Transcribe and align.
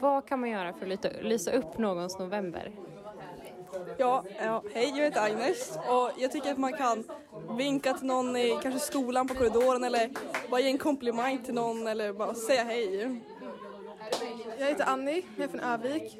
Vad 0.00 0.26
kan 0.26 0.40
man 0.40 0.50
göra 0.50 0.72
för 0.72 0.90
att 0.90 1.22
lysa, 1.22 1.52
upp 1.52 1.78
någons 1.78 2.18
november? 2.18 2.72
Ja, 3.98 4.24
ja, 4.40 4.62
hej 4.74 4.88
jag 4.88 5.04
heter 5.04 5.24
Agnes 5.24 5.78
och 5.88 6.10
jag 6.18 6.32
tycker 6.32 6.52
att 6.52 6.58
man 6.58 6.72
kan 6.72 7.04
vinka 7.58 7.94
till 7.94 8.06
någon 8.06 8.36
i 8.36 8.58
kanske 8.62 8.80
skolan 8.80 9.28
på 9.28 9.34
korridoren 9.34 9.84
eller 9.84 10.10
bara 10.50 10.60
ge 10.60 10.70
en 10.70 10.78
komplimang 10.78 11.38
till 11.38 11.54
någon 11.54 11.86
eller 11.86 12.12
bara 12.12 12.34
säga 12.34 12.64
hej. 12.64 13.20
Jag 14.58 14.66
heter 14.66 14.84
Annie, 14.84 15.24
jag 15.36 15.44
är 15.44 15.48
från 15.48 15.60
Övik. 15.60 16.18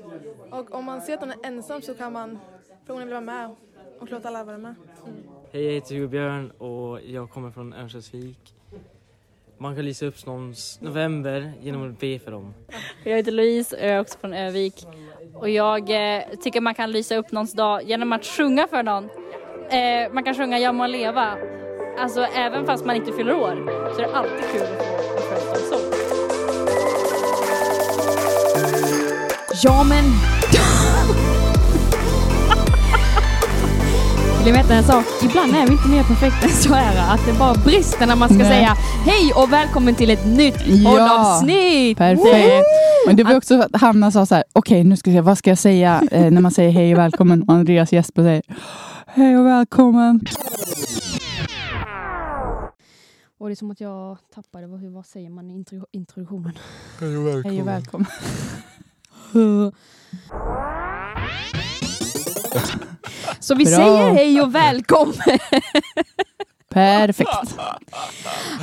Och 0.50 0.74
om 0.74 0.84
man 0.84 1.02
ser 1.02 1.14
att 1.14 1.20
någon 1.20 1.30
är 1.30 1.46
ensam 1.46 1.82
så 1.82 1.94
kan 1.94 2.12
man 2.12 2.38
fråga 2.86 2.94
om 2.94 3.00
vill 3.00 3.14
vara 3.14 3.20
med 3.20 3.54
och 4.00 4.10
låta 4.10 4.28
alla 4.28 4.44
vara 4.44 4.58
med. 4.58 4.74
Hej, 5.52 5.64
jag 5.64 5.72
heter 5.72 6.00
Torbjörn 6.00 6.50
och 6.50 7.00
jag 7.02 7.30
kommer 7.30 7.50
från 7.50 7.72
Örnsköldsvik. 7.72 8.57
Man 9.60 9.74
kan 9.74 9.84
lysa 9.84 10.06
upp 10.06 10.26
någons 10.26 10.78
november 10.80 11.52
genom 11.62 11.90
att 11.90 12.00
be 12.00 12.18
för 12.18 12.30
dem. 12.30 12.54
Jag 13.04 13.16
heter 13.16 13.32
Louise 13.32 13.76
och 13.76 13.82
jag 13.82 13.90
är 13.90 14.00
också 14.00 14.18
från 14.18 14.32
Övik. 14.34 14.86
Och 15.34 15.48
jag 15.48 15.90
eh, 15.90 16.22
tycker 16.42 16.60
man 16.60 16.74
kan 16.74 16.92
lysa 16.92 17.16
upp 17.16 17.32
någons 17.32 17.52
dag 17.52 17.82
genom 17.82 18.12
att 18.12 18.24
sjunga 18.26 18.68
för 18.68 18.82
någon. 18.82 19.04
Eh, 19.70 20.12
man 20.12 20.24
kan 20.24 20.34
sjunga 20.34 20.58
Ja 20.58 20.72
må 20.72 20.86
leva. 20.86 21.36
Alltså 21.98 22.20
även 22.20 22.66
fast 22.66 22.84
man 22.84 22.96
inte 22.96 23.12
fyller 23.12 23.34
år 23.34 23.92
så 23.94 24.02
är 24.02 24.06
det 24.08 24.14
alltid 24.14 24.44
kul 24.52 24.62
att 24.62 24.68
få 24.68 25.16
en 25.16 25.22
födelsedagssång. 25.22 26.08
Ja 29.62 29.84
men... 29.84 30.37
Vill 34.48 34.56
veta 34.56 34.74
en 34.74 34.84
sak? 34.84 35.04
Ibland 35.22 35.54
är 35.54 35.66
vi 35.66 35.72
inte 35.72 35.88
mer 35.88 36.02
perfekta 36.02 36.46
än 36.46 36.52
så 36.52 36.74
här 36.74 37.14
att 37.14 37.26
det 37.26 37.32
bara 37.38 37.54
brister 37.54 38.06
när 38.06 38.16
man 38.16 38.28
ska 38.28 38.38
Nej. 38.38 38.46
säga 38.48 38.74
hej 39.04 39.32
och 39.34 39.52
välkommen 39.52 39.94
till 39.94 40.10
ett 40.10 40.26
nytt 40.26 40.66
Ja, 40.66 40.90
poddavsnitt! 40.90 41.98
Perfekt. 41.98 42.66
Men 43.06 43.16
det 43.16 43.24
var 43.24 43.36
också 43.36 43.60
att 43.62 43.80
Hanna 43.80 44.10
sa 44.10 44.26
så 44.26 44.34
här, 44.34 44.44
okej 44.52 44.84
nu 44.84 44.96
ska 44.96 45.10
jag 45.10 45.16
se, 45.16 45.20
vad 45.20 45.38
ska 45.38 45.50
jag 45.50 45.58
säga 45.58 46.02
eh, 46.10 46.30
när 46.30 46.40
man 46.40 46.50
säger 46.50 46.70
hej 46.70 46.92
och 46.92 46.98
välkommen 46.98 47.42
och 47.42 47.54
Andreas 47.54 47.92
Jesper 47.92 48.22
säger 48.22 48.42
hej 49.06 49.38
och 49.38 49.46
välkommen. 49.46 50.20
Och 53.38 53.46
det 53.48 53.52
är 53.52 53.56
som 53.56 53.70
att 53.70 53.80
jag 53.80 54.18
tappade, 54.34 54.66
vad, 54.66 54.80
hur- 54.80 54.90
vad 54.90 55.06
säger 55.06 55.30
man 55.30 55.50
i 55.50 55.54
intro, 55.54 55.86
introduktionen? 55.92 56.52
Hej 57.44 57.60
och 57.62 57.68
välkommen. 57.68 58.06
Så 63.48 63.54
vi 63.54 63.64
Bra. 63.64 63.74
säger 63.76 64.12
hej 64.12 64.40
och 64.40 64.54
välkommen! 64.54 65.14
Perfekt. 66.70 67.58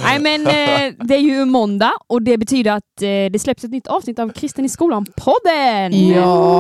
Nej 0.04 0.20
men 0.20 0.48
eh, 0.48 1.06
det 1.06 1.16
är 1.16 1.20
ju 1.20 1.46
måndag 1.46 1.92
och 2.08 2.22
det 2.22 2.38
betyder 2.38 2.72
att 2.72 3.02
eh, 3.02 3.08
det 3.08 3.42
släpps 3.42 3.64
ett 3.64 3.72
nytt 3.72 3.88
avsnitt 3.88 4.20
av 4.20 4.30
Kristen 4.30 4.66
i 4.66 4.70
skolan-podden! 4.70 6.10
Ja, 6.10 6.58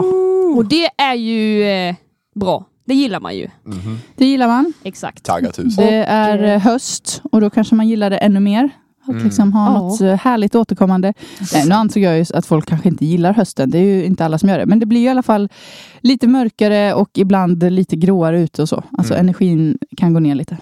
Och 0.55 0.65
det 0.65 0.89
är 0.97 1.13
ju 1.13 1.63
eh, 1.63 1.95
bra, 2.35 2.65
det 2.85 2.93
gillar 2.93 3.19
man 3.19 3.35
ju. 3.35 3.49
Mhm. 3.63 3.99
det 4.15 4.25
gillar 4.25 4.47
man. 4.47 4.73
Exakt. 4.83 5.23
Taggat 5.23 5.55
tusen. 5.55 5.85
Det 5.85 6.03
är 6.03 6.43
eh, 6.43 6.59
höst 6.59 7.21
och 7.31 7.41
då 7.41 7.49
kanske 7.49 7.75
man 7.75 7.87
gillar 7.87 8.09
det 8.09 8.17
ännu 8.17 8.39
mer. 8.39 8.69
Att 9.07 9.09
Mm. 9.09 9.23
liksom 9.23 9.53
ha 9.53 9.65
Ja. 9.73 9.79
något 9.79 10.01
eh, 10.01 10.13
härligt 10.15 10.55
återkommande. 10.55 11.13
Nej, 11.53 11.65
nu 11.67 11.75
ansåg 11.75 12.03
jag 12.03 12.17
ju 12.17 12.25
att 12.33 12.45
folk 12.45 12.65
kanske 12.65 12.89
inte 12.89 13.05
gillar 13.05 13.33
hösten. 13.33 13.69
Det 13.69 13.77
är 13.77 13.83
ju 13.83 14.05
inte 14.05 14.25
alla 14.25 14.37
som 14.37 14.49
gör 14.49 14.57
det. 14.59 14.65
Men 14.65 14.79
det 14.79 14.85
blir 14.85 14.99
ju 14.99 15.05
i 15.05 15.09
alla 15.09 15.23
fall 15.23 15.49
lite 16.01 16.27
mörkare 16.27 16.93
och 16.93 17.09
ibland 17.13 17.63
lite 17.71 17.95
gråare 17.95 18.41
ute 18.41 18.61
och 18.61 18.69
så. 18.69 18.83
Alltså 18.97 19.13
Mm. 19.13 19.25
energin 19.25 19.77
kan 19.97 20.13
gå 20.13 20.19
ner 20.19 20.35
lite. 20.35 20.57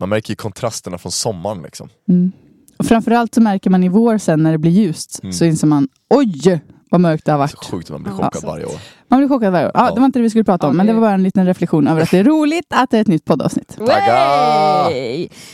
Man 0.00 0.08
märker 0.08 0.30
ju 0.30 0.36
kontrasterna 0.36 0.98
från 0.98 1.12
sommaren 1.12 1.62
liksom. 1.62 1.88
Mm. 2.08 2.32
Och 2.76 2.86
framförallt 2.86 3.34
så 3.34 3.40
märker 3.40 3.70
man 3.70 3.84
i 3.84 3.88
vår 3.88 4.18
sen 4.18 4.42
när 4.42 4.52
det 4.52 4.58
blir 4.58 4.70
ljust 4.70 5.20
Mm. 5.22 5.32
så 5.32 5.44
inser 5.44 5.66
man 5.66 5.88
oj 6.10 6.60
vad 6.90 7.00
mörkt 7.00 7.24
det 7.24 7.32
har 7.32 7.46
Så 7.46 7.56
varit. 7.56 7.70
sjukt 7.70 7.90
att 7.90 7.92
man 7.94 8.02
blir 8.02 8.12
Ja. 8.12 8.24
chockad 8.24 8.42
varje 8.44 8.64
år. 8.64 8.72
Man 9.08 9.18
blir 9.20 9.28
chockad 9.28 9.52
varje 9.52 9.66
år. 9.66 9.72
Ja, 9.74 9.88
Ja. 9.88 9.94
Det 9.94 10.00
var 10.00 10.06
inte 10.06 10.18
det 10.18 10.22
vi 10.22 10.30
skulle 10.30 10.44
prata 10.44 10.66
om 10.66 10.72
Ja, 10.72 10.76
men 10.76 10.86
det 10.86 10.92
var 10.92 11.00
bara 11.00 11.12
en 11.14 11.22
liten 11.22 11.46
reflektion 11.46 11.88
över 11.88 12.02
att 12.02 12.10
det 12.10 12.18
är 12.18 12.24
roligt 12.24 12.66
att 12.74 12.90
det 12.90 12.96
är 12.96 13.00
ett 13.00 13.06
nytt 13.08 13.24
poddavsnitt. 13.24 13.76
Tagga! 13.76 14.88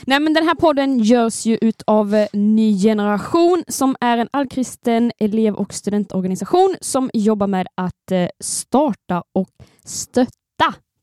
Nej 0.07 0.21
men 0.21 0.35
den 0.35 0.45
här 0.47 0.55
podden 0.55 0.99
görs 0.99 1.47
ju 1.47 1.59
utav 1.61 2.15
eh, 2.15 2.27
Ny 2.33 2.79
Generation 2.83 3.65
som 3.69 3.97
är 4.01 4.19
en 4.19 4.29
allkristen 4.33 5.13
elev 5.19 5.55
och 5.55 5.75
studentorganisation 5.75 6.77
som 6.81 7.11
jobbar 7.15 7.47
med 7.47 7.67
att 7.75 8.11
eh, 8.13 8.27
starta 8.41 9.23
och 9.35 9.49
stötta 9.85 10.31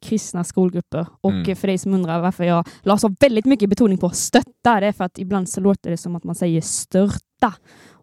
kristna 0.06 0.44
skolgrupper. 0.44 1.06
Och 1.22 1.32
Mm. 1.32 1.56
för 1.56 1.68
dig 1.68 1.78
som 1.78 1.94
undrar 1.94 2.20
varför 2.20 2.44
jag 2.44 2.68
la 2.82 2.98
så 2.98 3.16
väldigt 3.20 3.46
mycket 3.46 3.70
betoning 3.70 3.98
på 3.98 4.10
stötta, 4.10 4.80
det 4.80 4.88
är 4.88 4.92
för 4.92 5.04
att 5.04 5.18
ibland 5.20 5.50
så 5.50 5.62
låter 5.62 5.90
det 5.90 5.98
som 5.98 6.16
att 6.16 6.24
man 6.24 6.36
säger 6.36 6.62
störta. 6.62 7.54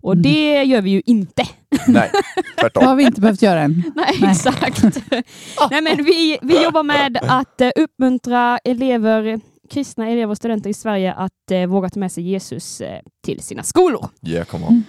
Och 0.01 0.13
Mm. 0.13 0.23
det 0.23 0.63
gör 0.65 0.81
vi 0.83 0.91
ju 0.91 1.03
inte. 1.07 1.43
Nej, 1.89 2.11
Det 2.13 2.63
har 2.63 2.69
tvärtom. 2.69 2.97
vi 2.97 3.05
inte 3.05 3.21
behövt 3.21 3.43
göra 3.43 3.61
än. 3.63 3.83
Nej, 3.97 4.17
Nej. 4.21 4.31
exakt. 4.31 4.85
Nej, 5.71 5.83
men 5.83 6.05
vi, 6.05 6.39
vi 6.43 6.65
jobbar 6.65 6.83
med 6.83 7.19
att 7.23 7.61
eh, 7.61 7.71
uppmuntra 7.77 8.59
elever, 8.59 9.41
kristna 9.71 10.09
elever 10.09 10.31
och 10.31 10.37
studenter 10.37 10.71
i 10.71 10.75
Sverige 10.75 11.13
att 11.13 11.51
eh, 11.51 11.67
våga 11.67 11.89
ta 11.91 12.01
med 12.01 12.13
sig 12.13 12.25
Jesus 12.25 12.81
eh, 12.81 13.01
till 13.25 13.43
sina 13.43 13.63
skolor. 13.63 14.09
Yeah, 14.23 14.45
come 14.47 14.67
on. 14.67 14.85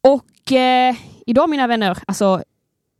Och 0.00 0.52
eh, 0.52 0.94
idag 1.26 1.50
mina 1.50 1.66
vänner, 1.66 1.98
alltså 2.06 2.42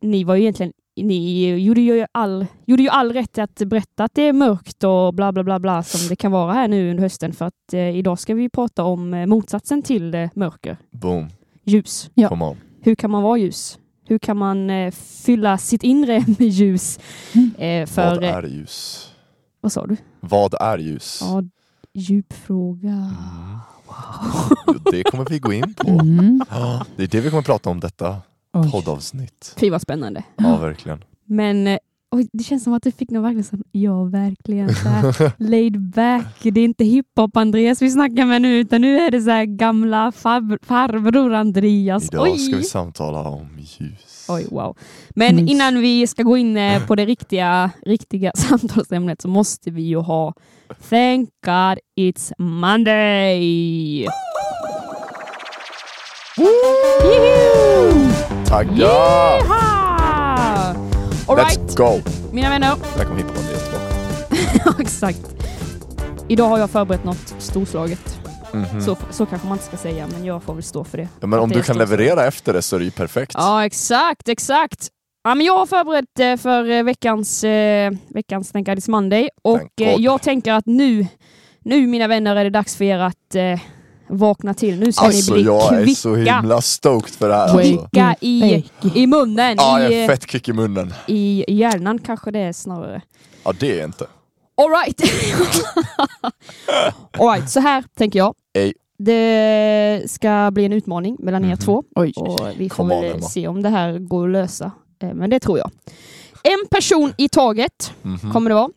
ni 0.01 0.23
var 0.23 0.35
ju 0.35 0.41
egentligen 0.41 0.73
ni 1.01 1.49
gjorde 1.55 1.81
ju, 1.81 2.05
all, 2.11 2.45
gjorde 2.65 2.83
ju 2.83 2.89
all 2.89 3.13
rätt 3.13 3.37
att 3.37 3.55
berätta 3.55 4.03
att 4.03 4.15
det 4.15 4.21
är 4.21 4.33
mörkt 4.33 4.83
och 4.83 5.13
bla 5.13 5.31
bla 5.31 5.43
bla 5.43 5.59
bla 5.59 5.83
som 5.83 6.07
det 6.09 6.15
kan 6.15 6.31
vara 6.31 6.53
här 6.53 6.67
nu 6.67 6.89
under 6.91 7.03
hösten 7.03 7.33
för 7.33 7.45
att 7.45 7.73
eh, 7.73 7.97
idag 7.97 8.19
ska 8.19 8.33
vi 8.33 8.49
prata 8.49 8.83
om 8.83 9.13
eh, 9.13 9.25
motsatsen 9.25 9.81
till 9.81 10.15
eh, 10.15 10.29
mörker, 10.35 10.77
Boom. 10.91 11.27
Ljus. 11.65 12.09
Ja. 12.13 12.29
Come 12.29 12.45
on. 12.45 12.57
Hur 12.81 12.95
kan 12.95 13.11
man 13.11 13.23
vara 13.23 13.37
ljus? 13.37 13.79
Hur 14.07 14.19
kan 14.19 14.37
man 14.37 14.69
eh, 14.69 14.91
fylla 14.91 15.57
sitt 15.57 15.83
inre 15.83 16.19
med 16.39 16.41
ljus? 16.47 16.99
Eh, 17.57 17.85
för, 17.87 18.15
Vad 18.15 18.23
eh, 18.23 18.35
är 18.35 18.43
ljus? 18.43 19.09
vad 19.61 19.71
sa 19.71 19.85
du? 19.87 19.97
Vad 20.19 20.53
är 20.61 20.77
ljus? 20.77 21.19
Ja, 21.21 21.43
djup 21.93 22.33
fråga. 22.33 22.89
Mm. 22.89 23.59
Jo, 24.67 24.73
Det 24.91 25.03
kommer 25.03 25.25
vi 25.29 25.39
gå 25.39 25.53
in 25.53 25.73
på. 25.73 25.89
Mm. 26.01 26.41
Ja, 26.49 26.85
Det 26.95 27.03
är 27.03 27.07
det 27.07 27.21
vi 27.21 27.29
kommer 27.29 27.43
prata 27.43 27.69
om 27.69 27.79
detta 27.79 28.17
Oj. 28.53 28.71
poddavsnitt. 28.71 29.55
Fy 29.57 29.69
vad 29.69 29.81
spännande. 29.81 30.23
Ja, 30.37 30.57
verkligen. 30.57 31.03
Men 31.25 31.79
oj, 32.15 32.27
det 32.33 32.43
känns 32.43 32.63
som 32.63 32.73
att 32.73 32.83
du 32.83 32.91
fick 32.91 33.09
nog 33.09 33.23
verkligen 33.23 33.43
sån, 33.43 33.63
ja 33.71 34.03
verkligen 34.03 34.75
så 34.75 34.89
här, 34.89 35.31
laid 35.37 35.79
back. 35.79 36.43
Det 36.43 36.59
är 36.59 36.65
inte 36.65 36.83
hiphop 36.83 37.37
Andreas 37.37 37.81
vi 37.81 37.91
snackar 37.91 38.25
med 38.25 38.41
nu 38.41 38.57
utan 38.59 38.81
nu 38.81 38.97
är 38.97 39.11
det 39.11 39.21
så 39.21 39.29
här 39.29 39.45
gamla 39.45 40.11
far, 40.11 40.65
farbror 40.65 41.33
Andreas. 41.33 42.03
Idag 42.03 42.23
oj. 42.23 42.37
ska 42.37 42.57
vi 42.57 42.63
samtala 42.63 43.19
om 43.19 43.47
ljus. 43.57 44.25
Oj, 44.29 44.47
wow. 44.51 44.77
Men 45.15 45.35
Mys. 45.35 45.51
innan 45.51 45.81
vi 45.81 46.07
ska 46.07 46.23
gå 46.23 46.37
in 46.37 46.57
eh, 46.57 46.87
på 46.87 46.95
det 46.95 47.05
riktiga, 47.05 47.71
riktiga 47.85 48.31
samtalsämnet 48.35 49.21
så 49.21 49.27
måste 49.27 49.71
vi 49.71 49.81
ju 49.81 49.97
ha 49.97 50.33
Thank 50.89 51.29
God 51.45 51.79
It's 51.99 52.33
Monday! 52.37 54.07
Juhu! 56.37 58.11
Tagga! 58.45 59.74
All 61.27 61.35
right, 61.35 61.59
Let's 61.59 61.75
go! 61.77 62.01
mina 62.31 62.49
vänner. 62.49 62.75
Där 62.97 63.03
kommer 63.03 63.17
hiphopen 63.17 63.43
tillbaka. 63.43 64.61
Ja, 64.65 64.73
exakt. 64.79 65.21
Idag 66.27 66.45
har 66.45 66.57
jag 66.59 66.69
förberett 66.69 67.03
något 67.03 67.35
storslaget. 67.37 68.19
Mhm. 68.53 68.81
Så, 68.81 68.97
så 69.11 69.25
kanske 69.25 69.47
man 69.47 69.57
inte 69.57 69.67
ska 69.67 69.77
säga, 69.77 70.07
men 70.11 70.25
jag 70.25 70.43
får 70.43 70.53
väl 70.53 70.63
stå 70.63 70.83
för 70.83 70.97
det. 70.97 71.07
Ja, 71.19 71.27
men 71.27 71.39
om 71.39 71.49
Det 71.49 71.55
du 71.55 71.63
kan 71.63 71.77
leverera 71.77 72.25
efter 72.25 72.53
det 72.53 72.61
så 72.61 72.75
är 72.75 72.79
det 72.79 72.85
ju 72.85 72.91
perfekt. 72.91 73.31
Ja, 73.35 73.65
exakt, 73.65 74.29
exakt. 74.29 74.87
Ja, 75.23 75.35
men 75.35 75.45
jag 75.45 75.57
har 75.57 75.65
förberett 75.65 76.19
eh, 76.19 76.37
för 76.37 76.69
eh, 76.69 76.83
veckans, 76.83 77.43
eh, 77.43 77.91
veckans 78.07 78.51
Thank 78.51 78.65
God 78.67 78.77
It's 78.77 78.89
Monday 78.89 79.29
och 79.43 79.57
Thank 79.57 79.99
jag 79.99 80.21
tänker 80.21 80.53
att 80.53 80.65
nu, 80.65 81.07
nu 81.63 81.87
mina 81.87 82.07
vänner 82.07 82.35
är 82.35 82.43
det 82.43 82.49
dags 82.49 82.75
för 82.75 82.85
er 82.85 82.99
att 82.99 83.35
vakna 84.07 84.53
till. 84.53 84.79
Nu 84.79 84.91
ska 84.91 85.05
Alltså 85.05 85.33
ni 85.33 85.41
bli 85.41 85.45
jag 85.51 85.73
är 85.73 85.83
kvicka, 85.83 85.95
så 85.95 86.15
himla 86.15 86.61
stoked 86.61 87.13
för 87.15 87.29
det 87.29 87.35
här 87.35 87.41
alltså. 87.41 87.57
kvicka 87.57 88.15
i, 88.21 88.63
i 88.95 89.07
munnen, 89.07 89.55
Ja, 89.57 89.81
jag 89.81 89.91
i, 89.91 89.95
är 89.95 90.07
fett 90.07 90.25
kvick 90.25 90.49
i 90.49 90.53
munnen. 90.53 90.93
i 91.07 91.45
hjärnan 91.47 91.99
kanske 91.99 92.31
det 92.31 92.39
är 92.39 92.53
snarare. 92.53 93.01
Ja, 93.43 93.53
det 93.59 93.71
är 93.71 93.75
jag 93.77 93.85
inte. 93.85 94.05
All 94.57 94.69
right. 94.69 95.01
All 97.19 97.27
right, 97.29 97.49
så 97.49 97.59
här 97.59 97.83
tänker 97.97 98.19
jag. 98.19 98.33
Ej. 98.53 98.73
Det 98.97 100.03
ska 100.07 100.51
bli 100.53 100.65
en 100.65 100.73
utmaning 100.73 101.15
mellan 101.19 101.43
er 101.43 101.47
Mhm. 101.47 101.57
två 101.57 101.83
Oj. 101.95 102.13
och 102.15 102.39
vi 102.57 102.69
får 102.69 103.01
väl 103.01 103.23
se 103.23 103.47
om 103.47 103.61
det 103.61 103.69
här 103.69 103.99
går 103.99 104.25
att 104.27 104.31
lösa. 104.31 104.71
Eh, 105.03 105.13
Men 105.13 105.29
det 105.29 105.39
tror 105.39 105.57
jag. 105.57 105.71
En 106.43 106.67
person 106.71 107.13
i 107.17 107.29
taget 107.29 107.93
Mhm. 108.01 108.31
kommer 108.33 108.49
det 108.49 108.53
vara. 108.55 108.69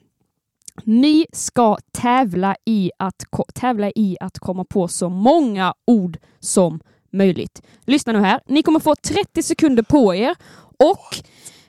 Ni 0.85 1.27
ska 1.33 1.77
tävla 1.93 2.57
i, 2.65 2.91
att, 2.99 3.25
tävla 3.55 3.91
i 3.91 4.17
att 4.21 4.39
komma 4.39 4.65
på 4.65 4.89
så 4.89 5.09
många 5.09 5.75
ord 5.87 6.19
som 6.41 6.81
möjligt. 7.13 7.63
Lyssna 7.85 8.13
nu 8.13 8.19
här. 8.19 8.41
Ni 8.47 8.63
kommer 8.63 8.81
få 8.81 8.95
30 8.95 9.43
sekunder 9.43 9.83
på 9.83 10.15
er 10.15 10.37
och 10.77 11.23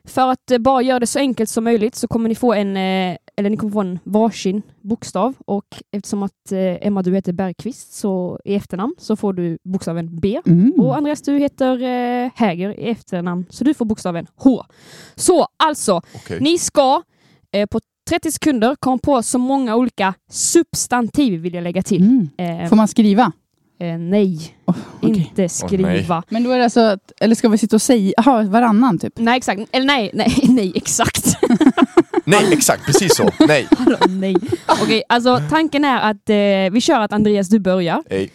för 0.10 0.28
att 0.32 0.52
eh, 0.52 0.58
bara 0.58 0.82
göra 0.82 1.00
det 1.00 1.08
så 1.08 1.20
enkelt 1.20 1.50
som 1.50 1.64
möjligt 1.64 1.96
så 1.96 2.08
kommer 2.08 2.30
ni 2.30 2.36
få 2.36 2.54
en, 2.54 2.78
eh, 2.78 3.18
eller 3.36 3.50
ni 3.50 3.58
kommer 3.58 3.74
få 3.74 3.82
en 3.82 4.00
varsin 4.04 4.62
bokstav 4.82 5.34
och 5.46 5.66
eftersom 5.92 6.24
att 6.24 6.52
eh, 6.52 6.88
Emma 6.88 7.02
du 7.02 7.16
heter 7.16 7.34
Bergqvist 7.34 7.94
så 7.94 8.40
i 8.46 8.56
efternamn 8.56 8.96
så 8.98 9.16
får 9.16 9.34
du 9.34 9.58
bokstaven 9.64 10.20
B. 10.20 10.42
Mm. 10.46 10.74
Och 10.78 10.98
Andreas 10.98 11.22
du 11.22 11.38
heter 11.38 11.80
Häger 12.36 12.80
i 12.80 12.90
efternamn 12.90 13.46
så 13.50 13.64
du 13.64 13.74
får 13.74 13.86
bokstaven 13.86 14.28
H. 14.36 14.66
Så 15.16 15.48
alltså, 15.58 16.02
Okej. 16.16 16.40
ni 16.42 16.58
ska 16.58 17.02
på 17.70 17.80
30 18.10 18.32
sekunder 18.32 18.76
komma 18.80 18.98
på 18.98 19.24
så 19.24 19.38
många 19.38 19.76
olika 19.76 20.14
substantiv 20.32 21.42
vill 21.42 21.54
jag 21.54 21.64
lägga 21.64 21.84
till. 21.84 22.02
Mm. 22.38 22.62
Eh, 22.64 22.70
Får 22.70 22.76
man 22.76 22.88
skriva? 22.88 23.32
eh, 23.82 23.98
nej, 23.98 24.56
Oh, 24.66 24.76
okej. 25.02 25.10
inte 25.30 25.50
skriva. 25.50 26.24
Men 26.30 26.44
då 26.44 26.52
är 26.52 26.58
det 26.58 26.64
alltså, 26.64 26.80
att, 26.80 27.12
eller 27.22 27.36
ska 27.36 27.50
vi 27.50 27.58
sitta 27.58 27.76
och 27.76 27.82
säga, 27.82 28.14
aha, 28.18 28.44
varannan 28.44 29.00
typ? 29.00 29.14
nej, 29.18 29.38
exakt. 29.38 29.62
Eller 29.72 29.86
nej, 29.86 30.12
nej, 30.14 30.36
nej, 30.50 30.72
exakt. 30.76 31.26
Nej, 32.26 32.54
exakt, 32.54 32.86
precis 32.86 33.16
så. 33.16 33.30
Nej. 33.48 33.68
Hallå, 33.78 33.98
nej. 34.10 34.36
Okej, 34.84 35.04
alltså 35.10 35.42
tanken 35.50 35.86
är 35.86 36.00
att 36.12 36.30
eh, 36.30 36.74
vi 36.74 36.82
kör 36.82 37.00
att 37.00 37.14
Andreas 37.14 37.50
du 37.50 37.60
börjar. 37.60 38.04
Nej. 38.10 38.32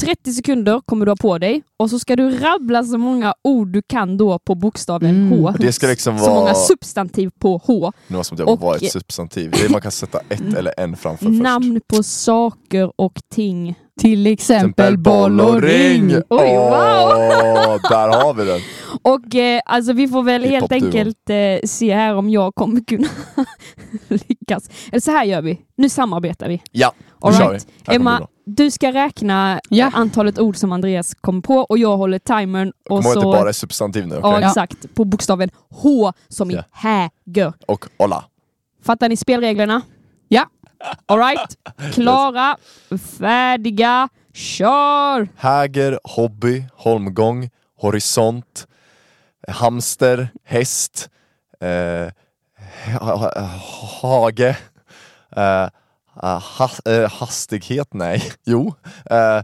30 0.00 0.32
sekunder 0.32 0.80
kommer 0.86 1.06
du 1.06 1.10
ha 1.10 1.16
på 1.16 1.38
dig 1.38 1.62
och 1.78 1.90
så 1.90 1.98
ska 1.98 2.16
du 2.16 2.30
rabbla 2.38 2.84
så 2.84 2.98
många 2.98 3.34
ord 3.44 3.68
du 3.68 3.82
kan 3.88 4.16
då 4.16 4.38
på 4.38 4.54
bokstaven 4.54 5.10
Mm. 5.10 5.38
H. 5.38 5.54
Det 5.58 5.72
ska 5.72 5.86
liksom 5.86 6.18
Så 6.18 6.28
många 6.28 6.40
vara 6.40 6.54
substantiv 6.54 7.30
på 7.38 7.60
H. 7.64 7.92
något 8.08 8.26
som 8.26 8.36
det 8.36 8.44
Och- 8.44 8.60
var 8.60 8.76
ett 8.76 8.92
substantiv. 8.92 9.50
Det 9.50 9.64
är, 9.64 9.68
man 9.68 9.80
kan 9.80 9.92
sätta 9.92 10.20
ett 10.28 10.54
eller 10.56 10.72
en 10.80 10.96
framför 10.96 11.26
först. 11.26 11.42
Namn 11.42 11.80
på 11.86 12.02
saker 12.02 12.92
och 13.00 13.18
ting. 13.34 13.74
Till 14.00 14.26
exempel 14.26 14.98
boll 14.98 15.40
och 15.40 15.62
ring. 15.62 16.10
Oj, 16.14 16.56
wow! 16.56 17.78
där 17.90 18.24
har 18.24 18.34
vi 18.34 18.44
den. 18.44 18.60
Och 19.02 19.34
eh, 19.34 19.60
alltså 19.64 19.92
vi 19.92 20.08
får 20.08 20.22
väl 20.22 20.44
helt 20.44 20.72
enkelt 20.72 21.30
eh, 21.30 21.36
se 21.68 21.94
här 21.94 22.14
om 22.16 22.30
jag 22.30 22.54
kommer 22.54 22.80
kunna 22.84 23.08
lyckas. 24.08 24.70
Eller 24.92 25.00
så 25.00 25.10
här 25.10 25.24
gör 25.24 25.42
vi. 25.42 25.60
Nu 25.76 25.88
samarbetar 25.88 26.48
vi. 26.48 26.62
Ja, 26.72 26.92
All 27.20 27.32
nu 27.32 27.38
right. 27.38 27.66
Emma. 27.88 28.26
Du 28.46 28.70
ska 28.70 28.92
räkna 28.92 29.60
Ja. 29.68 29.90
antalet 29.94 30.38
ord 30.38 30.56
som 30.56 30.72
Andreas 30.72 31.14
kommer 31.20 31.40
på 31.40 31.54
och 31.56 31.78
jag 31.78 31.96
håller 31.96 32.18
timern. 32.18 32.72
Och 32.90 33.04
så, 33.04 33.20
bara 33.22 33.48
är 33.48 33.52
substantiv 33.52 34.06
nu. 34.06 34.18
ja, 34.22 34.36
okej? 34.36 34.46
exakt. 34.48 34.94
På 34.94 35.04
bokstaven 35.04 35.50
H 35.70 36.12
som 36.28 36.50
i 36.50 36.54
Ja. 36.54 36.62
häger. 36.72 37.52
Och 37.66 37.86
olla. 37.96 38.24
Fattar 38.84 39.08
ni 39.08 39.16
spelreglerna? 39.16 39.82
Ja. 40.28 40.46
All 41.06 41.18
right. 41.18 41.56
Klara, 41.94 42.56
färdiga, 43.18 44.08
kör! 44.34 45.28
Häger, 45.36 45.98
hobby, 46.04 46.64
holmgång, 46.72 47.50
horisont, 47.80 48.66
hamster, 49.48 50.28
häst, 50.44 51.08
eh, 51.60 52.12
ha- 53.00 53.16
ha- 53.16 53.50
hage, 54.02 54.56
eh, 55.36 55.68
ha, 56.22 56.70
eh, 56.84 57.10
hastighet, 57.10 57.94
nej, 57.94 58.22
jo, 58.46 58.74
eh, 59.10 59.42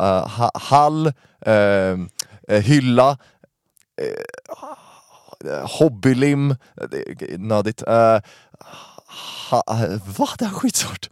eh, 0.00 0.28
ha, 0.28 0.50
hall, 0.54 1.06
eh, 1.46 1.96
eh, 2.48 2.62
hylla, 2.62 3.18
eh, 4.00 5.68
hobbylim, 5.78 6.56
nödigt, 7.38 7.82
eh, 7.82 8.18
ha, 9.50 9.62
va? 10.18 10.28
Det 10.38 10.44
är 10.44 10.50
skitsvårt. 10.50 11.10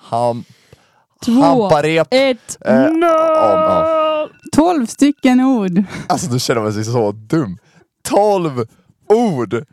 Ham, 0.00 0.44
Två, 1.24 1.42
hamparep, 1.42 2.08
ett, 2.10 2.58
Eh, 2.64 2.82
no! 2.92 3.06
ja, 3.06 4.28
12 4.52 4.86
stycken 4.86 5.40
ord. 5.40 5.82
Alltså 6.06 6.30
då 6.30 6.38
känner 6.38 6.60
man 6.60 6.72
sig 6.72 6.84
så 6.84 7.12
dum. 7.12 7.58
12 8.02 8.66
ord! 9.08 9.64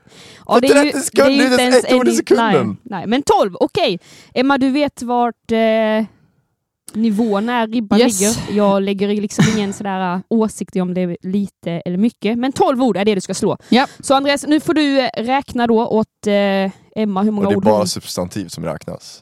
Ja, 0.48 0.60
det 0.60 0.68
är 0.68 0.84
ju- 0.86 0.92
30 0.92 1.06
sekunder, 1.06 1.50
det 1.50 1.56
är 1.56 1.60
ju 1.70 1.76
inte 1.76 1.88
ett 1.88 1.94
ord 1.94 2.08
i 2.08 2.10
en- 2.10 2.16
sekunden. 2.16 2.68
Nej, 2.68 2.76
nej, 2.84 3.08
men 3.08 3.22
12, 3.24 3.56
okej. 3.60 4.00
Emma, 4.34 4.58
du 4.58 4.70
vet 4.70 5.02
vart 5.02 5.52
eh, 5.52 6.06
nivån 6.94 7.50
är, 7.50 7.68
ribban 7.68 8.00
Yes. 8.00 8.20
ligger. 8.22 8.58
Jag 8.58 8.82
lägger 8.84 9.08
liksom 9.08 9.46
ingen 9.58 9.74
sådär 9.74 10.16
uh, 10.16 10.22
åsikt 10.30 10.76
om 10.76 10.94
det 10.94 11.02
är 11.02 11.18
lite 11.22 11.72
eller 11.72 11.98
mycket. 11.98 12.38
Men 12.38 12.52
12 12.52 12.84
ord 12.84 12.98
är 12.98 13.06
det 13.06 13.16
du 13.16 13.22
ska 13.22 13.34
slå. 13.34 13.58
Ja. 13.70 13.88
Så 14.00 14.16
Andreas, 14.16 14.46
nu 14.48 14.60
får 14.60 14.74
du 14.74 15.00
eh, 15.02 15.10
räkna 15.18 15.68
då 15.68 15.88
åt 15.88 16.28
eh, 16.28 16.72
Emma 16.96 17.22
hur 17.24 17.32
många 17.32 17.48
Och 17.48 17.52
det 17.52 17.56
är 17.56 17.58
ord 17.58 17.64
bara 17.64 17.78
hon... 17.78 17.88
substantiv 17.88 18.48
som 18.48 18.66
räknas. 18.66 19.22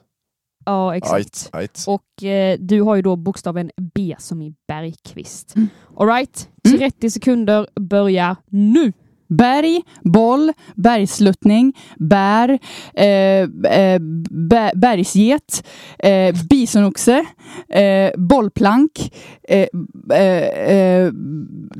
Ja, 0.65 0.95
exakt. 0.95 1.15
Ajt, 1.15 1.49
ajt. 1.51 1.83
Och 1.87 2.23
eh, 2.23 2.57
du 2.59 2.81
har 2.81 2.95
ju 2.95 3.01
då 3.01 3.15
bokstaven 3.15 3.71
B 3.93 4.15
som 4.19 4.41
i 4.41 4.53
Bergqvist. 4.67 5.55
Mm. 5.55 5.67
All 5.97 6.07
right. 6.07 6.49
Mm. 6.67 6.79
30 6.79 7.09
sekunder 7.09 7.67
börjar 7.79 8.35
nu. 8.49 8.93
Berg, 9.37 9.81
boll, 10.03 10.51
bergsluttning, 10.75 11.71
bär, 11.97 12.57
eh, 12.93 13.43
eh, 13.43 13.99
bä, 13.99 14.63
bergsget, 14.75 15.61
eh, 15.97 16.33
bisonoxe, 16.49 17.21
eh, 17.69 18.11
bollplank, 18.17 19.07
eh, 19.47 19.67
eh, 20.09 20.47
eh 20.75 21.11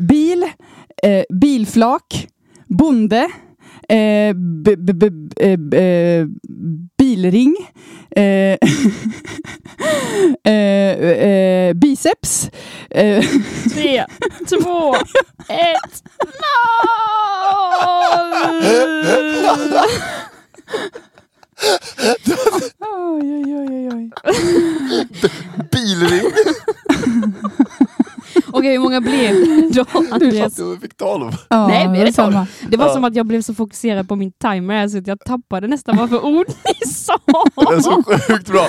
bil, 0.08 0.48
eh, 1.04 1.24
bilflak, 1.30 2.28
bonde, 2.68 3.28
eh, 3.90 4.34
b, 4.36 4.76
b, 4.78 4.94
b, 4.94 5.06
eh, 5.38 5.58
b, 5.58 5.78
eh, 5.78 6.26
bilring, 6.98 7.56
eh, 8.16 8.58
eh, 10.44 11.70
eh, 11.70 11.74
biceps, 11.74 12.50
Tre, 13.74 14.06
två, 14.50 14.96
ett, 15.50 16.04
noll! 16.40 16.64
oj, 22.80 23.22
oj, 23.22 23.54
oj, 23.56 23.90
oj. 23.94 24.10
Bilring! 25.72 26.32
Okej, 28.54 28.72
hur 28.72 28.80
många 28.80 29.02
blev 29.02 29.34
det 29.36 29.70
då, 29.74 29.86
Andreas? 30.12 30.56
Du 30.56 30.78
fick 30.82 30.98
12. 30.98 31.32
Ja, 31.50 31.68
Nej, 31.68 31.86
men 31.88 31.96
är 31.96 32.00
det 32.00 32.06
detsamma. 32.06 32.48
Det 32.70 32.78
var 32.78 32.88
Ja. 32.88 32.94
som 32.94 33.04
att 33.04 33.16
jag 33.16 33.26
blev 33.26 33.42
så 33.42 33.54
fokuserad 33.54 34.10
på 34.10 34.16
min 34.16 34.32
timer 34.32 34.74
här 34.76 34.88
så 34.88 34.98
att 34.98 35.08
jag 35.08 35.20
tappade 35.26 35.68
nästan 35.68 35.98
vad 35.98 36.10
för 36.10 36.26
ord 36.26 36.46
ni 36.48 36.88
sa. 36.92 37.18
Det 37.56 37.76
är 37.76 37.80
så 37.80 38.04
sjukt 38.04 38.48
bra. 38.48 38.66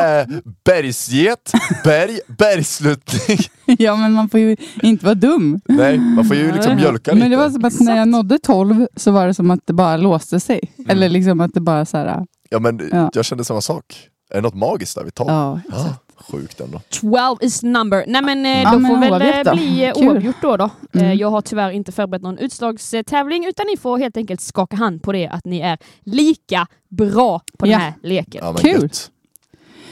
Eh, 0.00 0.28
bergsget, 0.64 1.52
berg, 1.84 2.18
bergsluttning. 2.38 3.38
Ja, 3.78 3.96
men 3.96 4.12
man 4.12 4.28
får 4.28 4.40
ju 4.40 4.56
inte 4.82 5.04
vara 5.04 5.14
dum. 5.14 5.60
Nej, 5.68 5.98
man 5.98 6.24
får 6.24 6.36
ju 6.36 6.52
liksom 6.52 6.76
mjölka 6.76 7.12
lite. 7.12 7.22
Men 7.24 7.30
det 7.30 7.36
var 7.36 7.50
som 7.50 7.64
att 7.64 7.80
när 7.80 7.96
jag 7.96 8.08
nådde 8.08 8.38
12 8.38 8.86
så 8.96 9.10
var 9.10 9.26
det 9.26 9.34
som 9.34 9.50
att 9.50 9.60
det 9.66 9.72
bara 9.72 9.96
låste 9.96 10.40
sig. 10.40 10.60
Mm. 10.78 10.90
Eller 10.90 11.08
liksom 11.08 11.40
att 11.40 11.54
det 11.54 11.60
bara 11.60 11.84
så 11.84 11.96
här... 11.96 12.24
Ja 12.50 12.58
men 12.58 12.88
Ja. 12.92 13.10
jag 13.14 13.24
kände 13.24 13.44
samma 13.44 13.60
sak. 13.60 13.84
Är 14.30 14.34
det 14.34 14.40
något 14.42 14.54
magiskt 14.54 14.94
där 14.96 15.04
vid 15.04 15.14
12? 15.14 15.30
Ja, 15.30 15.60
Ah, 15.72 15.88
sjukt 16.20 16.60
ändå. 16.60 16.80
12 16.88 17.36
is 17.40 17.62
number. 17.62 18.04
Nej 18.06 18.22
men 18.22 18.46
eh, 18.46 18.62
Ja, 18.62 18.72
då 18.72 18.78
men 18.78 18.90
får 18.90 18.98
väl 19.00 19.12
oavgjort 19.12 19.34
eh, 19.36 19.42
då. 19.44 19.54
bli 19.56 19.84
eh, 19.84 19.92
Kul. 19.94 20.08
oavgjort 20.08 20.36
då. 20.42 20.56
då. 20.56 20.70
Mm. 20.92 21.16
Jag 21.18 21.30
har 21.30 21.40
tyvärr 21.40 21.70
inte 21.70 21.92
förberett 21.92 22.22
någon 22.22 22.38
utslagstävling 22.38 23.44
utan 23.46 23.66
ni 23.66 23.76
får 23.76 23.98
helt 23.98 24.16
enkelt 24.16 24.40
skaka 24.40 24.76
hand 24.76 25.02
på 25.02 25.12
det 25.12 25.28
att 25.28 25.44
ni 25.44 25.60
är 25.60 25.78
lika 26.00 26.66
bra 26.88 27.40
på 27.58 27.66
Ja. 27.66 27.70
den 27.72 27.80
här 27.80 27.94
leken. 28.02 28.40
Ja, 28.44 28.52
men 28.52 28.62
Kul. 28.62 28.82
gött. 28.82 29.10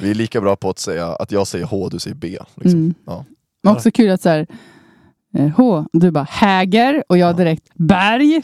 Vi 0.01 0.11
är 0.11 0.15
lika 0.15 0.41
bra 0.41 0.57
på 0.57 0.71
att 0.71 0.79
säga 0.79 1.07
att 1.07 1.33
jag 1.33 1.47
säger 1.47 1.65
H, 1.65 1.89
du 1.89 1.99
säger 1.99 2.17
B. 2.17 2.39
Liksom. 2.55 2.81
Mm. 2.81 2.95
Ja. 3.07 3.25
Men 3.63 3.73
också 3.73 3.91
kul 3.91 4.11
att 4.11 4.23
så 4.23 4.29
här... 4.29 4.47
H, 5.57 5.85
du 5.93 6.11
bara 6.11 6.25
häger 6.31 7.05
och 7.09 7.19
jag 7.19 7.37
direkt 7.37 7.65
berg. 7.75 8.43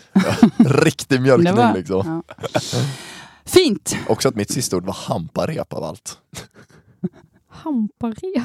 Riktig 0.59 1.20
mjölkning 1.23 1.54
var- 1.54 1.75
liksom. 1.75 2.23
ja. 2.26 2.50
Fint! 3.44 3.97
Också 4.09 4.28
att 4.28 4.35
mitt 4.35 4.50
sista 4.50 4.76
ord 4.76 4.85
var 4.87 4.97
hamparep 5.09 5.73
av 5.73 5.85
allt. 5.85 6.18
Hamparep. 7.54 8.42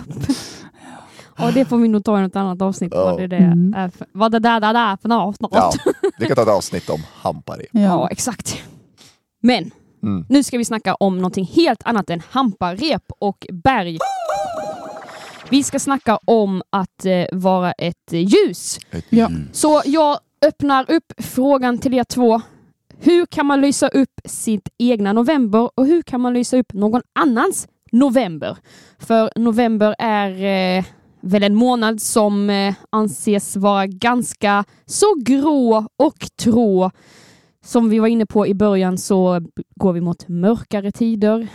Ja, 1.38 1.52
det 1.52 1.66
får 1.66 1.78
vi 1.78 1.88
nog 1.88 2.04
ta 2.04 2.20
i 2.20 2.22
något 2.22 2.36
annat 2.36 2.62
avsnitt. 2.62 2.92
Ja. 2.96 3.04
Vad 3.04 3.18
det, 3.20 3.28
det 3.28 3.36
Mm. 3.38 3.74
är 3.74 3.90
för, 3.90 4.08
vad 4.12 4.32
det 4.32 4.40
där, 4.40 4.60
där, 4.60 4.74
där 4.74 4.98
för 5.02 5.10
något. 5.10 5.38
Ja, 5.52 5.72
vi 6.20 6.26
kan 6.28 6.36
ta 6.36 6.42
ett 6.42 6.48
avsnitt 6.48 6.90
om 6.90 7.00
hamparep. 7.14 7.68
Ja, 7.72 7.82
Ja. 7.82 8.10
exakt. 8.10 8.58
Men 9.42 9.72
Mm. 10.04 10.26
nu 10.30 10.44
ska 10.44 10.58
vi 10.58 10.66
snacka 10.66 10.96
om 10.96 11.18
någonting 11.18 11.46
helt 11.46 11.84
annat 11.86 12.10
än 12.10 12.22
hamparep 12.30 13.04
och 13.20 13.46
berg. 13.54 13.98
Vi 15.50 15.64
ska 15.64 15.80
snacka 15.80 16.18
om 16.26 16.62
att 16.70 17.06
eh, 17.06 17.26
vara 17.32 17.72
ett 17.72 18.12
ljus. 18.12 18.80
Ett 18.92 19.06
Ja. 19.10 19.30
ljus. 19.30 19.40
Så 19.52 19.82
jag 19.86 20.20
öppnar 20.46 20.92
upp 20.92 21.14
frågan 21.18 21.78
till 21.78 21.94
er 21.94 22.04
två. 22.04 22.42
Hur 23.02 23.26
kan 23.26 23.46
man 23.46 23.62
lysa 23.62 23.88
upp 23.88 24.22
sitt 24.26 24.70
egna 24.78 25.14
november 25.14 25.70
och 25.76 25.86
hur 25.86 26.02
kan 26.02 26.22
man 26.22 26.34
lysa 26.34 26.58
upp 26.58 26.74
någon 26.74 27.02
annans 27.20 27.68
november? 27.92 28.58
För 29.00 29.30
november 29.36 29.96
är 30.00 30.32
eh, 30.78 30.86
väl 31.22 31.44
en 31.44 31.56
månad 31.56 32.02
som 32.02 32.50
eh, 32.50 32.74
anses 32.90 33.56
vara 33.56 33.88
ganska 33.88 34.64
så 34.86 35.06
grå 35.26 35.88
och 35.98 36.28
trå. 36.44 36.92
Som 37.66 37.90
vi 37.90 38.00
var 38.00 38.08
inne 38.08 38.26
på 38.26 38.48
i 38.48 38.54
början 38.54 38.98
så 38.98 39.42
går 39.76 39.94
vi 39.94 40.02
mot 40.02 40.28
mörkare 40.28 40.92
tider 40.92 41.48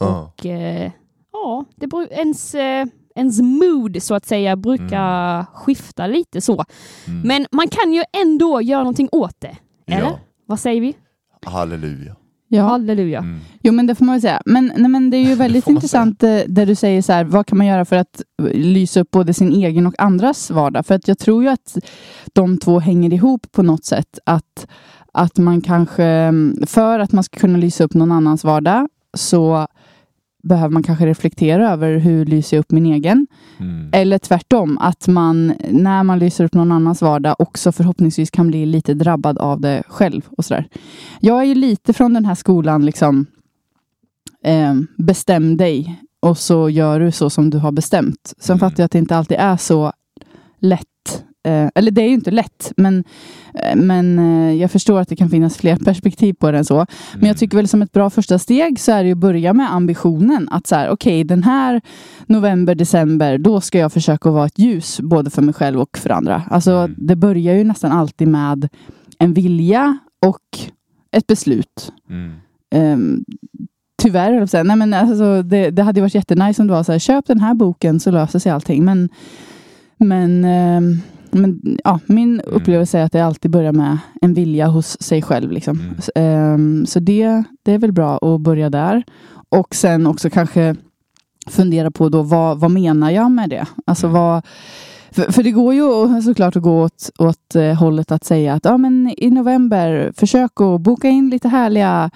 Ja. 0.00 0.32
och 0.36 0.46
eh, 0.46 0.90
ja, 1.32 1.64
det 1.76 1.86
bru- 1.86 2.08
ens, 2.12 2.54
eh, 2.54 2.86
ens 3.14 3.40
mood 3.40 4.02
så 4.02 4.14
att 4.14 4.26
säga 4.26 4.56
brukar 4.56 5.44
skifta 5.54 6.06
lite 6.06 6.40
så. 6.40 6.64
Mm. 7.06 7.20
Men 7.28 7.46
man 7.52 7.68
kan 7.68 7.92
ju 7.92 8.02
ändå 8.22 8.60
göra 8.60 8.80
någonting 8.82 9.08
åt 9.12 9.40
det. 9.40 9.56
Eller? 9.86 10.00
Ja. 10.00 10.18
Vad 10.46 10.60
säger 10.60 10.80
vi? 10.80 10.96
Halleluja. 11.46 12.16
Ja. 12.48 12.62
Halleluja. 12.62 13.18
Mm. 13.18 13.40
Jo 13.62 13.72
men 13.72 13.86
det 13.86 13.94
får 13.94 14.04
man 14.04 14.14
väl 14.14 14.22
säga. 14.22 14.42
Men, 14.44 14.72
nej, 14.76 14.88
men 14.90 15.10
det 15.10 15.16
är 15.16 15.24
ju 15.24 15.34
väldigt 15.44 15.68
intressant 15.68 16.22
eh, 16.22 16.38
där 16.46 16.66
du 16.66 16.74
säger 16.74 17.02
så 17.02 17.12
här, 17.12 17.24
vad 17.24 17.46
kan 17.46 17.58
man 17.58 17.66
göra 17.66 17.84
för 17.84 17.96
att 17.96 18.22
eh, 18.42 18.50
lysa 18.52 19.00
upp 19.00 19.10
både 19.10 19.34
sin 19.34 19.52
egen 19.52 19.86
och 19.86 19.94
andras 19.98 20.50
vardag? 20.50 20.86
För 20.86 20.94
att 20.94 21.08
jag 21.08 21.18
tror 21.18 21.42
ju 21.42 21.48
att 21.48 21.78
de 22.32 22.58
två 22.58 22.78
hänger 22.78 23.12
ihop 23.12 23.52
på 23.52 23.62
något 23.62 23.84
sätt. 23.84 24.18
Att, 24.26 24.66
att 25.12 25.38
man 25.38 25.60
kanske, 25.60 26.04
mm, 26.04 26.56
för 26.66 26.98
att 26.98 27.12
man 27.12 27.24
ska 27.24 27.38
kunna 27.38 27.58
lysa 27.58 27.84
upp 27.84 27.94
någon 27.94 28.12
annans 28.12 28.44
vardag 28.44 28.88
så 29.14 29.66
behöver 30.48 30.68
man 30.72 30.82
kanske 30.82 31.06
reflektera 31.06 31.70
över 31.72 31.96
hur 31.96 32.26
lyser 32.26 32.56
jag 32.56 32.60
upp 32.60 32.70
min 32.72 32.86
egen? 32.86 33.26
Mm. 33.58 33.90
Eller 33.92 34.18
tvärtom, 34.18 34.78
att 34.78 35.08
man 35.08 35.52
när 35.70 36.02
man 36.02 36.18
lyser 36.18 36.44
upp 36.44 36.54
någon 36.54 36.72
annans 36.72 37.02
vardag 37.02 37.36
också 37.38 37.72
förhoppningsvis 37.72 38.30
kan 38.30 38.46
bli 38.48 38.66
lite 38.66 38.94
drabbad 38.94 39.38
av 39.38 39.60
det 39.60 39.82
själv. 39.88 40.22
och 40.38 40.44
sådär. 40.44 40.68
Jag 41.20 41.40
är 41.40 41.44
ju 41.44 41.54
lite 41.54 41.92
från 41.92 42.14
den 42.14 42.24
här 42.24 42.34
skolan, 42.34 42.86
liksom 42.86 43.26
eh, 44.44 44.74
bestäm 44.96 45.56
dig 45.56 46.00
och 46.20 46.38
så 46.38 46.70
gör 46.70 47.00
du 47.00 47.12
så 47.12 47.30
som 47.30 47.50
du 47.50 47.58
har 47.58 47.72
bestämt. 47.72 48.34
Sen 48.38 48.54
Mm. 48.54 48.60
fattar 48.60 48.82
jag 48.82 48.84
att 48.84 48.90
det 48.92 48.98
inte 48.98 49.16
alltid 49.16 49.36
är 49.40 49.56
så 49.56 49.92
lätt. 50.58 50.86
Eh, 51.46 51.68
eller 51.74 51.90
det 51.90 52.02
är 52.02 52.08
ju 52.08 52.14
inte 52.14 52.30
lätt, 52.30 52.72
men, 52.76 53.04
eh, 53.54 53.76
men 53.76 54.18
eh, 54.18 54.54
jag 54.54 54.70
förstår 54.70 55.00
att 55.00 55.08
det 55.08 55.16
kan 55.16 55.30
finnas 55.30 55.56
fler 55.56 55.76
perspektiv 55.76 56.34
på 56.34 56.50
det 56.50 56.58
än 56.58 56.64
så. 56.64 56.86
Men 57.14 57.28
jag 57.28 57.38
tycker 57.38 57.56
väl 57.56 57.68
som 57.68 57.82
ett 57.82 57.92
bra 57.92 58.10
första 58.10 58.38
steg 58.38 58.80
så 58.80 58.92
är 58.92 59.02
det 59.02 59.06
ju 59.06 59.12
att 59.12 59.18
börja 59.18 59.52
med 59.52 59.72
ambitionen 59.74 60.48
att 60.50 60.66
så 60.66 60.74
här, 60.74 60.90
okej, 60.90 61.24
den 61.24 61.42
här 61.42 61.80
november, 62.26 62.74
december, 62.74 63.38
då 63.38 63.60
ska 63.60 63.78
jag 63.78 63.92
försöka 63.92 64.30
vara 64.30 64.46
ett 64.46 64.58
ljus 64.58 65.00
både 65.00 65.30
för 65.30 65.42
mig 65.42 65.54
själv 65.54 65.80
och 65.80 65.98
för 65.98 66.10
andra. 66.10 66.42
Alltså, 66.50 66.70
Mm. 66.72 66.94
det 66.98 67.16
börjar 67.16 67.54
ju 67.54 67.64
nästan 67.64 67.92
alltid 67.92 68.28
med 68.28 68.68
en 69.18 69.34
vilja 69.34 69.98
och 70.26 70.58
ett 71.16 71.26
beslut. 71.26 71.92
Mm. 72.10 72.32
Um, 72.74 73.24
tyvärr, 74.02 74.30
höll 74.30 74.40
jag 74.40 74.48
säga. 74.48 74.62
Nej, 74.62 74.76
men 74.76 74.94
alltså, 74.94 75.42
det, 75.42 75.70
det 75.70 75.82
hade 75.82 76.00
varit 76.00 76.14
jättenice 76.14 76.62
om 76.62 76.68
det 76.68 76.74
var 76.74 76.82
så 76.82 76.92
här, 76.92 76.98
köp 76.98 77.26
den 77.26 77.40
här 77.40 77.54
boken 77.54 78.00
så 78.00 78.10
löser 78.10 78.38
sig 78.38 78.52
allting. 78.52 78.84
Men, 78.84 79.08
men, 79.98 80.44
ehm, 80.44 80.98
men 81.30 81.78
ja, 81.84 82.00
min 82.06 82.40
upplevelse 82.40 82.98
är 82.98 83.04
att 83.04 83.12
det 83.12 83.20
alltid 83.20 83.50
börjar 83.50 83.72
med 83.72 83.98
en 84.22 84.34
vilja 84.34 84.66
hos 84.66 85.02
sig 85.02 85.22
själv. 85.22 85.52
Liksom. 85.52 85.80
Mm. 85.80 85.94
Så, 86.00 86.10
ehm, 86.14 86.86
så 86.86 87.00
det, 87.00 87.42
det 87.62 87.72
är 87.72 87.78
väl 87.78 87.92
bra 87.92 88.16
att 88.16 88.40
börja 88.40 88.70
där. 88.70 89.04
Och 89.48 89.74
sen 89.74 90.06
också 90.06 90.30
kanske 90.30 90.76
fundera 91.50 91.90
på 91.90 92.08
då, 92.08 92.22
vad, 92.22 92.58
vad 92.60 92.70
menar 92.70 93.10
jag 93.10 93.30
med 93.30 93.50
det? 93.50 93.66
Alltså 93.86 94.06
Mm. 94.06 94.20
vad, 94.20 94.42
för, 95.10 95.32
för 95.32 95.42
det 95.42 95.50
går 95.50 95.74
ju 95.74 96.22
såklart 96.22 96.56
att 96.56 96.62
gå 96.62 96.82
åt, 96.82 97.10
åt 97.18 97.54
eh, 97.54 97.72
hållet 97.74 98.12
att 98.12 98.24
säga 98.24 98.54
att 98.54 98.64
ja, 98.64 98.76
men 98.76 99.14
i 99.18 99.30
november, 99.30 100.12
försök 100.16 100.60
att 100.60 100.80
boka 100.80 101.08
in 101.08 101.30
lite 101.30 101.48
härliga 101.48 102.10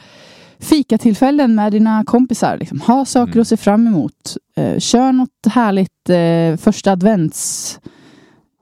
fikatillfällen 0.59 1.55
med 1.55 1.73
dina 1.73 2.05
kompisar. 2.07 2.57
Liksom. 2.57 2.81
Ha 2.81 3.05
saker 3.05 3.33
Mm. 3.33 3.41
att 3.43 3.49
se 3.49 3.57
fram 3.57 3.87
emot. 3.87 4.37
Eh, 4.57 4.79
kör 4.79 5.13
något 5.13 5.47
härligt 5.47 6.09
eh, 6.11 6.57
första 6.65 6.93
advents 6.93 7.81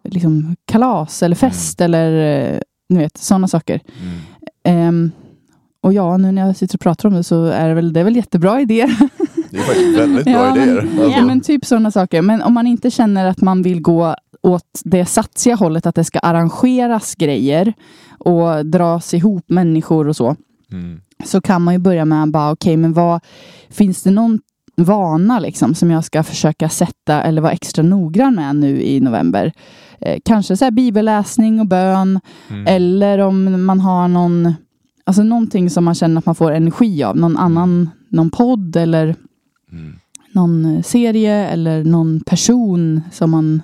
liksom, 0.08 0.56
kalas 0.64 1.22
eller 1.22 1.36
fest 1.36 1.80
eller 1.80 2.12
eh, 2.54 2.60
ni 2.88 2.98
vet, 2.98 3.16
sådana 3.18 3.48
saker. 3.48 3.80
Mm. 4.02 4.18
Ehm, 4.88 5.10
och 5.80 5.92
ja, 5.92 6.16
nu 6.16 6.32
när 6.32 6.46
jag 6.46 6.56
sitter 6.56 6.76
och 6.76 6.80
pratar 6.80 7.08
om 7.08 7.14
det 7.14 7.22
så 7.24 7.44
är 7.44 7.68
det 7.68 7.74
väl, 7.74 7.92
det 7.92 8.00
är 8.00 8.04
väl 8.04 8.16
jättebra 8.16 8.60
idéer. 8.60 8.96
Det 9.50 9.58
är 9.58 9.62
faktiskt 9.62 9.98
väldigt 9.98 10.24
bra 10.24 10.32
Ja, 10.46 10.54
men- 10.54 10.62
idéer. 10.68 10.78
Alltså. 10.80 11.10
Ja, 11.18 11.24
men 11.24 11.40
typ 11.40 11.64
sådana 11.64 11.90
saker. 11.90 12.22
Men 12.22 12.42
om 12.42 12.54
man 12.54 12.66
inte 12.66 12.90
känner 12.90 13.26
att 13.26 13.40
man 13.40 13.62
vill 13.62 13.80
gå 13.82 14.14
åt 14.42 14.80
det 14.84 15.06
satsiga 15.06 15.54
hållet, 15.54 15.86
att 15.86 15.94
det 15.94 16.04
ska 16.04 16.18
arrangeras 16.18 17.14
grejer 17.14 17.72
och 18.18 18.66
dras 18.66 19.14
ihop 19.14 19.44
människor 19.50 20.08
och 20.08 20.16
så, 20.16 20.36
Mm. 20.72 21.00
så 21.24 21.40
kan 21.40 21.62
man 21.62 21.74
ju 21.74 21.78
börja 21.80 22.04
med 22.04 22.30
bara, 22.30 22.50
okej, 22.52 22.76
men 22.76 22.92
vad 22.92 23.20
finns 23.70 24.02
det 24.02 24.10
någon 24.10 24.40
vana 24.78 25.38
liksom 25.38 25.74
som 25.74 25.90
jag 25.90 26.04
ska 26.04 26.22
försöka 26.22 26.68
sätta 26.68 27.22
eller 27.22 27.42
vara 27.42 27.52
extra 27.52 27.82
noggrann 27.82 28.34
med 28.34 28.56
nu 28.56 28.82
i 28.82 29.00
november? 29.00 29.52
Eh, 30.00 30.18
kanske 30.24 30.56
så 30.56 30.64
här 30.64 30.70
bibelläsning 30.72 31.60
och 31.60 31.66
bön 31.66 32.20
Mm. 32.50 32.66
eller 32.66 33.18
om 33.18 33.66
man 33.66 33.80
har 33.80 34.08
någon, 34.08 34.54
alltså 35.06 35.22
någonting 35.22 35.70
som 35.70 35.84
man 35.84 35.94
känner 35.94 36.18
att 36.18 36.26
man 36.26 36.34
får 36.34 36.52
energi 36.52 37.02
av, 37.04 37.16
någon 37.16 37.36
annan, 37.36 37.90
någon 38.08 38.30
podd 38.30 38.76
eller 38.76 39.14
Mm. 39.72 39.96
någon 40.32 40.76
eh, 40.76 40.82
serie 40.82 41.48
eller 41.48 41.84
någon 41.84 42.20
person 42.20 43.00
som 43.12 43.30
man 43.30 43.62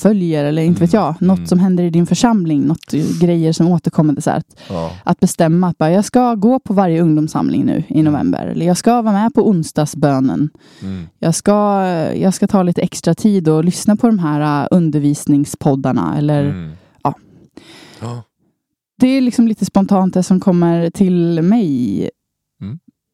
följer 0.00 0.44
eller 0.44 0.62
inte 0.62 0.80
vet 0.80 0.94
Mm. 0.94 1.04
jag, 1.04 1.22
något 1.22 1.38
Mm. 1.38 1.46
som 1.46 1.58
händer 1.58 1.84
i 1.84 1.90
din 1.90 2.06
församling, 2.06 2.62
något 2.66 2.92
grejer 3.20 3.52
som 3.52 3.66
återkommer. 3.68 4.20
Så 4.20 4.30
att, 4.30 4.56
Ja. 4.68 4.92
att 5.04 5.20
bestämma 5.20 5.68
att 5.68 5.78
bara, 5.78 5.90
jag 5.90 6.04
ska 6.04 6.34
gå 6.34 6.58
på 6.58 6.72
varje 6.74 7.02
ungdomssamling 7.02 7.64
nu 7.64 7.84
i 7.88 8.02
november 8.02 8.46
eller 8.46 8.66
jag 8.66 8.76
ska 8.76 9.02
vara 9.02 9.14
med 9.14 9.34
på 9.34 9.48
onsdagsbönen. 9.48 10.50
Mm. 10.82 11.06
Jag 11.18 11.34
ska, 11.34 11.84
jag 12.14 12.34
ska 12.34 12.46
ta 12.46 12.62
lite 12.62 12.82
extra 12.82 13.14
tid 13.14 13.48
och 13.48 13.64
lyssna 13.64 13.96
på 13.96 14.06
de 14.06 14.18
här 14.18 14.62
eh, 14.62 14.68
undervisningspoddarna 14.70 16.18
eller 16.18 16.44
Mm. 16.44 16.70
ja. 17.02 17.14
Ja. 18.00 18.22
det 19.00 19.06
är 19.06 19.20
liksom 19.20 19.48
lite 19.48 19.64
spontant 19.64 20.14
det 20.14 20.22
som 20.22 20.40
kommer 20.40 20.90
till 20.90 21.42
mig 21.42 22.10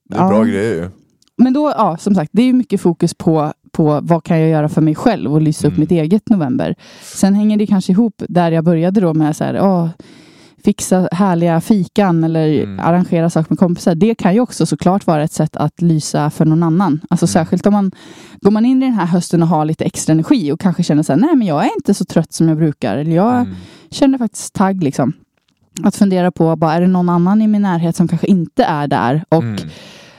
Det 0.09 0.15
är 0.17 0.29
bra 0.29 0.39
Ja. 0.39 0.45
grejer 0.45 0.75
ju. 0.75 0.91
Men 1.39 1.53
då, 1.53 1.73
ja, 1.77 1.97
som 1.97 2.15
sagt, 2.15 2.31
det 2.35 2.43
är 2.43 2.53
mycket 2.53 2.81
fokus 2.81 3.15
på, 3.15 3.53
på 3.77 4.01
vad 4.03 4.25
kan 4.25 4.41
jag 4.41 4.49
göra 4.51 4.69
för 4.69 4.81
mig 4.81 4.95
själv 4.95 5.35
och 5.35 5.43
lysa 5.43 5.67
upp 5.69 5.73
Mm. 5.73 5.81
mitt 5.81 5.91
eget 5.91 6.29
november. 6.29 6.75
Sen 7.03 7.35
hänger 7.35 7.57
det 7.57 7.67
kanske 7.67 7.93
ihop 7.93 8.23
där 8.29 8.51
jag 8.53 8.65
började 8.65 9.01
då 9.01 9.15
med 9.15 9.37
så 9.37 9.45
här, 9.45 9.61
åh, 9.63 9.89
fixa 10.65 11.09
härliga 11.13 11.61
fikan 11.61 12.25
eller 12.25 12.63
Mm. 12.63 12.81
arrangera 12.81 13.31
saker 13.31 13.47
med 13.51 13.59
kompisar. 13.59 13.95
Det 13.95 14.15
kan 14.15 14.35
ju 14.35 14.41
också 14.41 14.67
såklart 14.67 15.07
vara 15.07 15.23
ett 15.23 15.33
sätt 15.33 15.57
att 15.57 15.83
lysa 15.83 16.31
för 16.31 16.45
någon 16.45 16.63
annan. 16.63 17.01
Alltså 17.11 17.25
Mm. 17.27 17.33
särskilt 17.33 17.67
om 17.67 17.73
man 17.73 17.93
går 18.41 18.51
man 18.51 18.65
in 18.65 18.83
i 18.83 18.87
den 18.87 18.95
här 18.95 19.07
hösten 19.07 19.43
och 19.43 19.49
har 19.49 19.65
lite 19.65 19.85
extra 19.85 20.13
energi 20.13 20.53
och 20.53 20.61
kanske 20.61 20.83
känner 20.83 21.03
så 21.03 21.13
här, 21.13 21.21
nej 21.21 21.37
men 21.37 21.47
jag 21.47 21.65
är 21.65 21.71
inte 21.77 21.95
så 21.95 22.05
trött 22.05 22.33
som 22.33 22.49
jag 22.49 22.59
brukar. 22.59 22.97
Eller 22.97 23.17
jag 23.17 23.35
Mm. 23.41 23.55
känner 23.91 24.19
faktiskt 24.19 24.55
tagg 24.55 24.83
liksom. 24.83 25.13
Att 25.83 25.97
fundera 25.97 26.31
på, 26.31 26.57
bara, 26.57 26.75
är 26.75 26.81
det 26.81 26.87
någon 26.87 27.09
annan 27.09 27.43
i 27.43 27.47
min 27.47 27.63
närhet 27.63 27.97
som 27.97 28.09
kanske 28.09 28.27
inte 28.27 28.65
är 28.65 28.87
där? 28.89 29.25
Och 29.29 29.43
Mm. 29.43 29.57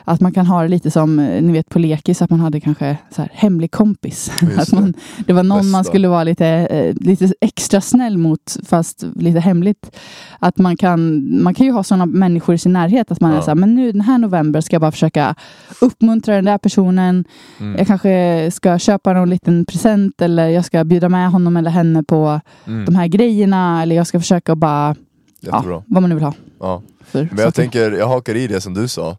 Att 0.07 0.21
man 0.21 0.31
kan 0.31 0.45
ha 0.45 0.61
det 0.61 0.67
lite 0.67 0.91
som, 0.91 1.19
eh, 1.19 1.41
ni 1.41 1.53
vet 1.53 1.69
på 1.69 1.79
lekis, 1.79 2.21
att 2.21 2.29
man 2.29 2.39
hade 2.39 2.59
kanske 2.59 2.97
så 3.15 3.21
här, 3.21 3.31
hemlig 3.33 3.71
kompis. 3.71 4.31
Att 4.57 4.71
man, 4.71 4.93
det 5.25 5.33
var 5.33 5.43
någon 5.43 5.69
man 5.69 5.81
Bästa. 5.81 5.91
skulle 5.91 6.07
vara 6.07 6.23
lite, 6.23 6.45
eh, 6.47 6.95
lite 6.95 7.33
extra 7.41 7.81
snäll 7.81 8.17
mot, 8.17 8.57
fast 8.65 9.03
lite 9.15 9.39
hemligt. 9.39 9.91
Att 10.39 10.57
man 10.57 10.77
kan, 10.77 11.27
man 11.43 11.53
kan 11.53 11.65
ju 11.65 11.71
ha 11.71 11.83
sådana 11.83 12.05
människor 12.05 12.55
i 12.55 12.57
sin 12.57 12.73
närhet, 12.73 13.11
att 13.11 13.21
man 13.21 13.31
är 13.31 13.35
Ja. 13.35 13.41
så 13.41 13.49
här, 13.51 13.55
men 13.55 13.75
nu 13.75 13.91
den 13.91 14.01
här 14.01 14.17
november 14.17 14.61
ska 14.61 14.73
jag 14.75 14.81
bara 14.81 14.91
försöka 14.91 15.35
uppmuntra 15.81 16.35
den 16.35 16.45
där 16.45 16.57
personen. 16.57 17.25
Mm. 17.59 17.75
Jag 17.77 17.87
kanske 17.87 18.49
ska 18.53 18.79
köpa 18.79 19.13
någon 19.13 19.29
liten 19.29 19.65
present 19.65 20.21
eller 20.21 20.47
jag 20.47 20.65
ska 20.65 20.83
bjuda 20.83 21.09
med 21.09 21.31
honom 21.31 21.57
eller 21.57 21.71
henne 21.71 22.03
på 22.03 22.41
Mm. 22.67 22.85
de 22.85 22.95
här 22.95 23.07
grejerna. 23.07 23.81
Eller 23.81 23.95
jag 23.95 24.07
ska 24.07 24.19
försöka 24.19 24.55
bara, 24.55 24.95
Jättebra. 25.39 25.71
ja, 25.73 25.83
vad 25.87 26.01
man 26.01 26.09
nu 26.09 26.15
vill 26.15 26.23
ha. 26.23 26.33
Ja. 26.59 26.81
För 27.05 27.27
Men 27.31 27.43
jag 27.43 27.53
tänker, 27.53 27.91
jag 27.91 28.07
hakar 28.07 28.35
i 28.35 28.47
det 28.47 28.61
som 28.61 28.73
du 28.73 28.87
sa. 28.87 29.17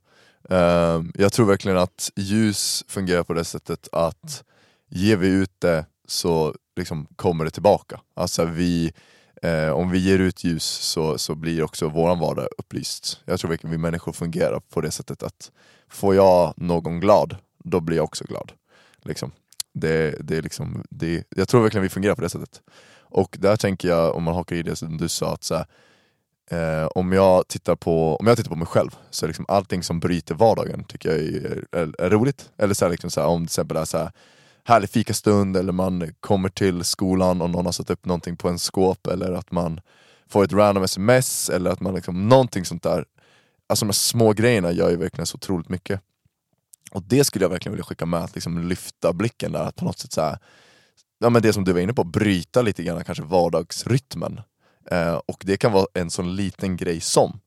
Ehm, 0.48 1.12
jag 1.14 1.32
tror 1.32 1.46
verkligen 1.46 1.78
att 1.78 2.10
ljus 2.16 2.84
fungerar 2.88 3.22
på 3.22 3.32
det 3.32 3.44
sättet 3.44 3.88
att 3.92 4.44
ger 4.88 5.16
vi 5.16 5.28
ut 5.28 5.52
det 5.58 5.86
så 6.06 6.54
liksom 6.76 7.06
kommer 7.16 7.44
det 7.44 7.50
tillbaka. 7.50 8.00
Alltså 8.14 8.44
vi, 8.44 8.92
eh, 9.42 9.70
om 9.70 9.90
vi 9.90 9.98
ger 9.98 10.18
ut 10.18 10.44
ljus 10.44 10.64
så, 10.64 11.18
så 11.18 11.34
blir 11.34 11.62
också 11.62 11.88
vår 11.88 12.16
vardag 12.16 12.48
upplyst. 12.58 13.20
Jag 13.24 13.40
tror 13.40 13.48
verkligen 13.50 13.70
vi 13.70 13.78
människor 13.78 14.12
fungerar 14.12 14.60
på 14.60 14.80
det 14.80 14.90
sättet 14.90 15.22
att 15.22 15.50
får 15.88 16.14
jag 16.14 16.54
någon 16.56 17.00
glad, 17.00 17.36
då 17.64 17.80
blir 17.80 17.96
jag 17.96 18.04
också 18.04 18.24
glad. 18.24 18.52
Liksom. 19.02 19.32
Det, 19.72 20.16
det 20.20 20.36
är 20.36 20.42
liksom, 20.42 20.84
det, 20.90 21.24
jag 21.36 21.48
tror 21.48 21.62
verkligen 21.62 21.82
vi 21.82 21.88
fungerar 21.88 22.14
på 22.14 22.20
det 22.20 22.28
sättet. 22.28 22.62
Och 23.10 23.36
där 23.40 23.56
tänker 23.56 23.88
jag, 23.88 24.14
om 24.14 24.22
man 24.22 24.34
hakar 24.34 24.56
i 24.56 24.62
det 24.62 24.76
som 24.76 24.96
du 24.96 25.08
sa, 25.08 25.34
att 25.34 25.44
så 25.44 25.54
här, 25.54 25.66
Eh, 26.50 26.86
om, 26.94 27.12
jag 27.12 27.48
tittar 27.48 27.76
på, 27.76 28.16
om 28.16 28.26
jag 28.26 28.36
tittar 28.36 28.50
på 28.50 28.56
mig 28.56 28.66
själv, 28.66 28.90
så 29.10 29.26
är 29.26 29.28
liksom 29.28 29.44
allting 29.48 29.82
som 29.82 30.00
bryter 30.00 30.34
vardagen 30.34 30.84
tycker 30.84 31.08
jag 31.08 31.18
är, 31.18 31.64
är, 31.72 32.00
är 32.00 32.10
roligt. 32.10 32.50
Eller 32.58 32.74
så 32.74 32.84
här, 32.84 32.90
liksom 32.90 33.10
så 33.10 33.20
här, 33.20 33.28
om 33.28 33.42
det 33.42 33.46
till 33.46 33.52
exempel 33.52 33.76
är 33.76 33.84
så 33.84 33.98
här, 33.98 34.12
härlig 34.64 34.90
fikastund, 34.90 35.56
eller 35.56 35.72
man 35.72 36.14
kommer 36.20 36.48
till 36.48 36.84
skolan 36.84 37.42
och 37.42 37.50
någon 37.50 37.64
har 37.64 37.72
satt 37.72 37.90
upp 37.90 38.04
någonting 38.04 38.36
på 38.36 38.48
en 38.48 38.58
skåp, 38.58 39.06
eller 39.06 39.32
att 39.32 39.50
man 39.50 39.80
får 40.28 40.44
ett 40.44 40.52
random 40.52 40.84
sms, 40.84 41.50
eller 41.50 41.70
att 41.70 41.80
man 41.80 41.94
liksom, 41.94 42.28
någonting 42.28 42.64
sånt 42.64 42.82
där. 42.82 43.04
Alltså 43.66 43.84
de 43.84 43.88
här 43.88 43.92
små 43.92 44.32
grejerna 44.32 44.72
gör 44.72 44.90
ju 44.90 44.96
verkligen 44.96 45.26
så 45.26 45.36
otroligt 45.36 45.68
mycket. 45.68 46.00
Och 46.90 47.02
det 47.02 47.24
skulle 47.24 47.44
jag 47.44 47.50
verkligen 47.50 47.72
vilja 47.72 47.84
skicka 47.84 48.06
med, 48.06 48.20
att 48.20 48.34
liksom 48.34 48.68
lyfta 48.68 49.12
blicken 49.12 49.52
där, 49.52 49.62
att 49.62 49.76
på 49.76 49.84
något 49.84 49.98
sätt 49.98 50.12
så 50.12 50.20
här, 50.20 50.38
ja 51.18 51.30
men 51.30 51.42
det 51.42 51.52
som 51.52 51.64
du 51.64 51.72
var 51.72 51.80
inne 51.80 51.94
på, 51.94 52.04
bryta 52.04 52.62
lite 52.62 52.82
grann 52.82 53.04
kanske 53.04 53.24
vardagsrytmen. 53.24 54.40
Eh, 54.90 55.20
och 55.26 55.42
det 55.46 55.56
kan 55.56 55.72
vara 55.72 55.86
en 55.94 56.10
sån 56.10 56.36
liten 56.36 56.76
grej 56.76 57.00
som 57.00 57.40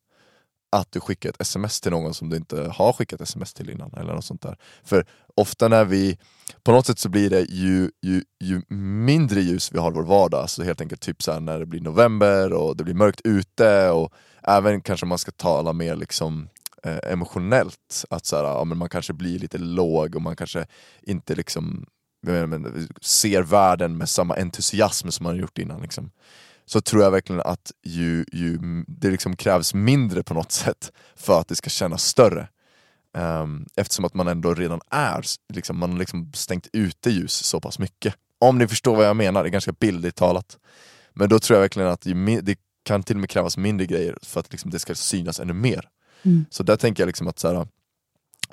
att 0.71 0.91
du 0.91 0.99
skickar 0.99 1.29
ett 1.29 1.41
sms 1.41 1.81
till 1.81 1.91
någon 1.91 2.13
som 2.13 2.29
du 2.29 2.37
inte 2.37 2.61
har 2.61 2.93
skickat 2.93 3.21
sms 3.21 3.53
till 3.53 3.69
innan 3.69 3.93
eller 3.93 4.13
något 4.13 4.25
sånt 4.25 4.41
där. 4.41 4.57
För 4.83 5.05
ofta 5.35 5.67
när 5.67 5.85
vi, 5.85 6.17
på 6.63 6.71
något 6.71 6.85
sätt 6.85 6.99
så 6.99 7.09
blir 7.09 7.29
det 7.29 7.41
ju, 7.41 7.91
ju, 8.01 8.23
ju 8.39 8.61
mindre 8.75 9.41
ljus 9.41 9.71
vi 9.73 9.79
har 9.79 9.91
i 9.91 9.93
vår 9.93 10.03
vardag, 10.03 10.49
så 10.49 10.63
helt 10.63 10.81
enkelt 10.81 11.01
typ 11.01 11.23
så 11.23 11.31
här 11.31 11.39
när 11.39 11.59
det 11.59 11.65
blir 11.65 11.81
november 11.81 12.53
och 12.53 12.77
det 12.77 12.83
blir 12.83 12.93
mörkt 12.93 13.21
ute 13.23 13.89
och 13.89 14.13
även 14.43 14.81
kanske 14.81 15.05
man 15.05 15.17
ska 15.17 15.31
tala 15.31 15.73
mer 15.73 15.95
liksom 15.95 16.49
eh, 16.83 17.11
emotionellt. 17.11 18.05
Att 18.09 18.25
så 18.25 18.35
här, 18.35 18.43
ja, 18.43 18.63
men 18.63 18.77
man 18.77 18.89
kanske 18.89 19.13
blir 19.13 19.39
lite 19.39 19.57
låg 19.57 20.15
och 20.15 20.21
man 20.21 20.35
kanske 20.35 20.65
inte 21.01 21.35
liksom 21.35 21.85
jag 22.21 22.33
menar, 22.33 22.47
men, 22.47 22.89
ser 23.01 23.41
världen 23.41 23.97
med 23.97 24.09
samma 24.09 24.35
entusiasm 24.35 25.09
som 25.09 25.23
man 25.23 25.33
har 25.33 25.41
gjort 25.41 25.57
innan. 25.57 25.81
Liksom. 25.81 26.11
Så 26.71 26.81
tror 26.81 27.03
jag 27.03 27.11
verkligen 27.11 27.41
att 27.41 27.71
ju, 27.83 28.25
ju, 28.31 28.59
det 28.87 29.11
liksom 29.11 29.35
krävs 29.35 29.73
mindre 29.73 30.23
på 30.23 30.33
något 30.33 30.51
sätt 30.51 30.91
för 31.15 31.39
att 31.39 31.47
det 31.47 31.55
ska 31.55 31.69
kännas 31.69 32.03
större. 32.03 32.47
Um, 33.17 33.65
eftersom 33.75 34.05
att 34.05 34.13
man 34.13 34.27
ändå 34.27 34.53
redan 34.53 34.81
är, 34.89 35.25
liksom, 35.53 35.77
man 35.77 35.91
har 35.91 35.99
liksom 35.99 36.31
stängt 36.33 36.67
ute 36.73 37.09
ljus 37.09 37.33
så 37.33 37.59
pass 37.59 37.79
mycket. 37.79 38.15
Om 38.39 38.57
ni 38.57 38.67
förstår 38.67 38.95
vad 38.95 39.05
jag 39.05 39.15
menar, 39.15 39.43
det 39.43 39.49
är 39.49 39.51
ganska 39.51 39.71
bildligt 39.71 40.17
talat. 40.17 40.57
Men 41.13 41.29
då 41.29 41.39
tror 41.39 41.55
jag 41.55 41.61
verkligen 41.61 41.89
att 41.89 42.01
det 42.41 42.55
kan 42.83 43.03
till 43.03 43.15
och 43.15 43.19
med 43.19 43.29
krävas 43.29 43.57
mindre 43.57 43.85
grejer 43.85 44.17
för 44.21 44.39
att 44.39 44.51
liksom 44.51 44.71
det 44.71 44.79
ska 44.79 44.95
synas 44.95 45.39
ännu 45.39 45.53
mer. 45.53 45.89
Mm. 46.23 46.45
Så 46.49 46.63
där 46.63 46.75
tänker 46.75 47.03
jag 47.03 47.07
liksom 47.07 47.27
att 47.27 47.39
så 47.39 47.47
här, 47.47 47.67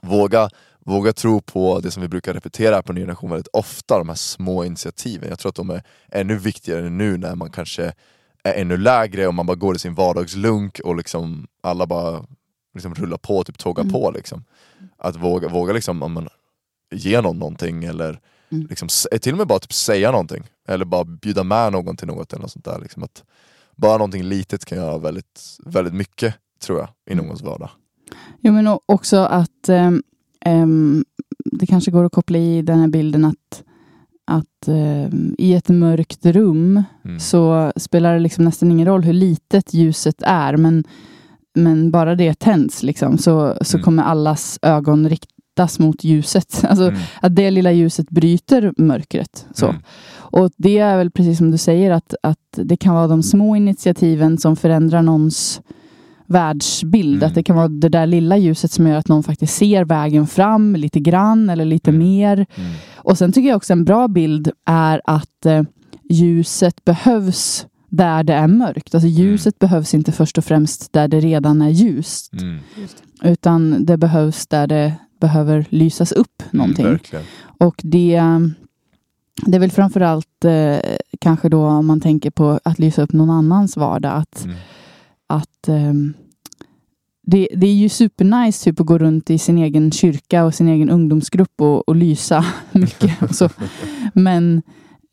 våga, 0.03 0.51
våga 0.89 1.13
tro 1.13 1.41
på 1.41 1.81
det 1.81 1.91
som 1.91 2.03
vi 2.03 2.09
brukar 2.09 2.35
repetera 2.35 2.83
på 2.83 2.93
Ny 2.93 3.01
Generation 3.01 3.31
väldigt 3.31 3.49
ofta, 3.53 3.99
de 3.99 4.09
här 4.09 4.17
små 4.17 4.65
initiativen. 4.65 5.29
Jag 5.29 5.39
tror 5.39 5.49
att 5.51 5.57
de 5.57 5.71
är 5.71 5.83
ännu 6.13 6.37
viktigare 6.39 6.91
nu 6.91 7.17
när 7.17 7.35
man 7.35 7.51
kanske 7.51 7.93
är 8.43 8.55
ännu 8.61 8.77
lägre 8.77 9.27
och 9.27 9.35
man 9.35 9.47
bara 9.47 9.55
går 9.57 9.77
i 9.77 9.79
sin 9.79 9.95
vardagslunk 9.95 10.81
och 10.85 10.97
liksom 10.97 11.47
alla 11.63 11.87
bara 11.87 12.25
liksom 12.75 12.95
rullar 12.95 13.19
på, 13.19 13.45
typ 13.45 13.59
tågar 13.59 13.83
Mm. 13.83 13.93
på. 13.93 14.11
Liksom. 14.11 14.45
Att 14.99 15.17
våga, 15.17 15.49
våga 15.49 15.73
liksom, 15.73 16.03
om 16.03 16.13
man, 16.13 16.29
ge 16.95 17.21
någon 17.21 17.39
någonting 17.39 17.85
eller 17.85 18.21
Mm. 18.53 18.67
liksom, 18.67 18.89
till 19.21 19.33
och 19.33 19.39
med 19.39 19.47
bara 19.47 19.59
typ 19.59 19.73
säga 19.73 20.11
någonting. 20.11 20.45
Eller 20.69 20.85
bara 20.85 21.05
bjuda 21.05 21.45
med 21.45 21.73
någon 21.73 21.97
till 21.97 22.07
något 22.07 22.33
eller 22.33 22.43
något 22.43 22.53
sånt 22.53 22.65
där. 22.65 22.79
Liksom. 22.83 23.03
Att 23.03 23.25
bara 23.77 23.93
någonting 23.93 24.23
litet 24.23 24.65
kan 24.65 24.79
göra 24.79 24.99
väldigt, 24.99 25.57
väldigt 25.65 25.95
mycket, 25.95 26.35
tror 26.63 26.79
jag, 26.79 26.89
i 27.11 27.13
Mm. 27.13 27.25
någons 27.25 27.43
vardag. 27.43 27.71
Jo, 28.41 28.53
men 28.53 28.79
också 28.87 29.17
att 29.17 29.69
ehm, 29.69 30.03
det 31.53 31.67
kanske 31.67 31.91
går 31.91 32.05
att 32.05 32.13
koppla 32.13 32.39
i 32.39 32.63
den 32.63 32.79
här 32.81 32.89
bilden 32.89 33.25
att, 33.25 33.63
att 34.27 34.69
ehm, 34.69 35.35
i 35.39 35.55
ett 35.55 35.69
mörkt 35.69 36.27
rum 36.27 36.83
Mm. 37.05 37.21
så 37.21 37.73
spelar 37.77 38.15
det 38.15 38.21
liksom 38.21 38.45
nästan 38.45 38.71
ingen 38.71 38.87
roll 38.87 39.03
hur 39.03 39.13
litet 39.13 39.75
ljuset 39.75 40.23
är, 40.23 40.57
men, 40.57 40.85
men 41.55 41.91
bara 41.91 42.15
det 42.15 42.39
tänds 42.39 42.83
liksom, 42.83 43.19
så, 43.19 43.55
så 43.63 43.77
Mm. 43.77 43.85
kommer 43.85 44.03
allas 44.03 44.59
ögon 44.63 45.09
riktas 45.09 45.79
mot 45.79 46.05
ljuset. 46.05 46.65
Alltså 46.69 46.89
Mm. 46.89 47.01
att 47.23 47.37
det 47.37 47.51
lilla 47.51 47.73
ljuset 47.73 48.11
bryter 48.11 48.73
mörkret. 48.77 49.47
Så. 49.55 49.67
Mm. 49.69 49.81
Och 50.31 50.51
det 50.57 50.79
är 50.79 50.97
väl 50.99 51.11
precis 51.11 51.39
som 51.39 51.51
du 51.51 51.59
säger 51.59 51.91
att, 51.91 52.15
att 52.23 52.39
det 52.57 52.77
kan 52.77 52.95
vara 52.95 53.07
de 53.09 53.23
små 53.23 53.57
initiativen 53.57 54.39
som 54.39 54.57
förändrar 54.57 55.03
någons 55.03 55.61
världsbild. 56.29 57.15
Mm. 57.23 57.27
Att 57.29 57.35
det 57.35 57.43
kan 57.43 57.57
vara 57.57 57.69
det 57.69 57.89
där 57.89 58.07
lilla 58.07 58.37
ljuset 58.37 58.73
som 58.73 58.87
gör 58.87 58.97
att 58.97 59.09
någon 59.09 59.23
faktiskt 59.23 59.55
ser 59.57 59.85
vägen 59.85 60.27
fram 60.27 60.77
lite 60.77 61.01
grann 61.01 61.51
eller 61.51 61.65
lite 61.65 61.91
Mm. 61.91 61.99
mer. 62.09 62.47
Mm. 62.55 62.71
Och 62.97 63.19
sen 63.19 63.33
tycker 63.33 63.49
jag 63.49 63.57
också 63.57 63.73
en 63.73 63.85
bra 63.85 64.09
bild 64.09 64.51
är 64.67 65.01
att 65.05 65.47
eh, 65.47 65.63
ljuset 66.11 66.85
behövs 66.85 67.67
där 67.89 68.23
det 68.25 68.35
är 68.35 68.47
mörkt. 68.49 68.95
Alltså 68.95 69.09
ljuset 69.09 69.59
behövs 69.59 69.95
inte 69.95 70.13
först 70.13 70.39
och 70.39 70.45
främst 70.45 70.93
där 70.93 71.09
det 71.09 71.21
redan 71.21 71.63
är 71.63 71.69
ljust. 71.71 72.33
Mm. 72.33 72.59
Utan 73.23 73.85
det 73.85 73.97
behövs 73.97 74.47
där 74.47 74.67
det 74.67 74.93
behöver 75.21 75.65
lysas 75.69 76.13
upp 76.13 76.43
någonting. 76.51 76.87
Mm. 76.87 76.99
Och 77.59 77.81
det, 77.85 78.21
det 79.47 79.57
är 79.57 79.61
väl 79.61 79.71
framförallt 79.71 80.45
eh, 80.45 80.77
kanske 81.21 81.49
då 81.49 81.67
om 81.67 81.87
man 81.87 82.01
tänker 82.01 82.31
på 82.31 82.61
att 82.65 82.79
lysa 82.79 83.03
upp 83.03 83.13
någon 83.13 83.31
annans 83.31 83.77
vardag. 83.77 84.13
Att, 84.17 84.45
Mm. 84.45 84.57
Att 85.29 85.69
ehm, 85.69 86.15
det, 87.27 87.49
det 87.57 87.67
är 87.67 87.75
ju 87.75 87.89
supernice 87.89 88.65
typ, 88.65 88.81
att 88.81 88.87
gå 88.87 88.99
runt 88.99 89.31
i 89.31 89.39
sin 89.39 89.59
egen 89.59 89.93
kyrka 89.93 90.45
och 90.45 90.55
sin 90.55 90.69
egen 90.69 90.91
ungdomsgrupp 90.91 91.61
och, 91.61 91.89
och 91.89 91.97
lysa 91.97 92.45
mycket. 92.73 93.23
och 93.23 93.35
så. 93.35 93.49
Men, 94.13 94.63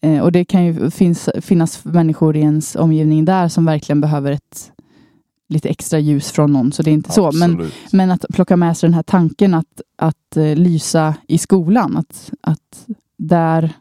eh, 0.01 0.19
och 0.19 0.31
det 0.31 0.45
kan 0.45 0.65
ju 0.65 0.89
finns, 0.91 1.29
finnas 1.41 1.85
människor 1.85 2.35
i 2.37 2.39
ens 2.39 2.75
omgivning 2.75 3.25
där 3.25 3.47
som 3.47 3.65
verkligen 3.65 4.01
behöver 4.01 4.31
ett 4.31 4.71
lite 5.49 5.69
extra 5.69 5.99
ljus 5.99 6.31
från 6.31 6.53
någon. 6.53 6.71
Så 6.71 6.83
det 6.83 6.91
är 6.91 6.93
inte 6.93 7.11
så. 7.11 7.31
Men, 7.31 7.51
Absolut. 7.51 7.73
men 7.91 8.11
att 8.11 8.25
plocka 8.33 8.55
med 8.57 8.77
sig 8.77 8.87
den 8.87 8.93
här 8.93 9.03
tanken 9.03 9.53
att, 9.53 9.81
att 9.97 10.37
eh, 10.37 10.55
lysa 10.55 11.15
i 11.27 11.37
skolan. 11.37 11.97
Att, 11.97 12.31
att 12.41 12.85
där, 13.17 13.73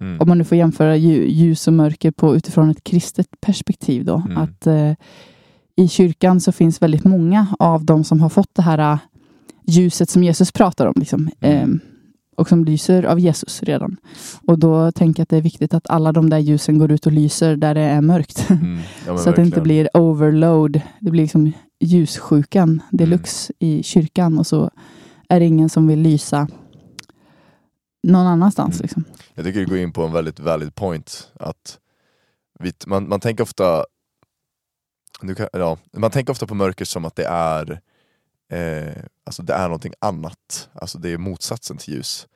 Mm. 0.00 0.20
om 0.20 0.28
man 0.28 0.38
nu 0.38 0.44
får 0.44 0.58
jämföra 0.58 0.96
lju- 0.96 1.26
ljus 1.28 1.66
och 1.66 1.72
mörker 1.72 2.10
på, 2.10 2.36
utifrån 2.36 2.70
ett 2.70 2.84
kristet 2.84 3.26
perspektiv. 3.40 4.04
Då, 4.04 4.22
Mm. 4.26 4.36
att 4.38 4.66
eh, 4.66 4.92
i 5.78 5.88
kyrkan 5.88 6.40
så 6.40 6.52
finns 6.52 6.82
väldigt 6.82 7.04
många 7.04 7.46
av 7.58 7.84
de 7.84 8.04
som 8.04 8.20
har 8.20 8.28
fått 8.28 8.54
det 8.54 8.62
här 8.62 8.78
eh, 8.92 8.98
ljuset 9.66 10.10
som 10.10 10.24
Jesus 10.24 10.52
pratar 10.52 10.86
om. 10.86 10.94
Liksom, 10.96 11.30
Mm. 11.40 11.72
eh, 11.72 11.78
och 12.36 12.48
som 12.48 12.64
lyser 12.64 13.02
av 13.02 13.18
Jesus 13.20 13.62
redan. 13.62 13.96
Och 14.46 14.58
då 14.58 14.92
tänker 14.92 15.20
jag 15.20 15.22
att 15.22 15.28
det 15.28 15.36
är 15.36 15.40
viktigt 15.42 15.74
att 15.74 15.90
alla 15.90 16.12
de 16.12 16.30
där 16.30 16.38
ljusen 16.38 16.78
går 16.78 16.92
ut 16.92 17.06
och 17.06 17.12
lyser 17.12 17.56
där 17.56 17.74
det 17.74 17.80
är 17.80 18.00
mörkt. 18.00 18.50
Mm. 18.50 18.78
Ja, 19.06 19.18
så 19.18 19.30
att 19.30 19.36
det 19.36 19.42
inte 19.42 19.60
blir 19.60 19.88
overload. 19.96 20.80
Det 21.00 21.10
blir 21.10 21.22
liksom 21.22 21.52
ljussjukan 21.80 22.82
deluxe 22.90 23.52
i 23.58 23.82
kyrkan 23.82 24.38
och 24.38 24.46
så 24.46 24.70
är 25.28 25.40
det 25.40 25.46
ingen 25.46 25.68
som 25.68 25.86
vill 25.86 25.98
lysa 26.00 26.48
någon 28.02 28.26
annanstans. 28.26 28.74
Mm. 28.74 28.82
Liksom. 28.82 29.04
Jag 29.34 29.44
tycker 29.44 29.60
du 29.60 29.66
går 29.66 29.78
in 29.78 29.92
på 29.92 30.02
en 30.04 30.12
väldigt 30.12 30.40
valid 30.40 30.74
point. 30.74 31.28
Att 31.40 31.78
man, 32.86 33.08
man 33.08 33.20
tänker 33.20 33.42
ofta 33.42 33.84
kan, 35.20 35.48
ja, 35.52 35.78
man 35.92 36.10
tänker 36.10 36.32
ofta 36.32 36.46
på 36.46 36.54
mörker 36.54 36.84
som 36.84 37.04
att 37.04 37.16
det 37.16 37.26
är 37.26 37.80
eh, 38.48 39.04
alltså 39.24 39.42
det 39.42 39.54
är 39.54 39.64
någonting 39.64 39.94
annat. 39.98 40.68
Alltså 40.72 40.98
det 40.98 41.10
är 41.10 41.18
motsatsen 41.18 41.76
till 41.76 41.94
ljus. 41.94 42.26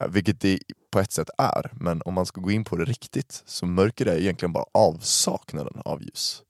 Eh, 0.00 0.08
vilket 0.08 0.40
det 0.40 0.58
på 0.90 1.00
ett 1.00 1.12
sätt 1.12 1.30
är. 1.38 1.70
Men 1.72 2.02
om 2.04 2.14
man 2.14 2.26
ska 2.26 2.40
gå 2.40 2.50
in 2.50 2.64
på 2.64 2.76
det 2.76 2.84
riktigt 2.84 3.42
så 3.46 3.66
mörker 3.66 4.06
är 4.06 4.18
egentligen 4.18 4.52
bara 4.52 4.64
avsaknaden 4.72 5.82
av 5.84 6.02
ljus. 6.02 6.42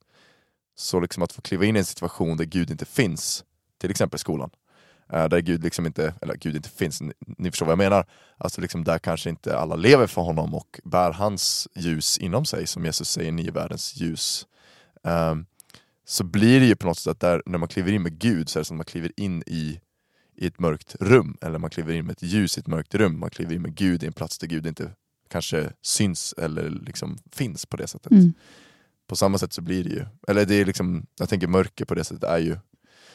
Så 0.76 1.00
liksom 1.00 1.22
att 1.22 1.32
få 1.32 1.42
kliva 1.42 1.64
in 1.64 1.76
i 1.76 1.78
en 1.78 1.84
situation 1.84 2.36
där 2.36 2.44
Gud 2.44 2.70
inte 2.70 2.84
finns, 2.84 3.44
till 3.78 3.90
exempel 3.90 4.18
skolan. 4.18 4.50
Eh, 5.12 5.28
där 5.28 5.40
Gud 5.40 5.64
liksom 5.64 5.86
inte, 5.86 6.14
eller 6.22 6.34
Gud 6.34 6.56
inte 6.56 6.68
finns, 6.68 7.02
ni, 7.38 7.50
förstår 7.50 7.66
vad 7.66 7.72
jag 7.72 7.78
menar. 7.78 8.06
Alltså 8.38 8.60
liksom 8.60 8.84
där 8.84 8.98
kanske 8.98 9.30
inte 9.30 9.58
alla 9.58 9.76
lever 9.76 10.06
för 10.06 10.22
honom 10.22 10.54
och 10.54 10.80
bär 10.84 11.12
hans 11.12 11.68
ljus 11.74 12.18
inom 12.18 12.44
sig, 12.44 12.66
som 12.66 12.84
Jesus 12.84 13.10
säger, 13.10 13.32
ni 13.32 13.46
är 13.46 13.52
världens 13.52 13.96
ljus. 13.96 14.46
Um, 15.02 15.46
så 16.10 16.24
blir 16.24 16.60
det 16.60 16.66
ju 16.66 16.76
på 16.76 16.86
något 16.86 16.98
sätt 16.98 17.20
där 17.20 17.42
när 17.46 17.58
man 17.58 17.68
kliver 17.68 17.92
in 17.92 18.02
med 18.02 18.18
Gud 18.18 18.48
så 18.48 18.58
är 18.58 18.60
det 18.60 18.64
som 18.64 18.76
att 18.76 18.78
man 18.78 18.84
kliver 18.84 19.12
in 19.16 19.42
i, 19.46 19.80
i 20.36 20.46
ett 20.46 20.58
mörkt 20.58 20.96
rum, 21.00 21.36
eller 21.40 21.58
man 21.58 21.70
kliver 21.70 21.94
in 21.94 22.06
med 22.06 22.12
ett 22.12 22.22
ljus 22.22 22.58
i 22.58 22.60
ett 22.60 22.66
mörkt 22.66 22.94
rum, 22.94 23.20
man 23.20 23.30
kliver 23.30 23.54
in 23.54 23.62
med 23.62 23.74
Gud 23.74 24.02
i 24.02 24.06
en 24.06 24.12
plats 24.12 24.38
där 24.38 24.46
Gud 24.46 24.66
inte 24.66 24.90
kanske 25.28 25.72
syns 25.82 26.34
eller 26.38 26.70
liksom 26.70 27.18
finns 27.32 27.66
på 27.66 27.76
det 27.76 27.86
sättet. 27.86 28.12
Mm. 28.12 28.32
På 29.06 29.16
samma 29.16 29.38
sätt 29.38 29.52
så 29.52 29.62
blir 29.62 29.84
det 29.84 29.90
ju, 29.90 30.04
eller 30.28 30.46
det 30.46 30.54
är 30.54 30.64
liksom, 30.64 31.06
jag 31.18 31.28
tänker 31.28 31.46
mörker 31.46 31.84
på 31.84 31.94
det 31.94 32.04
sättet 32.04 32.24
är 32.24 32.38
ju 32.38 32.56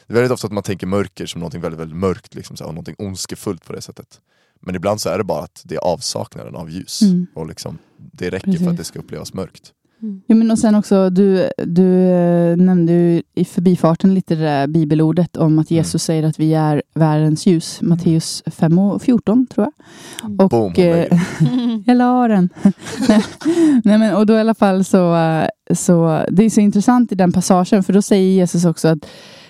det 0.06 0.12
är 0.12 0.14
väldigt 0.14 0.32
ofta 0.32 0.46
att 0.46 0.52
man 0.52 0.62
tänker 0.62 0.86
mörker 0.86 1.26
som 1.26 1.40
något 1.40 1.54
väldigt, 1.54 1.80
väldigt 1.80 1.98
mörkt, 1.98 2.34
liksom, 2.34 2.56
så 2.56 2.64
här, 2.64 2.68
och 2.68 2.74
något 2.74 2.88
ondskefullt 2.98 3.64
på 3.64 3.72
det 3.72 3.82
sättet. 3.82 4.20
Men 4.60 4.74
ibland 4.74 5.00
så 5.00 5.08
är 5.08 5.18
det 5.18 5.24
bara 5.24 5.42
att 5.42 5.62
det 5.64 5.74
är 5.74 5.80
avsaknaden 5.80 6.54
av 6.54 6.70
ljus. 6.70 7.02
Mm. 7.02 7.26
Och 7.34 7.46
liksom, 7.46 7.78
det 7.96 8.30
räcker 8.30 8.46
för 8.46 8.52
Precis. 8.52 8.68
att 8.68 8.76
det 8.76 8.84
ska 8.84 8.98
upplevas 8.98 9.34
mörkt. 9.34 9.72
Jo, 10.00 10.36
men 10.36 10.50
och 10.50 10.58
sen 10.58 10.74
också, 10.74 11.10
du, 11.10 11.50
du 11.66 12.10
eh, 12.10 12.56
nämnde 12.56 12.92
ju 12.92 13.22
i 13.34 13.44
förbifarten 13.44 14.14
lite 14.14 14.34
det 14.34 14.42
där 14.42 14.66
bibelordet 14.66 15.36
om 15.36 15.58
att 15.58 15.70
Jesus 15.70 16.02
säger 16.02 16.22
att 16.22 16.40
vi 16.40 16.54
är 16.54 16.82
världens 16.94 17.46
ljus. 17.46 17.78
Matteus 17.82 18.42
5 18.46 18.78
och 18.78 19.02
14 19.02 19.46
tror 19.46 19.66
jag. 19.66 20.40
Och, 20.40 20.48
Boom, 20.50 20.72
eh, 20.76 21.06
jag 21.86 21.96
la 21.96 22.28
den. 22.28 22.48
Nej, 23.84 23.98
men, 23.98 24.16
och 24.16 24.26
då 24.26 24.34
i 24.34 24.40
alla 24.40 24.54
fall 24.54 24.84
så, 24.84 25.16
eh, 25.16 25.46
så, 25.74 26.24
det 26.30 26.44
är 26.44 26.50
så 26.50 26.60
intressant 26.60 27.12
i 27.12 27.14
den 27.14 27.32
passagen 27.32 27.82
för 27.82 27.92
då 27.92 28.02
säger 28.02 28.30
Jesus 28.32 28.64
också 28.64 28.88
att 28.88 29.06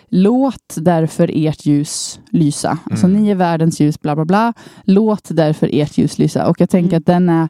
Låt 0.09 0.75
därför 0.77 1.31
ert 1.35 1.67
ljus 1.67 2.21
lysa. 2.31 2.79
Alltså 2.91 3.07
Mm. 3.07 3.23
ni 3.23 3.31
är 3.31 3.35
världens 3.35 3.81
ljus, 3.81 4.01
bla 4.01 4.15
bla 4.15 4.25
bla. 4.25 4.53
Låt 4.85 5.29
därför 5.31 5.71
ert 5.73 5.99
ljus 5.99 6.19
lysa. 6.19 6.47
Och 6.47 6.61
jag 6.61 6.71
tänker 6.71 6.89
Mm. 6.97 6.99
att 6.99 7.07
den 7.07 7.29
är 7.29 7.49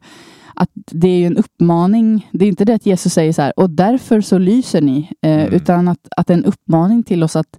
att 0.57 0.71
det 0.75 1.09
är 1.09 1.19
ju 1.19 1.27
en 1.27 1.37
uppmaning. 1.37 2.29
Det 2.33 2.45
är 2.45 2.49
inte 2.49 2.65
det 2.65 2.75
att 2.75 2.87
Jesus 2.87 3.13
säger 3.13 3.33
så 3.33 3.43
här, 3.43 3.53
och 3.59 3.71
därför 3.71 4.21
så 4.21 4.39
lyser 4.39 4.81
ni. 4.81 5.11
Eh, 5.23 5.31
Mm. 5.37 5.53
Utan 5.55 5.89
att, 5.89 6.09
att 6.17 6.27
det 6.27 6.33
är 6.33 6.39
en 6.39 6.45
uppmaning 6.45 7.03
till 7.03 7.23
oss 7.23 7.37
att, 7.37 7.59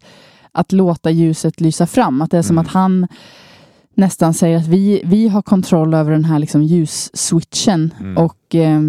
att 0.52 0.72
låta 0.72 1.12
ljuset 1.12 1.62
lysa 1.62 1.88
fram. 1.88 2.22
Att 2.22 2.32
det 2.32 2.38
är 2.38 2.42
som 2.42 2.58
Mm. 2.58 2.66
att 2.66 2.74
han 2.74 3.08
nästan 3.96 4.34
säger 4.34 4.58
att 4.58 4.68
vi, 4.68 5.02
vi 5.06 5.28
har 5.28 5.42
kontroll 5.42 5.94
över 5.94 6.12
den 6.12 6.26
här 6.26 6.40
liksom 6.40 6.64
ljusswitchen. 6.64 7.94
Mm. 8.00 8.18
Och, 8.18 8.56
eh, 8.56 8.82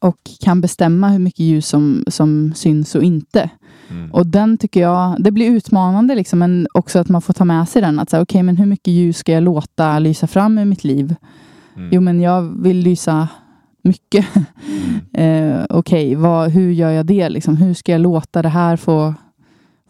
och 0.00 0.18
kan 0.40 0.60
bestämma 0.60 1.08
hur 1.08 1.18
mycket 1.18 1.40
ljus 1.40 1.68
som, 1.68 2.04
som 2.08 2.52
syns 2.56 2.94
och 2.94 3.02
inte. 3.02 3.50
Mm. 3.90 4.12
Och 4.12 4.26
den 4.26 4.58
tycker 4.58 4.80
jag, 4.80 5.16
det 5.18 5.30
blir 5.30 5.50
utmanande 5.50 6.14
liksom, 6.14 6.38
men 6.38 6.66
också 6.74 6.98
att 6.98 7.08
man 7.08 7.22
får 7.22 7.32
ta 7.32 7.44
med 7.44 7.68
sig 7.68 7.82
den. 7.82 7.98
Att 7.98 8.10
säga, 8.10 8.22
okej, 8.22 8.42
men 8.42 8.56
hur 8.56 8.66
mycket 8.66 8.92
ljus 8.92 9.16
ska 9.18 9.32
jag 9.32 9.42
låta 9.42 9.98
lysa 9.98 10.26
fram 10.26 10.58
i 10.58 10.64
mitt 10.64 10.84
liv? 10.84 11.14
Mm. 11.76 11.88
Jo, 11.92 12.00
men 12.00 12.20
jag 12.20 12.42
vill 12.62 12.78
lysa 12.78 13.28
mycket. 13.82 14.26
Mm. 15.12 15.54
eh, 15.58 15.64
okej, 15.70 16.14
vad- 16.14 16.50
hur 16.50 16.70
gör 16.72 16.90
jag 16.90 17.06
det? 17.06 17.28
Liksom? 17.28 17.56
Hur 17.56 17.74
ska 17.74 17.92
jag 17.92 18.00
låta 18.00 18.42
det 18.42 18.48
här 18.48 18.76
få, 18.76 19.14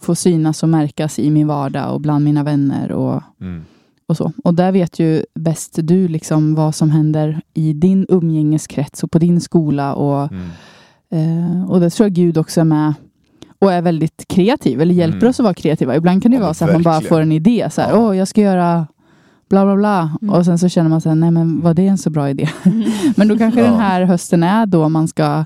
få 0.01 0.14
synas 0.14 0.62
och 0.62 0.68
märkas 0.68 1.18
i 1.18 1.31
min 1.31 1.47
vardag 1.47 1.94
och 1.94 2.01
bland 2.01 2.25
mina 2.25 2.42
vänner 2.42 2.92
och, 2.92 3.23
Mm. 3.40 3.64
och 4.07 4.16
så. 4.16 4.33
Och 4.44 4.55
där 4.55 4.73
vet 4.73 4.99
ju 4.99 5.25
bäst 5.35 5.79
du 5.83 6.09
liksom 6.09 6.55
vad 6.55 6.75
som 6.75 6.90
händer 6.90 7.40
i 7.55 7.73
din 7.73 8.07
umgängeskrets 8.09 9.03
och 9.05 9.11
på 9.11 9.18
din 9.18 9.40
skola 9.40 9.94
och, 9.94 10.29
Mm. 10.33 10.49
eh, 11.11 11.70
och 11.70 11.81
det 11.81 11.90
tror 11.90 12.05
jag 12.05 12.12
Gud 12.14 12.38
också 12.38 12.61
är 12.61 12.64
med 12.64 12.94
och 13.59 13.73
är 13.73 13.83
väldigt 13.83 14.25
kreativ 14.29 14.81
eller 14.81 14.94
hjälper 14.94 15.18
Mm. 15.18 15.29
oss 15.31 15.40
att 15.40 15.44
vara 15.44 15.55
kreativa. 15.55 15.97
Ibland 15.97 16.23
kan 16.23 16.31
det 16.31 16.37
Ja, 16.37 16.42
vara 16.42 16.55
så 16.55 16.64
att 16.64 16.73
man 16.73 16.83
bara 16.83 17.01
får 17.01 17.20
en 17.20 17.33
idé. 17.33 17.68
Så 17.70 17.81
här, 17.81 17.90
Ja. 17.90 17.99
Åh, 17.99 18.16
jag 18.16 18.29
ska 18.29 18.40
göra 18.40 18.87
bla 19.48 19.64
bla 19.64 19.76
bla. 19.76 20.18
Mm. 20.22 20.35
Och 20.35 20.44
sen 20.44 20.59
så 20.59 20.68
känner 20.68 20.90
man 20.90 21.00
sig, 21.00 21.14
nej 21.16 21.30
men 21.30 21.61
var 21.61 21.74
det 21.74 21.87
en 21.87 21.98
så 21.98 22.11
bra 22.11 22.30
idé? 22.30 22.48
men 23.16 23.28
då 23.28 23.38
kanske 23.38 23.61
Ja. 23.61 23.66
den 23.70 23.80
här 23.80 24.02
hösten 24.02 24.42
är 24.42 24.66
då 24.66 24.88
man 24.88 25.09
ska 25.09 25.44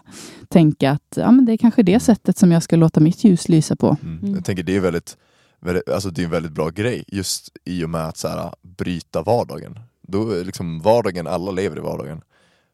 tänka 0.49 0.91
att 0.91 1.17
ja, 1.17 1.31
men 1.31 1.45
det 1.45 1.53
är 1.53 1.57
kanske 1.57 1.83
det 1.83 2.01
sättet 2.01 2.39
som 2.39 2.53
jag 2.53 2.63
ska 2.63 2.77
låta 2.77 3.01
mitt 3.01 3.25
ljus 3.25 3.49
lysa 3.49 3.77
på. 3.77 3.97
Mm. 4.03 4.19
Mm. 4.19 4.35
Jag 4.35 4.45
tänker 4.45 4.63
det 4.63 4.77
är 4.77 4.81
väldigt, 4.81 5.17
väldigt, 5.61 5.89
alltså 5.89 6.11
det 6.11 6.23
är 6.23 6.25
en 6.25 6.31
väldigt 6.31 6.53
bra 6.53 6.69
grej 6.69 7.05
just 7.09 7.49
i 7.65 7.85
och 7.85 7.91
med 7.91 8.05
att 8.07 8.17
så 8.17 8.29
här, 8.29 8.53
bryta 8.63 9.23
vardagen. 9.23 9.79
Då 10.03 10.31
är 10.31 10.45
liksom 10.45 10.81
vardagen, 10.81 11.27
alla 11.27 11.51
lever 11.51 11.77
i 11.77 11.81
vardagen. 11.81 12.21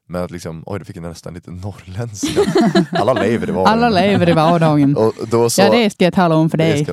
Men 0.07 0.23
att 0.23 0.31
liksom, 0.31 0.63
oj 0.65 0.79
det 0.79 0.85
fick 0.85 0.95
jag 0.95 1.03
nästan 1.03 1.33
lite 1.33 1.51
norrländska. 1.51 2.41
Alla 2.91 3.13
lever 3.13 3.49
i 3.49 3.51
vardagen. 3.51 3.83
Alla 3.83 3.89
lever 3.89 4.29
i 4.29 4.33
vardagen. 4.33 4.97
Och 4.97 5.13
då 5.27 5.49
så, 5.49 5.61
Ja, 5.61 5.71
det 5.71 5.89
ska 5.89 6.03
jag 6.03 6.13
tala 6.13 6.35
om 6.35 6.49
för 6.49 6.57
det 6.57 6.63
dig. 6.63 6.87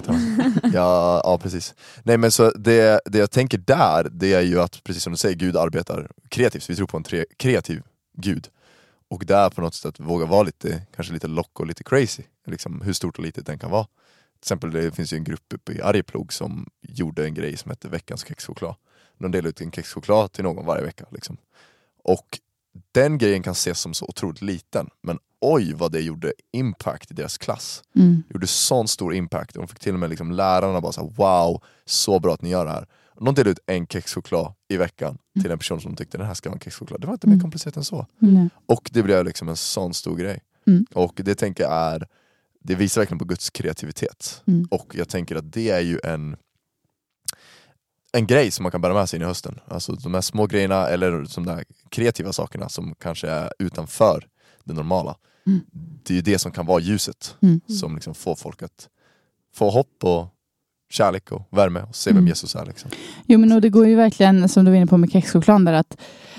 Ja, 0.62 1.20
ja 1.24 1.38
precis. 1.42 1.74
Nej 2.02 2.18
men 2.18 2.32
så 2.32 2.50
det, 2.50 3.00
det 3.04 3.18
jag 3.18 3.30
tänker 3.30 3.58
där, 3.58 4.08
det 4.10 4.32
är 4.32 4.40
ju 4.40 4.60
att 4.60 4.84
precis 4.84 5.02
som 5.02 5.12
du 5.12 5.16
säger, 5.16 5.36
Gud 5.36 5.56
arbetar 5.56 6.08
kreativt. 6.28 6.70
Vi 6.70 6.76
tror 6.76 6.86
på 6.86 6.96
en 6.96 7.02
tre, 7.02 7.24
kreativ 7.36 7.82
Gud. 8.16 8.48
Och 9.10 9.26
där 9.26 9.50
på 9.50 9.60
något 9.60 9.74
sätt 9.74 10.00
våga 10.00 10.26
vara 10.26 10.42
lite, 10.42 10.82
kanske 10.96 11.14
lite 11.14 11.28
lock 11.28 11.60
och 11.60 11.66
lite 11.66 11.84
crazy. 11.84 12.22
Liksom 12.46 12.80
hur 12.80 12.92
stort 12.92 13.18
och 13.18 13.24
litet 13.24 13.46
den 13.46 13.58
kan 13.58 13.70
vara. 13.70 13.84
Till 13.84 14.44
exempel 14.44 14.70
det 14.70 14.92
finns 14.92 15.12
ju 15.12 15.16
en 15.16 15.24
grupp 15.24 15.54
uppe 15.54 15.72
i 15.72 15.82
Arjeplog 15.82 16.32
som 16.32 16.66
gjorde 16.80 17.24
en 17.24 17.34
grej 17.34 17.56
som 17.56 17.70
hette 17.70 17.88
veckans 17.88 18.24
kexchoklad. 18.28 18.74
De 19.18 19.30
delade 19.30 19.48
ut 19.48 19.60
en 19.60 19.70
kexchoklad 19.70 20.32
till 20.32 20.44
någon 20.44 20.66
varje 20.66 20.84
vecka. 20.84 21.06
Liksom. 21.10 21.36
Och 22.04 22.38
den 22.92 23.18
grejen 23.18 23.42
kan 23.42 23.52
ses 23.52 23.80
som 23.80 23.94
så 23.94 24.04
otroligt 24.04 24.42
liten, 24.42 24.88
men 25.02 25.18
oj 25.40 25.72
vad 25.74 25.92
det 25.92 26.00
gjorde 26.00 26.32
impact 26.52 27.10
i 27.10 27.14
deras 27.14 27.38
klass. 27.38 27.82
Mm. 27.96 28.22
Det 28.28 28.34
gjorde 28.34 28.46
sån 28.46 28.88
stor 28.88 29.14
impact. 29.14 29.54
De 29.54 29.68
fick 29.68 29.78
till 29.78 29.94
och 29.94 30.00
med 30.00 30.10
liksom 30.10 30.32
lärarna 30.32 30.80
bara 30.80 30.92
så 30.92 31.00
här, 31.00 31.10
wow, 31.16 31.62
så 31.84 32.20
bra 32.20 32.34
att 32.34 32.42
ni 32.42 32.50
gör 32.50 32.64
det 32.64 32.70
här. 32.70 32.86
De 33.20 33.34
delade 33.34 33.50
ut 33.50 33.58
en 33.66 33.86
kexchoklad 33.86 34.52
i 34.68 34.76
veckan 34.76 35.18
till 35.42 35.50
en 35.50 35.58
person 35.58 35.80
som 35.80 35.96
tyckte 35.96 36.18
den 36.18 36.26
här 36.26 36.34
ska 36.34 36.48
vara 36.48 36.56
en 36.56 36.60
kexchoklad. 36.60 37.00
Det 37.00 37.06
var 37.06 37.14
inte 37.14 37.26
mer 37.26 37.34
Mm. 37.34 37.42
komplicerat 37.42 37.76
än 37.76 37.84
så. 37.84 38.06
Nej. 38.18 38.48
Och 38.66 38.90
det 38.92 39.02
blev 39.02 39.24
liksom 39.24 39.48
en 39.48 39.56
sån 39.56 39.94
stor 39.94 40.16
grej. 40.16 40.40
Mm. 40.66 40.86
Och 40.94 41.12
det 41.24 41.34
tänker 41.34 41.62
jag 41.64 41.72
är, 41.72 42.06
det 42.60 42.74
visar 42.74 43.00
verkligen 43.00 43.18
på 43.18 43.24
Guds 43.24 43.50
kreativitet. 43.50 44.42
Mm. 44.46 44.68
Och 44.70 44.92
jag 44.96 45.08
tänker 45.08 45.36
att 45.36 45.52
det 45.52 45.70
är 45.70 45.80
ju 45.80 46.00
en 46.04 46.36
en 48.12 48.26
grej 48.26 48.50
som 48.50 48.62
man 48.62 48.72
kan 48.72 48.80
bära 48.80 48.94
med 48.94 49.08
sig 49.08 49.16
in 49.16 49.22
i 49.22 49.26
hösten. 49.26 49.60
Alltså 49.68 49.92
de 49.92 50.14
här 50.14 50.20
små 50.20 50.46
grejerna 50.46 50.86
eller 50.88 51.26
de 51.34 51.46
där 51.46 51.64
kreativa 51.88 52.32
sakerna 52.32 52.68
som 52.68 52.94
kanske 52.94 53.28
är 53.28 53.52
utanför 53.58 54.26
det 54.64 54.72
normala. 54.72 55.16
Mm. 55.46 55.60
Det 56.02 56.14
är 56.14 56.16
ju 56.16 56.22
det 56.22 56.38
som 56.38 56.52
kan 56.52 56.66
vara 56.66 56.80
ljuset 56.80 57.36
Mm. 57.42 57.60
som 57.80 57.94
liksom 57.94 58.14
får 58.14 58.34
folk 58.34 58.62
att 58.62 58.88
få 59.54 59.70
hopp 59.70 60.04
och 60.04 60.26
kärlek 60.90 61.32
och 61.32 61.42
värme 61.50 61.82
och 61.82 61.96
se 61.96 62.10
vem 62.10 62.16
Mm. 62.16 62.28
Jesus 62.28 62.54
är. 62.56 62.66
Liksom. 62.66 62.90
Jo 63.26 63.38
men 63.38 63.52
och 63.52 63.60
det 63.60 63.68
går 63.68 63.86
ju 63.86 63.94
verkligen, 63.94 64.48
som 64.48 64.64
du 64.64 64.70
var 64.70 64.76
inne 64.76 64.86
på 64.86 64.96
med 64.96 65.12
kexchokladen 65.12 65.64
där, 65.64 65.72
att, 65.72 65.96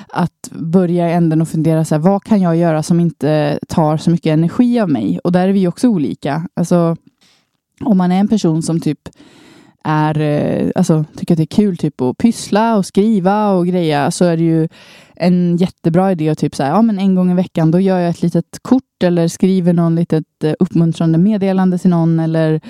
att 0.09 0.49
börja 0.51 1.09
änden 1.09 1.41
och 1.41 1.49
fundera 1.49 1.85
så 1.85 1.95
här, 1.95 1.99
vad 1.99 2.23
kan 2.23 2.41
jag 2.41 2.55
göra 2.55 2.83
som 2.83 2.99
inte 2.99 3.59
tar 3.67 3.97
så 3.97 4.09
mycket 4.09 4.33
energi 4.33 4.79
av 4.79 4.89
mig? 4.89 5.19
Och 5.23 5.31
där 5.31 5.47
är 5.47 5.53
vi 5.53 5.67
också 5.67 5.87
olika. 5.87 6.47
Alltså, 6.53 6.97
om 7.81 7.97
man 7.97 8.11
är 8.11 8.19
en 8.19 8.27
person 8.27 8.63
som 8.63 8.79
typ 8.79 8.99
är, 9.83 10.19
eh, 10.19 10.69
alltså, 10.75 11.05
tycker 11.17 11.33
att 11.33 11.37
det 11.37 11.43
är 11.43 11.55
kul 11.55 11.77
typ 11.77 12.01
att 12.01 12.17
pyssla 12.17 12.77
och 12.77 12.85
skriva 12.85 13.49
och 13.49 13.67
greja 13.67 14.11
så 14.11 14.25
är 14.25 14.37
det 14.37 14.43
ju 14.43 14.67
en 15.15 15.57
jättebra 15.57 16.11
idé 16.11 16.29
att 16.29 16.37
typ 16.37 16.55
så 16.55 16.63
här, 16.63 16.69
ja 16.69 16.81
men 16.81 16.99
en 16.99 17.15
gång 17.15 17.31
i 17.31 17.35
veckan 17.35 17.71
då 17.71 17.79
gör 17.79 17.99
jag 17.99 18.09
ett 18.09 18.21
litet 18.21 18.59
kort 18.61 19.03
eller 19.03 19.27
skriver 19.27 19.73
någon 19.73 19.95
litet 19.95 20.43
eh, 20.43 20.53
uppmuntrande 20.59 21.17
meddelande 21.17 21.77
till 21.77 21.89
någon 21.89 22.19
eller 22.19 22.61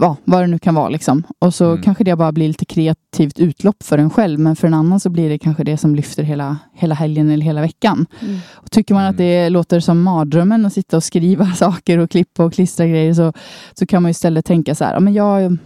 ja, 0.00 0.16
vad 0.24 0.42
det 0.42 0.46
nu 0.46 0.58
kan 0.58 0.74
vara 0.74 0.88
liksom. 0.88 1.22
Och 1.38 1.54
så 1.54 1.70
Mm. 1.70 1.82
kanske 1.82 2.04
det 2.04 2.16
bara 2.16 2.32
blir 2.32 2.48
lite 2.48 2.64
kreativt 2.64 3.38
utlopp 3.38 3.82
för 3.82 3.98
en 3.98 4.10
själv 4.10 4.40
men 4.40 4.56
för 4.56 4.66
en 4.66 4.74
annan 4.74 5.00
så 5.00 5.10
blir 5.10 5.28
det 5.28 5.38
kanske 5.38 5.64
det 5.64 5.76
som 5.76 5.94
lyfter 5.94 6.22
hela, 6.22 6.58
hela 6.74 6.94
helgen 6.94 7.30
eller 7.30 7.44
hela 7.44 7.60
veckan. 7.60 8.06
Mm. 8.20 8.38
Och 8.50 8.70
tycker 8.70 8.94
man 8.94 9.04
att 9.06 9.16
det 9.16 9.48
låter 9.50 9.80
som 9.80 10.02
mardrömmen 10.02 10.66
att 10.66 10.72
sitta 10.72 10.96
och 10.96 11.04
skriva 11.04 11.46
saker 11.56 11.98
och 11.98 12.10
klippa 12.10 12.44
och 12.44 12.52
klistra 12.52 12.86
grejer 12.86 13.14
så, 13.14 13.32
så 13.74 13.86
kan 13.86 14.02
man 14.02 14.08
ju 14.08 14.10
istället 14.10 14.44
tänka 14.44 14.74
så 14.74 14.84
här, 14.84 14.94
ja, 14.94 15.00
men 15.00 15.14
jag, 15.14 15.56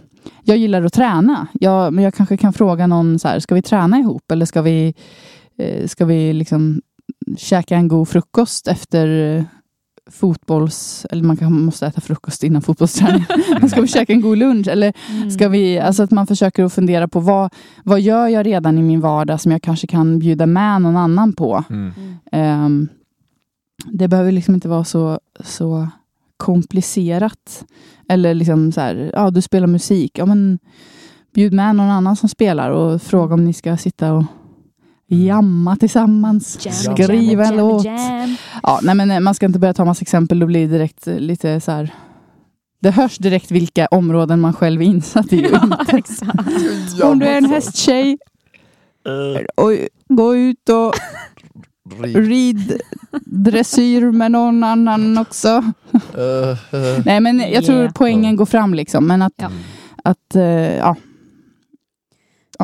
jag 0.43 0.57
gillar 0.57 0.83
att 0.83 0.93
träna. 0.93 1.47
Jag, 1.53 1.93
men 1.93 2.05
jag 2.05 2.15
kanske 2.15 2.37
kan 2.37 2.53
fråga 2.53 2.87
någon 2.87 3.19
så 3.19 3.29
här, 3.29 3.39
ska 3.41 3.55
vi 3.55 3.63
träna 3.63 3.99
ihop 3.99 4.31
eller 4.31 4.47
ska 4.47 4.63
vi, 4.63 4.95
eh, 5.59 5.87
ska 5.87 6.05
vi 6.05 6.33
liksom 6.33 6.81
käka 7.37 7.77
en 7.77 7.89
god 7.89 8.09
frukost 8.09 8.69
efter 8.69 9.37
eh, 9.39 9.45
fotbolls... 10.11 11.07
Eller 11.11 11.25
man 11.25 11.37
kanske 11.37 11.61
måste 11.61 11.87
äta 11.87 12.01
frukost 12.01 12.43
innan 12.45 12.63
fotbollsträning. 12.63 13.25
ska 13.71 13.81
vi 13.81 13.89
käka 13.89 14.13
en 14.13 14.21
god 14.21 14.39
lunch? 14.39 14.69
Eller 14.69 14.93
Mm. 15.11 15.31
ska 15.31 15.49
vi, 15.49 15.79
alltså 15.79 16.03
att 16.03 16.11
man 16.11 16.27
försöker 16.27 16.65
att 16.65 16.73
fundera 16.73 17.09
på 17.09 17.21
vad, 17.21 17.53
vad 17.85 18.01
gör 18.01 18.29
jag 18.29 18.47
redan 18.47 18.79
i 18.79 18.83
min 18.83 19.01
vardag 19.01 19.41
som 19.41 19.53
jag 19.53 19.63
kanske 19.63 19.87
kan 19.87 20.19
bjuda 20.19 20.47
med 20.47 20.83
någon 20.83 20.97
annan 20.97 21.33
på? 21.33 21.65
Mm. 21.71 21.93
Ehm, 22.33 22.89
det 23.93 24.09
behöver 24.09 24.33
liksom 24.33 24.55
inte 24.55 24.69
vara 24.69 24.85
så, 24.85 25.21
så 25.45 25.89
komplicerat. 26.43 27.65
Eller 28.09 28.35
liksom 28.35 28.73
så 28.73 28.81
här, 28.81 29.11
ja 29.15 29.31
du 29.31 29.43
spelar 29.43 29.67
musik, 29.67 30.19
ja 30.19 30.27
men 30.27 30.59
bjud 31.35 31.53
med 31.53 31.77
någon 31.77 31.91
annan 31.91 32.17
som 32.17 32.29
spelar 32.29 32.71
och 32.71 33.03
fråga 33.03 33.35
om 33.35 33.45
ni 33.45 33.53
ska 33.53 33.77
sitta 33.77 34.13
och 34.13 34.25
jamma 35.07 35.77
tillsammans. 35.77 36.67
Jam, 36.67 36.97
Skriva 36.97 37.45
en 37.45 37.57
jam, 37.57 37.69
låt. 37.69 37.85
jam. 37.85 38.37
Ja, 38.63 38.81
nej 38.83 38.95
men 38.95 39.11
eh, 39.11 39.21
man 39.21 39.35
ska 39.35 39.47
inte 39.47 39.59
börja 39.59 39.75
ta 39.75 39.85
massa 39.85 40.03
exempel, 40.03 40.39
då 40.39 40.47
blir 40.47 40.69
det 40.69 40.73
direkt 40.73 41.07
eh, 41.07 41.19
lite 41.19 41.61
så 41.61 41.71
här 41.71 41.95
det 42.81 42.91
hörs 42.91 43.19
direkt 43.19 43.51
vilka 43.51 43.87
områden 43.87 44.41
man 44.41 44.53
själv 44.53 44.83
är 44.83 44.87
insatt 44.87 45.33
i. 45.33 45.43
Ja, 45.53 45.85
exakt. 45.89 47.03
Om 47.03 47.19
du 47.19 47.27
är 47.27 47.39
en 47.39 47.45
hästtjej, 47.45 48.19
och 49.55 49.73
gå 50.09 50.37
ut 50.37 50.69
och 50.69 50.95
rid 52.15 52.81
dressyr 53.27 54.11
med 54.11 54.31
någon 54.33 54.65
annan 54.65 55.19
också. 55.19 55.49
Eh, 56.17 56.51
eh. 56.51 57.03
Nej 57.07 57.21
men 57.21 57.39
jag 57.39 57.65
tror 57.65 57.79
Yeah. 57.79 57.93
poängen 57.95 58.37
går 58.37 58.47
fram 58.47 58.75
liksom. 58.75 59.07
Men 59.07 59.23
att, 59.23 59.33
Ja. 59.37 59.51
att 60.05 60.37
eh, 60.37 60.43
ja. 60.77 60.97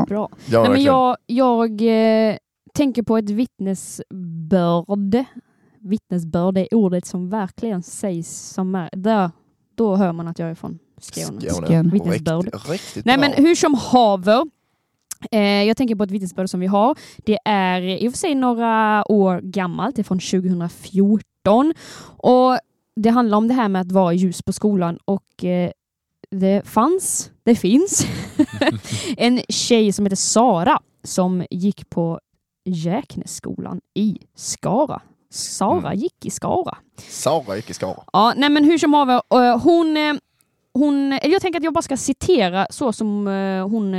Bra. 0.09 0.29
Ja, 0.47 0.63
Nej, 0.63 0.71
men 0.71 0.83
jag 0.83 1.17
jag 1.27 1.71
eh, 2.31 2.37
tänker 2.75 3.03
på 3.03 3.17
ett 3.19 3.31
vittnesbörd. 3.31 5.25
Vittnesbörd 5.81 6.59
är 6.59 6.75
ordet 6.75 7.07
som 7.07 7.31
verkligen 7.31 7.83
sägs 7.83 8.29
som 8.55 8.75
är... 8.75 8.91
Där, 8.93 9.31
då 9.75 9.97
hör 9.97 10.13
man 10.13 10.29
att 10.29 10.39
jag 10.39 10.51
är 10.51 10.55
från 10.55 10.79
Skåne. 11.01 11.27
Skåne. 11.41 11.51
Skåne. 11.51 11.83
Vittnesbörd. 11.93 12.45
Riktigt, 12.45 12.71
riktigt 12.71 13.05
Nej 13.05 13.19
bra. 13.19 13.29
men 13.37 13.45
hur 13.45 13.55
som 13.55 13.75
haver. 13.75 14.45
Eh, 15.31 15.41
jag 15.65 15.77
tänker 15.77 15.95
på 15.95 16.05
ett 16.05 16.11
vittnesbörd 16.11 16.51
som 16.51 16.61
vi 16.61 16.67
har. 16.67 16.97
Det 17.17 17.39
är 17.45 17.81
i 17.83 18.09
och 18.09 18.13
för 18.13 18.19
sig 18.19 18.35
några 18.35 19.05
år 19.13 19.41
gammalt, 19.43 19.97
det 19.97 20.03
är 20.03 20.05
från 20.05 20.19
2014. 20.19 21.75
Och 22.17 22.59
det 22.97 23.11
handlar 23.11 23.39
om 23.39 23.49
det 23.49 23.55
här 23.55 23.69
med 23.69 23.83
att 23.83 23.93
vara 23.93 24.13
ljus 24.13 24.43
på 24.43 24.53
skolan 24.53 24.99
och 25.05 25.45
eh, 25.45 25.71
det 26.31 26.63
fanns, 26.67 27.31
det 27.43 27.55
finns, 27.55 28.07
en 29.17 29.41
tjej 29.49 29.93
som 29.93 30.07
heter 30.07 30.17
Sara 30.17 30.81
som 31.05 31.47
gick 31.51 31.91
på 31.91 32.21
Jäknässkolan 32.65 33.81
i 33.95 34.19
Skara. 34.35 35.03
Sara 35.31 35.89
Mm. 35.89 35.99
gick 35.99 36.27
i 36.27 36.31
Skara. 36.31 36.77
Sara 37.09 37.57
gick 37.57 37.71
i 37.71 37.75
Skara. 37.75 38.03
Ja, 38.13 38.33
nej 38.37 38.51
men 38.51 38.65
hur 38.65 38.79
som 38.79 38.95
haver, 38.95 39.23
eh, 39.35 39.59
hon, 39.63 39.97
hon, 40.75 41.13
eller 41.13 41.33
jag 41.33 41.43
tänker 41.43 41.59
att 41.59 41.65
jag 41.65 41.75
bara 41.75 41.83
ska 41.83 41.97
citera 41.97 42.67
så 42.71 42.93
som 42.93 43.27
hon, 43.71 43.95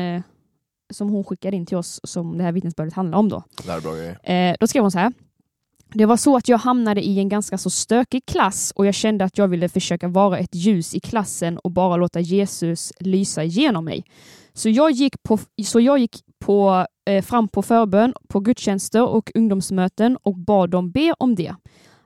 som 0.89 1.09
hon 1.09 1.23
skickade 1.23 1.57
in 1.57 1.65
till 1.65 1.77
oss 1.77 1.99
som 2.03 2.37
det 2.37 2.43
här 2.43 2.51
vittnesbördet 2.51 2.93
handlar 2.93 3.17
om 3.17 3.29
då. 3.29 3.43
Det 3.65 3.71
är 3.71 3.81
bra 3.81 3.93
grejer. 3.93 4.51
Eh, 4.51 4.55
då 4.59 4.67
skrev 4.67 4.83
hon 4.83 4.91
så 4.91 4.99
här. 4.99 5.13
Det 5.93 6.05
var 6.05 6.17
så 6.17 6.37
att 6.37 6.47
jag 6.47 6.57
hamnade 6.57 7.01
i 7.01 7.19
en 7.19 7.29
ganska 7.29 7.57
så 7.57 7.69
stökig 7.69 8.25
klass 8.25 8.71
och 8.75 8.85
jag 8.85 8.93
kände 8.93 9.25
att 9.25 9.37
jag 9.37 9.47
ville 9.47 9.69
försöka 9.69 10.07
vara 10.07 10.37
ett 10.37 10.55
ljus 10.55 10.95
i 10.95 10.99
klassen 10.99 11.57
och 11.57 11.71
bara 11.71 11.95
låta 11.95 12.19
Jesus 12.19 12.93
lysa 12.99 13.43
igenom 13.43 13.85
mig. 13.85 14.03
Så 14.53 14.69
jag 14.69 14.91
gick, 14.91 15.23
på, 15.23 15.39
så 15.65 15.79
jag 15.79 15.99
gick 15.99 16.23
på, 16.39 16.85
eh, 17.05 17.23
fram 17.23 17.47
på 17.47 17.61
förbön, 17.61 18.13
på 18.27 18.39
gudstjänster 18.39 19.07
och 19.07 19.31
ungdomsmöten 19.35 20.17
och 20.23 20.37
bad 20.37 20.69
dem 20.69 20.91
be 20.91 21.13
om 21.19 21.35
det. 21.35 21.55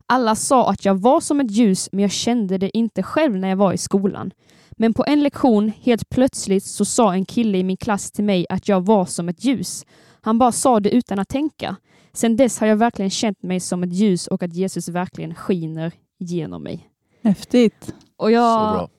Alla 0.06 0.36
sa 0.36 0.69
att 0.69 0.86
jag 0.86 0.96
var 0.96 1.22
som 1.22 1.39
ett 1.39 1.52
ljus, 1.52 1.89
men 1.91 2.02
jag 2.02 2.12
kände 2.12 2.58
det 2.58 2.78
inte 2.78 3.04
själv 3.04 3.38
när 3.38 3.50
jag 3.50 3.56
var 3.56 3.74
i 3.74 3.78
skolan. 3.78 4.32
Men 4.78 4.94
på 4.94 5.04
en 5.08 5.24
lektion, 5.24 5.72
helt 5.82 6.10
plötsligt, 6.10 6.64
så 6.64 6.86
sa 6.86 7.14
en 7.14 7.26
kille 7.26 7.58
i 7.58 7.64
min 7.64 7.78
klass 7.78 8.12
till 8.12 8.24
mig 8.24 8.46
att 8.50 8.68
jag 8.68 8.86
var 8.86 9.06
som 9.06 9.30
ett 9.30 9.46
ljus. 9.46 9.86
Han 10.22 10.38
bara 10.40 10.52
sa 10.52 10.80
det 10.80 10.90
utan 10.90 11.20
att 11.20 11.30
tänka. 11.30 11.76
Sen 12.14 12.36
dess 12.36 12.60
har 12.60 12.68
jag 12.68 12.76
verkligen 12.76 13.10
känt 13.12 13.44
mig 13.44 13.60
som 13.60 13.84
ett 13.84 13.94
ljus 13.94 14.28
och 14.28 14.44
att 14.44 14.54
Jesus 14.54 14.88
verkligen 14.90 15.36
skiner 15.36 15.92
genom 16.20 16.64
mig. 16.64 16.90
Häftigt. 17.24 17.94
Och 18.18 18.26
Så 18.28 18.32
jag, 18.32 18.74
bra. 18.74 18.90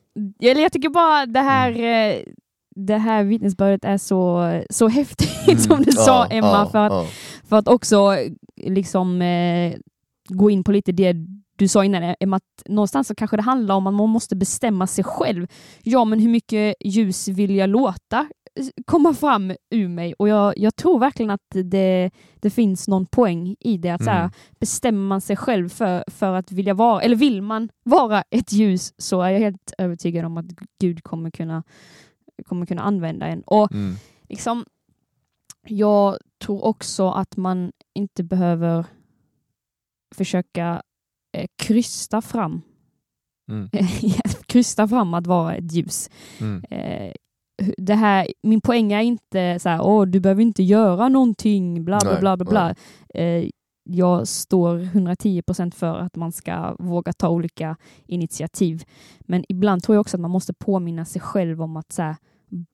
eller 0.41 0.61
jag 0.61 0.71
tycker 0.71 0.89
bara 0.89 1.25
det 1.25 1.39
här, 1.39 1.71
Mm. 1.71 2.11
eh, 2.17 2.23
det 2.75 2.97
här 2.97 3.23
vittnesbördet 3.23 3.85
är 3.85 3.97
så, 3.97 4.49
så 4.69 4.87
häftigt 4.87 5.29
Mm. 5.47 5.59
som 5.59 5.83
du 5.83 5.91
sa 5.91 6.27
Ja, 6.29 6.37
Emma, 6.37 6.47
ja, 6.47 6.69
för, 6.71 6.79
att, 6.79 6.91
ja. 6.91 7.05
för 7.47 7.55
att 7.57 7.67
också 7.67 8.17
liksom 8.57 9.21
eh, 9.21 9.73
gå 10.29 10.49
in 10.49 10.63
på 10.63 10.71
lite 10.71 10.91
det 10.91 11.15
du 11.57 11.67
sa 11.67 11.85
innan 11.85 12.15
Emma, 12.19 12.35
att 12.35 12.63
någonstans 12.65 13.07
så 13.07 13.15
kanske 13.15 13.37
det 13.37 13.43
handlar 13.43 13.75
om 13.75 13.87
att 13.87 13.93
man 13.93 14.09
måste 14.09 14.35
bestämma 14.35 14.87
sig 14.87 15.03
själv. 15.03 15.47
Ja, 15.83 16.05
men 16.05 16.19
hur 16.19 16.29
mycket 16.29 16.75
ljus 16.85 17.27
vill 17.27 17.55
jag 17.55 17.69
låta 17.69 18.27
komma 18.85 19.13
fram 19.13 19.53
ur 19.69 19.87
mig? 19.87 20.13
Och 20.13 20.27
jag, 20.27 20.57
jag 20.57 20.75
tror 20.75 20.99
verkligen 20.99 21.29
att 21.29 21.41
det, 21.63 22.11
det 22.35 22.49
finns 22.49 22.87
någon 22.87 23.05
poäng 23.05 23.55
i 23.59 23.77
det. 23.77 23.89
Att 23.89 24.03
så 24.03 24.09
här, 24.09 24.19
Mm. 24.19 24.31
bestämmer 24.59 25.07
man 25.07 25.21
sig 25.21 25.35
själv 25.35 25.69
för, 25.69 26.03
för 26.07 26.33
att 26.33 26.51
vilja 26.51 26.73
vara, 26.73 27.01
eller 27.01 27.15
vill 27.15 27.41
man 27.41 27.69
vara 27.83 28.23
ett 28.29 28.53
ljus 28.53 28.93
så 28.97 29.21
är 29.21 29.29
jag 29.29 29.39
helt 29.39 29.73
övertygad 29.77 30.25
om 30.25 30.37
att 30.37 30.45
Gud 30.81 31.03
kommer 31.03 31.31
kunna, 31.31 31.63
kommer 32.45 32.65
kunna 32.65 32.81
använda 32.81 33.27
en. 33.27 33.41
Och 33.41 33.71
Mm. 33.71 33.95
liksom, 34.29 34.65
jag 35.67 36.17
tror 36.43 36.63
också 36.65 37.09
att 37.09 37.37
man 37.37 37.71
inte 37.93 38.23
behöver 38.23 38.85
försöka 40.15 40.81
eh, 41.35 41.45
krysta 41.55 42.21
fram 42.21 42.61
Mm. 43.51 43.69
krysta 44.45 44.87
fram 44.87 45.13
att 45.13 45.27
vara 45.27 45.55
ett 45.55 45.71
ljus. 45.71 46.09
Mm. 46.41 46.63
Eh, 46.69 47.11
det 47.77 47.93
här, 47.95 48.27
min 48.43 48.61
poäng 48.61 48.91
är 48.93 49.01
inte 49.01 49.59
så 49.59 49.69
här, 49.69 49.81
åh, 49.81 50.05
du 50.05 50.19
behöver 50.19 50.41
inte 50.41 50.63
göra 50.63 51.09
någonting, 51.09 51.85
bla 51.85 51.99
bla 52.01 52.11
Nej, 52.11 52.19
bla 52.19 52.37
bla. 52.37 52.45
bla. 52.45 52.75
Eh, 53.21 53.49
jag 53.89 54.27
står 54.27 54.79
110 54.79 55.41
procent 55.41 55.75
för 55.75 55.97
att 55.97 56.15
man 56.15 56.31
ska 56.31 56.75
våga 56.79 57.13
ta 57.13 57.29
olika 57.29 57.77
initiativ. 58.07 58.83
Men 59.19 59.43
ibland 59.49 59.83
tror 59.83 59.95
jag 59.95 60.01
också 60.01 60.17
att 60.17 60.21
man 60.21 60.31
måste 60.31 60.53
påminna 60.53 61.05
sig 61.05 61.21
själv 61.21 61.61
om 61.61 61.77
att 61.77 61.91
så 61.91 62.01
här, 62.01 62.15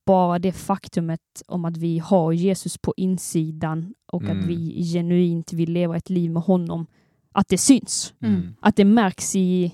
bara 0.05 0.39
det 0.39 0.51
faktumet 0.51 1.19
om 1.47 1.65
att 1.65 1.77
vi 1.77 1.99
har 1.99 2.31
Jesus 2.31 2.77
på 2.77 2.93
insidan 2.97 3.93
och 4.11 4.23
Mm. 4.23 4.39
att 4.39 4.45
vi 4.45 4.83
genuint 4.93 5.53
vill 5.53 5.71
leva 5.71 5.97
ett 5.97 6.09
liv 6.09 6.31
med 6.31 6.43
honom, 6.43 6.85
att 7.31 7.47
det 7.47 7.57
syns. 7.57 8.13
Mm. 8.23 8.55
Att 8.61 8.75
det 8.75 8.85
märks 8.85 9.35
i 9.35 9.71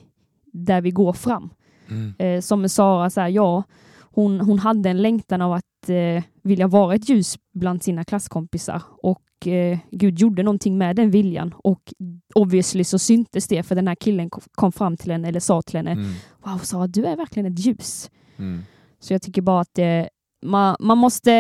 där 0.54 0.82
vi 0.82 0.91
går 0.91 1.13
fram. 1.13 1.50
Mm. 1.89 2.13
Eh, 2.20 2.41
som 2.41 2.62
med 2.62 2.72
Sara, 2.72 3.10
så 3.10 3.22
här, 3.22 3.28
ja, 3.30 3.63
hon, 4.02 4.39
hon 4.41 4.60
hade 4.60 4.89
en 4.89 5.02
längtan 5.02 5.41
av 5.41 5.54
att 5.54 5.89
eh, 5.89 6.24
vilja 6.43 6.67
vara 6.67 6.96
ett 6.96 7.10
ljus 7.10 7.38
bland 7.54 7.84
sina 7.84 8.04
klasskompisar 8.04 8.82
och 9.04 9.48
eh, 9.48 9.78
Gud 9.91 10.20
gjorde 10.20 10.43
någonting 10.43 10.78
med 10.78 10.96
den 10.96 11.12
viljan 11.12 11.54
och 11.58 11.93
obviously 12.36 12.84
så 12.84 13.00
syntes 13.00 13.48
det 13.48 13.63
för 13.63 13.76
den 13.76 13.88
här 13.88 13.96
killen 13.96 14.30
kom- 14.56 14.72
fram 14.72 14.98
till 14.98 15.12
henne 15.12 15.28
eller 15.28 15.39
sa 15.39 15.62
till 15.62 15.78
henne 15.78 15.91
Mm. 15.91 16.12
Wow 16.43 16.58
Sara, 16.58 16.88
du 16.88 17.06
är 17.06 17.15
verkligen 17.15 17.54
ett 17.54 17.60
ljus. 17.65 18.12
Mm. 18.38 18.62
Så 19.00 19.13
jag 19.13 19.22
tycker 19.22 19.41
bara 19.41 19.62
att 19.62 19.80
eh, 19.80 20.06
man, 20.46 20.76
man 20.80 20.98
måste 20.98 21.32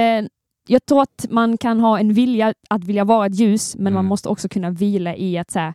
jag 0.67 0.85
tror 0.85 1.01
att 1.01 1.25
man 1.29 1.57
kan 1.57 1.79
ha 1.79 1.99
en 1.99 2.13
vilja 2.13 2.53
att 2.69 2.83
vilja 2.83 3.03
vara 3.05 3.25
ett 3.25 3.35
ljus, 3.39 3.75
men 3.75 3.93
man 3.93 3.99
Mm. 4.01 4.05
måste 4.09 4.29
också 4.29 4.49
kunna 4.49 4.69
vila 4.69 5.15
i 5.15 5.37
att 5.37 5.51
säga, 5.51 5.73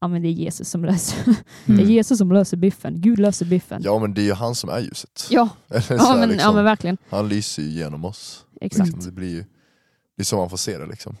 ja 0.00 0.08
men 0.08 0.22
det 0.22 0.28
är 0.28 0.32
Jesus 0.32 0.68
som 0.70 0.84
löser. 0.84 1.24
det 1.64 1.72
är 1.72 1.78
Mm. 1.78 1.90
Jesus 1.90 2.18
som 2.18 2.32
löser 2.32 2.56
biffen. 2.56 3.00
Gud 3.00 3.18
löser 3.18 3.46
biffen. 3.46 3.82
Ja 3.84 3.98
men 3.98 4.14
det 4.14 4.20
är 4.20 4.24
ju 4.26 4.32
han 4.32 4.54
som 4.54 4.70
är 4.70 4.80
ljuset. 4.80 5.26
Ja, 5.30 5.48
ja, 5.68 6.16
men, 6.16 6.28
liksom, 6.28 6.48
ja 6.48 6.52
men 6.52 6.64
verkligen. 6.64 6.96
Han 7.10 7.28
lyser 7.28 7.62
ju 7.62 7.68
genom 7.68 8.04
oss. 8.04 8.44
Exakt. 8.60 8.86
Liksom, 8.86 9.04
det 9.04 9.12
blir 9.12 9.30
ju 9.30 9.44
det 10.16 10.22
är 10.22 10.24
så 10.24 10.36
man 10.36 10.50
får 10.50 10.56
se 10.56 10.78
det 10.78 10.86
liksom. 10.86 11.16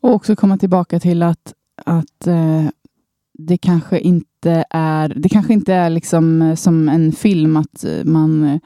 Och 0.00 0.14
också 0.14 0.36
komma 0.36 0.58
tillbaka 0.58 1.00
till 1.00 1.22
att, 1.22 1.54
att 1.84 2.26
eh, 2.26 2.66
det 3.38 3.58
kanske 3.58 3.98
inte 3.98 4.64
är 4.70 5.08
det 5.16 5.28
kanske 5.28 5.52
inte 5.52 5.74
är 5.74 5.90
liksom 5.90 6.42
eh, 6.42 6.54
som 6.54 6.88
en 6.88 7.12
film 7.12 7.56
att 7.56 7.84
eh, 7.84 8.04
man 8.04 8.60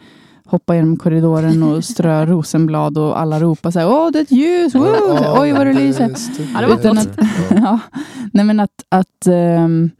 hoppar 0.46 0.74
genom 0.74 0.96
korridoren 0.96 1.62
och 1.62 1.84
strör 1.84 2.26
rosenblad 2.26 2.98
och 2.98 3.20
alla 3.20 3.40
ropar 3.40 3.70
så 3.70 3.78
här, 3.78 3.88
åh 3.88 4.10
det 4.12 4.18
är 4.18 4.22
ett 4.22 4.30
ljus, 4.32 4.74
woo! 4.74 5.40
Oj 5.42 5.52
vad 5.52 5.66
det 5.66 5.72
lyser. 5.72 6.04
Ja, 6.52 6.74
Utan 6.78 6.98
att, 6.98 7.18
ja, 7.50 7.78
nej 8.32 8.44
men 8.44 8.60
att, 8.60 8.84
att 8.88 9.26
ehm, 9.26 9.90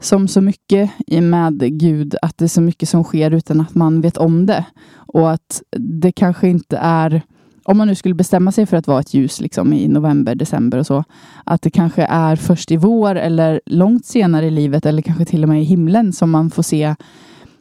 som 0.00 0.28
så 0.28 0.40
mycket 0.40 0.90
i- 1.06 1.20
med 1.20 1.78
Gud, 1.80 2.14
att 2.22 2.38
det 2.38 2.44
är 2.44 2.48
så 2.48 2.60
mycket 2.60 2.88
som 2.88 3.04
sker 3.04 3.30
utan 3.30 3.60
att 3.60 3.74
man 3.74 4.00
vet 4.00 4.16
om 4.16 4.46
det. 4.46 4.64
Och 4.96 5.30
att 5.30 5.62
det 5.76 6.12
kanske 6.12 6.48
inte 6.48 6.76
är, 6.76 7.22
om 7.64 7.78
man 7.78 7.86
nu 7.88 7.94
skulle 7.94 8.14
bestämma 8.14 8.52
sig 8.52 8.66
för 8.66 8.76
att 8.76 8.86
vara 8.86 9.00
ett 9.00 9.14
ljus 9.14 9.40
liksom, 9.40 9.72
i 9.72 9.88
november, 9.88 10.34
december 10.34 10.78
och 10.78 10.86
så, 10.86 11.04
att 11.44 11.62
det 11.62 11.70
kanske 11.70 12.02
är 12.02 12.36
först 12.36 12.70
i 12.70 12.76
vår 12.76 13.14
eller 13.14 13.60
långt 13.66 14.06
senare 14.06 14.46
i 14.46 14.50
livet 14.50 14.86
eller 14.86 15.02
kanske 15.02 15.24
till 15.24 15.42
och 15.42 15.48
med 15.48 15.60
i 15.62 15.64
himlen 15.64 16.12
som 16.12 16.30
man 16.30 16.50
får 16.50 16.62
se 16.62 16.94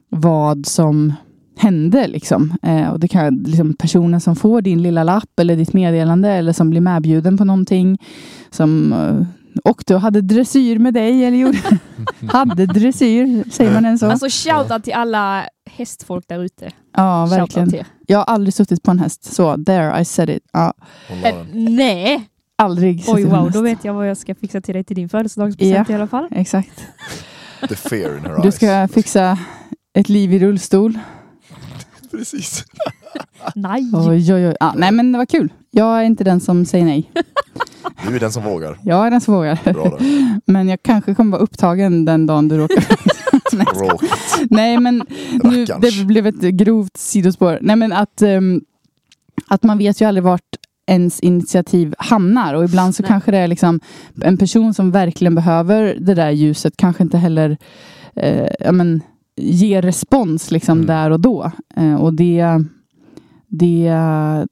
vad 0.09 0.65
som 0.65 1.13
hände. 1.57 2.07
Liksom. 2.07 2.53
Eh, 2.63 2.89
och 2.89 2.99
det 2.99 3.07
kan 3.07 3.35
liksom 3.35 3.73
personen 3.73 4.21
som 4.21 4.35
får 4.35 4.61
din 4.61 4.81
lilla 4.81 5.03
lapp 5.03 5.39
eller 5.39 5.55
ditt 5.55 5.73
meddelande 5.73 6.29
eller 6.29 6.53
som 6.53 6.69
blir 6.69 6.81
medbjuden 6.81 7.37
på 7.37 7.45
någonting 7.45 7.97
som 8.49 8.93
eh, 8.93 9.27
åkte 9.69 9.95
och 9.95 10.01
hade 10.01 10.21
dressyr 10.21 10.79
med 10.79 10.93
dig 10.93 11.25
eller 11.25 11.37
gjorde, 11.37 11.57
hade 12.27 12.65
dressyr, 12.65 13.43
säger 13.51 13.73
man 13.73 13.85
än 13.85 13.99
så? 13.99 14.05
Alltså 14.11 14.27
shoutout 14.29 14.83
till 14.83 14.93
alla 14.93 15.43
hästfolk 15.69 16.25
där 16.27 16.43
ute. 16.43 16.69
ja, 16.95 17.25
verkligen. 17.25 17.75
er. 17.75 17.85
Jag 18.07 18.17
har 18.17 18.25
aldrig 18.25 18.53
suttit 18.53 18.83
på 18.83 18.91
en 18.91 18.99
häst. 18.99 19.23
Så, 19.35 19.63
there, 19.65 20.01
I 20.01 20.05
said 20.05 20.29
it. 20.29 20.43
Ja, 20.53 20.73
Eh, 21.23 21.35
nej! 21.53 22.27
aldrig 22.55 23.03
Oj 23.07 23.23
wow, 23.25 23.43
häst. 23.43 23.53
då 23.53 23.61
vet 23.61 23.85
jag 23.85 23.93
vad 23.93 24.09
jag 24.09 24.17
ska 24.17 24.35
fixa 24.35 24.61
till 24.61 24.73
dig 24.73 24.83
till 24.83 24.95
din 24.95 25.09
födelsedagspresent 25.09 25.89
Ja. 25.89 25.93
i 25.93 25.95
alla 25.95 26.07
fall. 26.07 26.27
Exakt. 26.31 26.81
The 27.69 27.75
fear 27.75 28.17
in 28.17 28.23
her 28.25 28.35
Du 28.35 28.41
eyes. 28.43 28.55
ska 28.55 28.87
fixa 28.93 29.37
ett 29.93 30.09
liv 30.09 30.33
i 30.33 30.39
rullstol. 30.39 30.99
Precis. 32.11 32.65
Nej! 33.55 33.91
Oj, 33.93 34.33
oj, 34.33 34.47
oj. 34.47 34.55
Ja, 34.59 34.73
nej, 34.77 34.91
men 34.91 35.11
det 35.11 35.17
var 35.17 35.25
kul. 35.25 35.53
Jag 35.71 35.99
är 35.99 36.03
inte 36.03 36.23
den 36.23 36.39
som 36.39 36.65
säger 36.65 36.85
nej. 36.85 37.11
Du 38.07 38.15
är 38.15 38.19
den 38.19 38.31
som 38.31 38.43
vågar. 38.43 38.79
Jag 38.83 39.07
är 39.07 39.11
den 39.11 39.21
som 39.21 39.33
vågar. 39.33 39.73
Bra. 39.73 39.99
Men 40.45 40.67
jag 40.67 40.83
kanske 40.83 41.15
kommer 41.15 41.31
vara 41.31 41.41
upptagen 41.41 42.05
den 42.05 42.25
dagen 42.25 42.47
du 42.47 42.57
råkar. 42.57 42.85
nej, 43.51 43.67
nej, 44.49 44.79
men 44.79 45.03
nu, 45.43 45.65
det 45.65 46.05
blev 46.05 46.27
ett 46.27 46.41
grovt 46.41 46.97
sidospår. 46.97 47.59
Nej, 47.61 47.75
men 47.75 47.93
att, 47.93 48.21
ehm, 48.21 48.61
att 49.47 49.63
man 49.63 49.77
vet 49.77 50.01
ju 50.01 50.05
aldrig 50.05 50.23
vart 50.23 50.55
ens 50.87 51.19
initiativ 51.19 51.95
hamnar 51.97 52.53
och 52.53 52.63
ibland 52.63 52.95
så 52.95 53.03
Nej. 53.03 53.07
kanske 53.07 53.31
det 53.31 53.37
är 53.37 53.47
liksom 53.47 53.79
en 54.21 54.37
person 54.37 54.73
som 54.73 54.91
verkligen 54.91 55.35
behöver 55.35 55.97
det 55.99 56.13
där 56.13 56.31
ljuset 56.31 56.77
kanske 56.77 57.03
inte 57.03 57.17
heller 57.17 57.57
eh, 58.15 58.47
ja, 58.59 58.71
men, 58.71 59.01
ger 59.37 59.81
respons 59.81 60.51
liksom 60.51 60.77
Mm. 60.77 60.87
där 60.87 61.11
och 61.11 61.19
då. 61.19 61.51
Eh, 61.75 61.95
och 61.95 62.13
det, 62.13 62.63
det, 63.47 63.83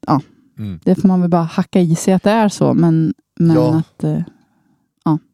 ja, 0.06 0.20
Mm. 0.58 0.80
det 0.84 0.94
får 0.94 1.08
man 1.08 1.20
väl 1.20 1.30
bara 1.30 1.42
hacka 1.42 1.80
i 1.80 1.94
sig 1.96 2.14
att 2.14 2.22
det 2.22 2.30
är 2.30 2.48
så. 2.48 2.74
Men, 2.74 3.14
men 3.38 3.56
Ja. 3.56 3.76
att 3.78 4.04
eh, 4.04 4.20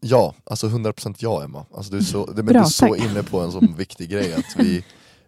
Ja, 0.00 0.34
alltså 0.44 0.66
100% 0.68 1.16
ja 1.18 1.44
Emma. 1.44 1.66
Alltså 1.74 1.92
du 1.92 1.98
är 1.98 2.02
så, 2.02 2.24
Bra, 2.26 2.42
du 2.52 2.58
är 2.58 2.64
så 2.64 2.96
inne 2.96 3.22
på 3.22 3.40
en 3.40 3.52
sån 3.52 3.74
viktig 3.76 4.10
grej 4.10 4.34
att 4.34 4.56
vi, 4.58 4.84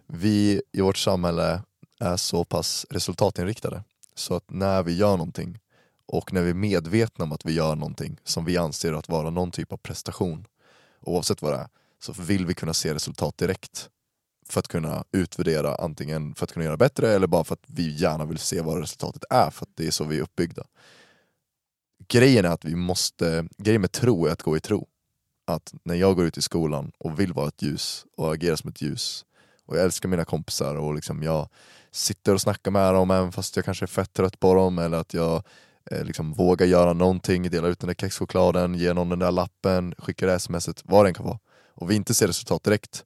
vi 0.07 0.61
i 0.71 0.81
vårt 0.81 0.97
samhälle 0.97 1.61
är 1.99 2.17
så 2.17 2.43
pass 2.45 2.85
resultatinriktade. 2.89 3.83
Så 4.15 4.35
att 4.35 4.51
när 4.51 4.83
vi 4.83 4.95
gör 4.97 5.11
någonting 5.11 5.57
och 6.07 6.33
när 6.33 6.41
vi 6.41 6.49
är 6.49 6.53
medvetna 6.53 7.25
om 7.25 7.31
att 7.31 7.45
vi 7.45 7.53
gör 7.53 7.75
någonting 7.75 8.17
som 8.23 8.45
vi 8.45 8.57
anser 8.57 8.93
att 8.93 9.09
vara 9.09 9.29
någon 9.29 9.51
typ 9.51 9.73
av 9.73 9.77
prestation, 9.77 10.45
oavsett 11.01 11.41
vad 11.41 11.53
det 11.53 11.57
är, 11.57 11.67
så 12.03 12.13
vill 12.13 12.45
vi 12.45 12.53
kunna 12.53 12.73
se 12.73 12.93
resultat 12.93 13.37
direkt. 13.37 13.89
För 14.49 14.59
att 14.59 14.67
kunna 14.67 15.03
utvärdera 15.11 15.75
antingen 15.75 16.35
för 16.35 16.43
att 16.43 16.53
kunna 16.53 16.65
göra 16.65 16.77
bättre 16.77 17.13
eller 17.13 17.27
bara 17.27 17.43
för 17.43 17.53
att 17.53 17.63
vi 17.67 17.95
gärna 17.95 18.25
vill 18.25 18.37
se 18.37 18.61
vad 18.61 18.79
resultatet 18.79 19.23
är 19.29 19.49
för 19.49 19.65
att 19.65 19.71
det 19.75 19.87
är 19.87 19.91
så 19.91 20.03
vi 20.03 20.17
är 20.17 20.21
uppbyggda. 20.21 20.63
Grejen 22.07 22.45
är 22.45 22.49
att 22.49 22.65
vi 22.65 22.75
måste, 22.75 23.47
grejen 23.57 23.81
med 23.81 23.91
tro 23.91 24.25
är 24.25 24.31
att 24.31 24.43
gå 24.43 24.57
i 24.57 24.59
tro. 24.59 24.87
Att 25.47 25.73
när 25.83 25.95
jag 25.95 26.15
går 26.15 26.25
ut 26.25 26.37
i 26.37 26.41
skolan 26.41 26.91
och 26.97 27.19
vill 27.19 27.33
vara 27.33 27.47
ett 27.47 27.61
ljus 27.61 28.05
och 28.17 28.33
agera 28.33 28.57
som 28.57 28.69
ett 28.69 28.81
ljus 28.81 29.25
och 29.65 29.77
jag 29.77 29.83
älskar 29.83 30.09
mina 30.09 30.25
kompisar 30.25 30.75
och 30.75 30.95
liksom 30.95 31.23
jag 31.23 31.49
sitter 31.91 32.33
och 32.33 32.41
snackar 32.41 32.71
med 32.71 32.93
dem 32.93 33.11
även 33.11 33.31
fast 33.31 33.55
jag 33.55 33.65
kanske 33.65 33.85
är 33.85 33.87
fett 33.87 34.13
trött 34.13 34.39
på 34.39 34.53
dem 34.53 34.79
eller 34.79 34.97
att 34.97 35.13
jag 35.13 35.43
eh, 35.91 36.03
liksom 36.03 36.33
vågar 36.33 36.65
göra 36.65 36.93
någonting, 36.93 37.49
dela 37.49 37.67
ut 37.67 37.79
den 37.79 37.87
där 37.87 37.95
kexchokladen, 37.95 38.75
ge 38.75 38.93
någon 38.93 39.09
den 39.09 39.19
där 39.19 39.31
lappen, 39.31 39.95
skicka 39.97 40.25
det 40.25 40.39
smset, 40.39 40.81
vad 40.85 41.05
det 41.05 41.09
än 41.09 41.13
kan 41.13 41.25
vara. 41.25 41.39
Och 41.73 41.91
vi 41.91 41.95
inte 41.95 42.13
ser 42.13 42.27
resultat 42.27 42.63
direkt. 42.63 43.05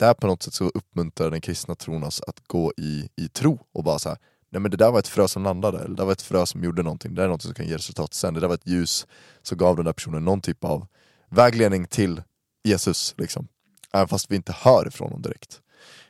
Där 0.00 0.14
på 0.14 0.26
något 0.26 0.42
sätt 0.42 0.54
så 0.54 0.64
uppmuntrar 0.64 1.30
den 1.30 1.40
kristna 1.40 1.74
tron 1.74 2.04
oss 2.04 2.22
att 2.26 2.40
gå 2.46 2.72
i, 2.76 3.08
i 3.16 3.28
tro 3.28 3.58
och 3.72 3.84
bara 3.84 3.98
så 3.98 4.08
här, 4.08 4.18
nej 4.50 4.60
men 4.60 4.70
det 4.70 4.76
där 4.76 4.90
var 4.90 4.98
ett 4.98 5.08
frö 5.08 5.28
som 5.28 5.42
landade, 5.42 5.78
eller 5.78 5.88
det 5.88 5.94
där 5.94 6.04
var 6.04 6.12
ett 6.12 6.22
frö 6.22 6.46
som 6.46 6.64
gjorde 6.64 6.82
någonting, 6.82 7.14
det 7.14 7.20
där 7.20 7.24
är 7.24 7.30
något 7.30 7.42
som 7.42 7.54
kan 7.54 7.66
ge 7.66 7.74
resultat 7.74 8.14
sen, 8.14 8.34
det 8.34 8.40
där 8.40 8.48
var 8.48 8.54
ett 8.54 8.66
ljus 8.66 9.06
som 9.42 9.58
gav 9.58 9.76
den 9.76 9.84
där 9.84 9.92
personen 9.92 10.24
någon 10.24 10.40
typ 10.40 10.64
av 10.64 10.86
vägledning 11.28 11.86
till 11.86 12.22
Jesus. 12.64 13.14
Liksom. 13.16 13.48
Även 13.92 14.08
fast 14.08 14.30
vi 14.30 14.36
inte 14.36 14.54
hör 14.58 14.88
ifrån 14.88 15.08
honom 15.08 15.22
direkt. 15.22 15.60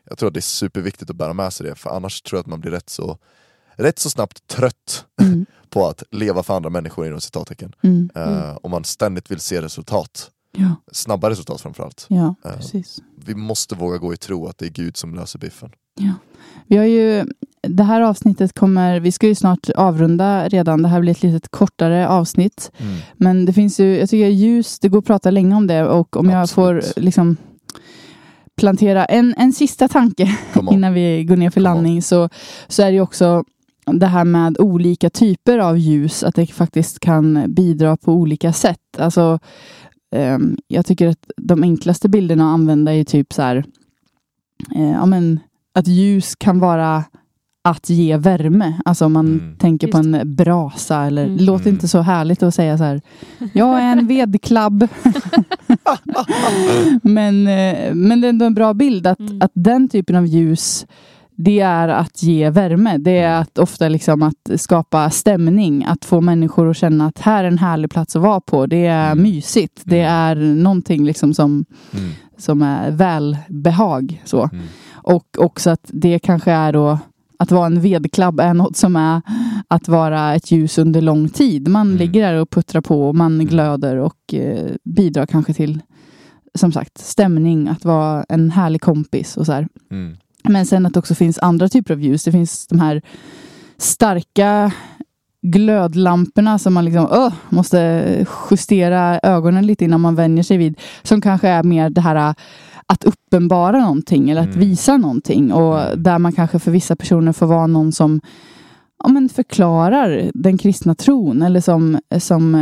Jag 0.04 0.18
tror 0.18 0.26
att 0.26 0.34
det 0.34 0.40
är 0.40 0.42
superviktigt 0.42 1.10
att 1.10 1.16
bära 1.16 1.32
med 1.32 1.52
sig 1.52 1.66
det, 1.66 1.74
för 1.74 1.90
annars 1.90 2.22
tror 2.22 2.36
jag 2.38 2.40
att 2.40 2.46
man 2.46 2.60
blir 2.60 2.70
rätt 2.70 2.90
så, 2.90 3.18
rätt 3.70 3.98
så 3.98 4.10
snabbt 4.10 4.46
trött 4.46 5.04
mm, 5.20 5.46
på 5.68 5.88
att 5.88 6.02
leva 6.10 6.42
för 6.42 6.54
andra 6.54 6.70
människor 6.70 7.06
inom 7.06 7.20
citattecken. 7.20 7.74
mm, 7.82 8.10
Eh, 8.14 8.58
om 8.62 8.70
man 8.70 8.84
ständigt 8.84 9.30
vill 9.30 9.40
se 9.40 9.62
resultat. 9.62 10.30
Ja, 10.56 10.74
Snabba 10.92 11.30
resultat 11.30 11.60
framförallt. 11.60 12.06
ja, 12.08 12.34
Eh, 12.44 12.56
precis. 12.56 12.98
Vi 13.24 13.34
måste 13.34 13.74
våga 13.74 13.98
gå 13.98 14.14
i 14.14 14.16
tro 14.16 14.46
att 14.46 14.58
det 14.58 14.66
är 14.66 14.70
Gud 14.70 14.96
som 14.96 15.14
löser 15.14 15.38
biffen. 15.38 15.70
Vi 16.66 16.76
har 16.76 16.84
ju, 16.84 17.24
det 17.68 17.82
här 17.82 18.00
avsnittet 18.00 18.52
kommer, 18.52 19.00
vi 19.00 19.12
ska 19.12 19.26
ju 19.26 19.34
snart 19.34 19.70
avrunda 19.76 20.48
redan. 20.48 20.82
Det 20.82 20.88
här 20.88 21.00
blir 21.00 21.12
ett 21.12 21.22
litet 21.22 21.50
kortare 21.50 22.08
avsnitt. 22.08 22.70
Mm. 22.78 22.96
Men 23.16 23.46
det 23.46 23.52
finns 23.52 23.80
ju, 23.80 23.98
jag 23.98 24.10
tycker 24.10 24.28
ljus, 24.28 24.78
det 24.78 24.88
går 24.88 24.98
att 24.98 25.04
prata 25.04 25.30
länge 25.30 25.54
om 25.54 25.66
det 25.66 25.84
och 25.84 26.16
om 26.16 26.30
jag 26.30 26.42
Absolut. 26.42 26.84
får 26.94 27.00
liksom 27.00 27.36
plantera 28.56 29.04
en, 29.04 29.34
en 29.38 29.52
sista 29.52 29.88
tanke 29.88 30.36
innan 30.70 30.92
vi 30.94 31.24
går 31.24 31.36
ner 31.36 31.50
för 31.50 31.60
Come 31.60 31.68
on. 31.70 31.74
landning 31.74 32.02
så, 32.02 32.28
så 32.68 32.82
är 32.82 32.86
det 32.86 32.92
ju 32.92 33.00
också 33.00 33.44
det 33.86 34.06
här 34.06 34.24
med 34.24 34.58
olika 34.60 35.10
typer 35.10 35.58
av 35.58 35.78
ljus, 35.78 36.22
att 36.24 36.34
det 36.34 36.46
faktiskt 36.46 37.00
kan 37.00 37.54
bidra 37.54 37.96
på 37.96 38.12
olika 38.12 38.52
sätt. 38.52 38.98
Alltså, 38.98 39.38
ehm, 40.10 40.56
jag 40.68 40.86
tycker 40.86 41.08
att 41.08 41.30
de 41.36 41.62
enklaste 41.62 42.08
bilderna 42.08 42.44
att 42.50 42.54
använda 42.54 42.94
är 42.94 43.04
typ 43.04 43.32
så 43.32 43.42
här, 43.42 43.64
eh, 44.76 44.90
ja, 44.90 45.06
men, 45.06 45.40
att 45.74 45.86
ljus 45.86 46.36
kan 46.36 46.58
vara 46.58 47.04
att 47.64 47.90
ge 47.90 48.16
värme. 48.16 48.80
Alltså 48.84 49.04
om 49.04 49.12
man 49.12 49.26
Mm. 49.26 49.56
tänker 49.56 49.86
på 49.88 49.98
Just 49.98 50.14
en 50.14 50.34
brasa 50.36 51.02
eller 51.02 51.24
Mm. 51.26 51.44
låter 51.44 51.66
Mm. 51.66 51.74
inte 51.74 51.88
så 51.88 52.00
härligt 52.00 52.42
att 52.42 52.54
säga 52.54 52.78
så 52.78 52.84
här. 52.84 53.00
Jag 53.52 53.80
är 53.80 53.92
en 53.92 54.06
vedklabb. 54.06 54.88
men, 57.02 57.46
eh, 57.46 57.94
men 57.94 58.20
det 58.20 58.26
är 58.26 58.28
ändå 58.28 58.44
en 58.44 58.54
bra 58.54 58.74
bild 58.74 59.06
att, 59.06 59.20
Mm. 59.20 59.42
att 59.42 59.50
den 59.54 59.88
typen 59.88 60.16
av 60.16 60.26
ljus 60.26 60.86
det 61.44 61.60
är 61.60 61.88
att 61.88 62.22
ge 62.22 62.50
värme. 62.50 62.98
Det 62.98 63.18
är 63.18 63.40
att 63.40 63.58
ofta 63.58 63.88
liksom 63.88 64.22
att 64.22 64.60
skapa 64.60 65.10
stämning. 65.10 65.84
Att 65.84 66.04
få 66.04 66.20
människor 66.20 66.70
att 66.70 66.76
känna 66.76 67.06
att 67.06 67.18
här 67.18 67.44
är 67.44 67.48
en 67.48 67.58
härlig 67.58 67.90
plats 67.90 68.16
att 68.16 68.22
vara 68.22 68.40
på. 68.40 68.66
Det 68.66 68.86
är 68.86 69.12
Mm. 69.12 69.22
mysigt. 69.22 69.82
Det 69.84 70.00
är 70.00 70.34
någonting 70.36 71.04
liksom 71.04 71.34
som, 71.34 71.64
Mm. 71.94 72.10
som 72.38 72.62
är 72.62 72.90
välbehag. 72.90 74.22
Så. 74.24 74.42
Mm. 74.52 74.64
Och 74.92 75.26
också 75.38 75.70
att 75.70 75.84
det 75.92 76.18
kanske 76.18 76.52
är 76.52 76.72
då 76.72 76.98
att 77.38 77.50
vara 77.50 77.66
en 77.66 77.80
vedklabb 77.80 78.40
är 78.40 78.54
något 78.54 78.76
som 78.76 78.96
är 78.96 79.22
att 79.68 79.88
vara 79.88 80.34
ett 80.34 80.50
ljus 80.50 80.78
under 80.78 81.00
lång 81.00 81.28
tid. 81.28 81.68
Man 81.68 81.86
Mm. 81.86 81.98
ligger 81.98 82.32
där 82.32 82.40
och 82.40 82.50
puttrar 82.50 82.80
på 82.80 83.08
och 83.08 83.14
man 83.14 83.38
glöder 83.46 83.96
och 83.96 84.34
eh, 84.34 84.70
bidrar 84.84 85.26
kanske 85.26 85.54
till 85.54 85.82
som 86.54 86.72
sagt 86.72 86.98
stämning, 86.98 87.68
att 87.68 87.84
vara 87.84 88.24
en 88.28 88.50
härlig 88.50 88.80
kompis 88.80 89.36
och 89.36 89.46
så 89.46 89.52
här. 89.52 89.68
Men 90.44 90.66
sen 90.66 90.86
att 90.86 90.92
det 90.94 90.98
också 90.98 91.14
finns 91.14 91.38
andra 91.38 91.68
typer 91.68 91.94
av 91.94 92.00
ljus. 92.00 92.24
Det 92.24 92.32
finns 92.32 92.66
de 92.66 92.80
här 92.80 93.02
starka 93.78 94.72
glödlamporna 95.42 96.58
som 96.58 96.74
man 96.74 96.84
liksom 96.84 97.08
öh, 97.12 97.32
måste 97.48 97.78
justera 98.50 99.20
ögonen 99.22 99.66
lite 99.66 99.84
innan 99.84 100.00
man 100.00 100.14
vänjer 100.14 100.42
sig 100.44 100.56
vid. 100.56 100.78
Som 101.02 101.20
kanske 101.20 101.48
är 101.48 101.62
mer 101.62 101.90
det 101.90 102.00
här 102.00 102.16
äh, 102.28 102.34
att 102.86 103.04
uppenbara 103.04 103.78
någonting 103.78 104.30
eller 104.30 104.40
att 104.40 104.46
Mm. 104.54 104.60
visa 104.60 104.96
någonting. 104.96 105.52
Och 105.52 105.80
Mm. 105.82 106.02
där 106.02 106.18
man 106.18 106.32
kanske 106.32 106.58
för 106.58 106.70
vissa 106.70 106.96
personer 106.96 107.32
får 107.32 107.46
vara 107.46 107.66
någon 107.66 107.92
som 107.92 108.20
ja, 109.04 109.08
men 109.08 109.28
förklarar 109.28 110.30
den 110.34 110.58
kristna 110.58 110.94
tron. 110.94 111.42
Eller 111.42 111.60
som, 111.60 111.98
som 112.18 112.54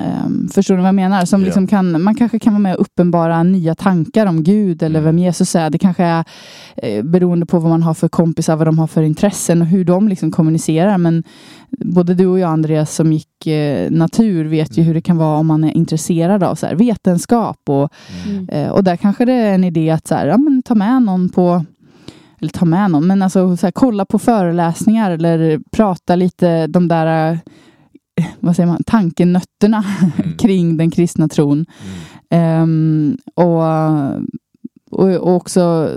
ehm, 0.00 0.48
förstår 0.48 0.74
ni 0.74 0.80
vad 0.80 0.88
jag 0.88 0.94
menar? 0.94 1.24
Som 1.24 1.40
Ja. 1.40 1.44
liksom 1.44 1.66
kan, 1.66 2.02
man 2.02 2.14
kanske 2.14 2.38
kan 2.38 2.52
vara 2.52 2.58
med 2.62 2.74
och 2.74 2.80
uppenbara 2.80 3.42
nya 3.42 3.74
tankar 3.74 4.26
om 4.26 4.42
Gud 4.42 4.82
eller 4.82 5.00
Mm. 5.00 5.04
vem 5.04 5.18
Jesus 5.18 5.56
är. 5.56 5.70
Det 5.70 5.78
kanske 5.78 6.04
är 6.04 6.24
eh, 6.76 7.02
beroende 7.02 7.46
på 7.46 7.58
vad 7.58 7.70
man 7.70 7.82
har 7.82 7.94
för 7.94 8.08
kompisar, 8.08 8.56
vad 8.56 8.66
de 8.66 8.78
har 8.78 8.86
för 8.86 9.02
intressen 9.02 9.60
och 9.62 9.66
hur 9.68 9.84
de 9.84 10.08
liksom 10.08 10.30
kommunicerar. 10.30 10.98
Men 10.98 11.22
både 11.84 12.14
du 12.14 12.26
och 12.26 12.38
jag 12.38 12.50
Andreas 12.50 12.94
som 12.94 13.12
gick 13.12 13.46
eh, 13.46 13.90
natur 13.90 14.44
vet 14.44 14.78
ju 14.78 14.80
Mm. 14.80 14.86
hur 14.86 14.94
det 14.94 15.00
kan 15.02 15.16
vara 15.16 15.38
om 15.38 15.46
man 15.46 15.64
är 15.64 15.76
intresserad 15.76 16.42
av 16.42 16.54
så 16.54 16.66
här, 16.66 16.74
vetenskap. 16.74 17.60
Och, 17.68 17.88
Mm. 18.26 18.48
eh, 18.48 18.68
och 18.70 18.84
där 18.84 18.96
kanske 18.96 19.24
det 19.24 19.32
är 19.32 19.54
en 19.54 19.64
idé 19.64 19.90
att 19.90 20.06
så 20.08 20.14
här, 20.14 20.26
ja, 20.26 20.36
men 20.38 20.62
ta 20.62 20.74
med 20.74 21.02
någon 21.02 21.28
på 21.28 21.64
eller 22.42 22.50
ta 22.50 22.64
med 22.64 22.90
någon, 22.90 23.06
men 23.06 23.22
alltså 23.22 23.56
så 23.56 23.66
här, 23.66 23.72
kolla 23.72 24.04
på 24.04 24.18
föreläsningar 24.18 25.10
eller 25.10 25.60
prata 25.70 26.16
lite 26.16 26.66
de 26.66 26.88
där 26.88 27.38
vad 28.40 28.56
säger 28.56 28.66
man, 28.66 28.82
tankenötterna 28.86 29.84
Mm. 30.18 30.36
kring 30.38 30.76
den 30.76 30.90
kristna 30.90 31.28
tron. 31.28 31.66
Mm. 32.30 32.52
Ehm, 32.62 33.16
och, 33.34 33.62
och, 35.00 35.08
och 35.16 35.36
också 35.36 35.90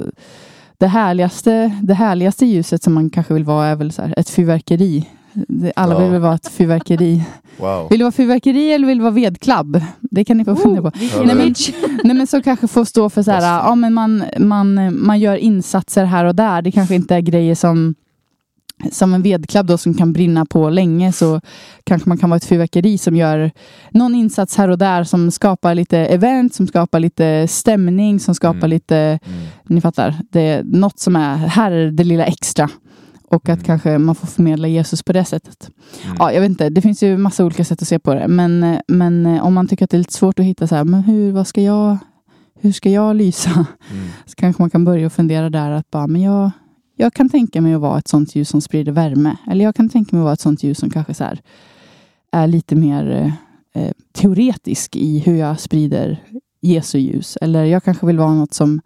det 0.78 0.88
härligaste, 0.88 1.80
det 1.84 1.94
härligaste 1.94 2.46
ljuset 2.46 2.84
som 2.84 2.94
man 2.94 3.10
kanske 3.10 3.34
vill 3.34 3.44
vara 3.44 3.68
är 3.68 3.76
väl 3.76 3.92
så 3.92 4.02
här, 4.02 4.14
ett 4.18 4.30
fyrverkeri. 4.30 5.10
Det- 5.34 5.74
Alla 5.76 5.94
Ja. 6.04 6.08
vill 6.10 6.22
vara 6.22 6.36
ett 6.36 6.48
fyrverkeri. 6.48 7.24
Wow. 7.58 7.88
Vill 7.90 8.00
du 8.00 8.04
vara 8.04 8.12
fyrverkeri 8.12 8.74
eller 8.74 8.88
vill 8.88 8.98
du 8.98 9.02
vara 9.02 9.14
vedklabb? 9.14 9.82
Det 10.02 10.26
kan 10.26 10.38
ni 10.38 10.46
få 10.46 10.56
fundera 10.56 10.82
på. 10.92 10.92
Ja, 11.00 11.24
Nej, 11.26 11.36
men, 11.36 11.54
nej 12.04 12.16
men 12.16 12.28
så 12.28 12.42
kanske 12.42 12.68
få 12.68 12.86
stå 12.86 13.10
för 13.10 13.24
så 13.24 13.32
här, 13.32 13.42
ja 13.68 13.76
men 13.76 13.94
man, 13.94 14.24
man, 14.40 14.98
man 15.06 15.20
gör 15.20 15.36
insatser 15.36 16.06
här 16.06 16.26
och 16.26 16.36
där. 16.36 16.62
Det 16.62 16.72
kanske 16.72 16.96
inte 16.96 17.16
är 17.16 17.22
grejer 17.22 17.56
som 17.56 17.96
som 18.91 19.13
en 19.13 19.22
vedklabb 19.22 19.67
då 19.67 19.78
som 19.78 19.93
kan 19.93 20.13
brinna 20.13 20.46
på 20.46 20.69
länge 20.69 21.12
så 21.12 21.41
kanske 21.84 22.10
man 22.10 22.17
kan 22.17 22.30
vara 22.30 22.38
ett 22.38 22.46
fyrverkeri 22.46 22.98
som 22.98 23.15
gör 23.15 23.52
någon 23.91 24.15
insats 24.15 24.58
här 24.58 24.69
och 24.69 24.78
där 24.78 25.04
som 25.04 25.32
skapar 25.32 25.76
lite 25.76 25.98
event, 25.98 26.54
som 26.54 26.67
skapar 26.67 27.00
lite 27.00 27.48
stämning, 27.48 28.19
som 28.19 28.36
skapar 28.36 28.58
Mm. 28.58 28.69
lite, 28.69 28.98
Mm. 28.98 29.39
ni 29.65 29.82
fattar, 29.82 30.15
det 30.32 30.41
är 30.41 30.63
något 30.63 31.00
som 31.00 31.15
är, 31.15 31.36
här 31.38 31.72
är 31.72 31.91
det 31.91 32.04
lilla 32.04 32.26
extra. 32.26 32.69
Och 33.28 33.50
att 33.50 33.58
Mm. 33.58 33.63
kanske 33.65 33.98
man 33.98 34.15
får 34.15 34.28
förmedla 34.28 34.67
Jesus 34.67 35.04
på 35.04 35.13
det 35.13 35.26
sättet. 35.26 35.69
Mm. 36.06 36.15
Ja, 36.19 36.32
jag 36.34 36.41
vet 36.41 36.50
inte, 36.50 36.69
det 36.69 36.82
finns 36.82 37.04
ju 37.04 37.17
massa 37.17 37.46
olika 37.46 37.65
sätt 37.65 37.82
att 37.82 37.88
se 37.88 38.00
på 38.00 38.13
det. 38.13 38.28
Men, 38.28 38.78
men 38.88 39.26
eh, 39.26 39.46
om 39.46 39.54
man 39.54 39.67
tycker 39.67 39.84
att 39.86 39.89
det 39.91 39.98
är 39.98 40.00
lite 40.00 40.13
svårt 40.13 40.39
att 40.39 40.46
hitta 40.46 40.67
så 40.67 40.76
här, 40.76 40.84
men 40.84 41.02
hur, 41.04 41.32
vad 41.32 41.48
ska 41.48 41.62
jag, 41.62 41.98
hur 42.62 42.72
ska 42.72 42.89
jag 42.89 43.15
lysa? 43.15 43.50
Mm. 43.91 44.04
Så 44.26 44.36
kanske 44.36 44.62
man 44.62 44.69
kan 44.69 44.86
börja 44.86 45.10
fundera 45.10 45.50
där 45.50 45.72
att 45.72 45.91
bara, 45.91 46.08
men 46.08 46.22
jag, 46.22 46.52
jag 46.95 47.13
kan 47.13 47.29
tänka 47.29 47.62
mig 47.62 47.73
att 47.73 47.82
vara 47.82 47.97
ett 47.99 48.08
sånt 48.08 48.36
ljus 48.36 48.49
som 48.49 48.62
sprider 48.62 48.91
värme. 48.91 49.38
Eller 49.51 49.65
jag 49.65 49.75
kan 49.75 49.89
tänka 49.89 50.15
mig 50.15 50.21
att 50.21 50.23
vara 50.23 50.34
ett 50.34 50.39
sånt 50.41 50.63
ljus 50.63 50.77
som 50.77 50.89
kanske 50.89 51.13
så 51.13 51.23
här, 51.23 51.41
är 52.32 52.47
lite 52.47 52.75
mer 52.75 53.34
eh, 53.73 53.91
teoretisk 54.12 54.95
i 54.95 55.19
hur 55.19 55.36
jag 55.36 55.60
sprider 55.60 56.23
Jesu 56.62 56.97
ljus. 56.99 57.38
Eller 57.41 57.63
jag 57.63 57.84
kanske 57.84 58.06
vill 58.06 58.17
vara 58.17 58.34
något 58.34 58.53
som 58.53 58.82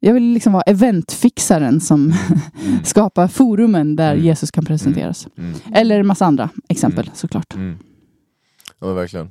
jag 0.00 0.14
vill 0.14 0.22
liksom 0.32 0.52
vara 0.52 0.62
eventfixaren 0.62 1.80
som 1.80 2.12
Mm. 2.66 2.84
skapar 2.84 3.28
forumen 3.28 3.96
där 3.96 4.12
Mm. 4.12 4.24
Jesus 4.24 4.50
kan 4.50 4.64
presenteras. 4.64 5.28
Mm. 5.38 5.54
Eller 5.74 6.00
en 6.00 6.06
massa 6.06 6.26
andra 6.26 6.48
exempel 6.68 7.04
Mm. 7.04 7.14
såklart. 7.16 7.54
Mm. 7.54 7.78
Ja 8.80 8.86
men 8.86 8.94
verkligen. 8.96 9.30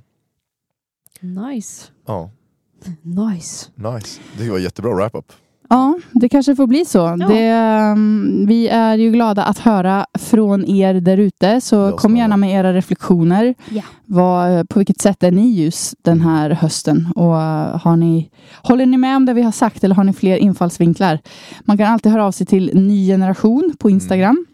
Nice. 1.19 1.87
Ja, 2.05 2.29
Nice. 3.01 3.69
nice. 3.75 4.21
Det 4.37 4.49
var 4.49 4.59
jättebra 4.59 4.93
wrap-up. 4.95 5.31
Ja, 5.69 5.99
det 6.11 6.29
kanske 6.29 6.55
får 6.55 6.67
bli 6.67 6.85
så. 6.85 7.15
Det, 7.15 7.53
um, 7.91 8.45
vi 8.47 8.67
är 8.67 8.97
ju 8.97 9.11
glada 9.11 9.43
att 9.43 9.57
höra 9.59 10.05
från 10.19 10.65
er 10.65 10.93
där 10.93 11.17
ute. 11.17 11.61
Så 11.61 11.75
Ja, 11.75 11.91
kom 11.91 11.99
snälla. 11.99 12.17
gärna 12.17 12.37
med 12.37 12.51
era 12.59 12.73
reflektioner. 12.73 13.55
Ja. 13.69 13.81
Vad, 14.05 14.69
på 14.69 14.79
vilket 14.79 15.01
sätt 15.01 15.23
är 15.23 15.31
ni 15.31 15.47
ljus 15.47 15.95
den 16.01 16.21
här 16.21 16.49
hösten? 16.49 17.07
Och 17.15 17.31
uh, 17.33 17.77
har 17.83 17.95
ni, 17.97 18.29
håller 18.63 18.85
ni 18.85 18.97
med 18.97 19.15
om 19.15 19.25
det 19.25 19.33
vi 19.33 19.41
har 19.41 19.51
sagt 19.51 19.83
eller 19.83 19.95
har 19.95 20.03
ni 20.03 20.13
fler 20.13 20.37
infallsvinklar? 20.37 21.19
Man 21.65 21.77
kan 21.77 21.93
alltid 21.93 22.11
höra 22.11 22.25
av 22.25 22.31
sig 22.31 22.47
till 22.47 22.71
Ny 22.73 23.07
Generation 23.07 23.73
på 23.79 23.89
Instagram. 23.89 24.45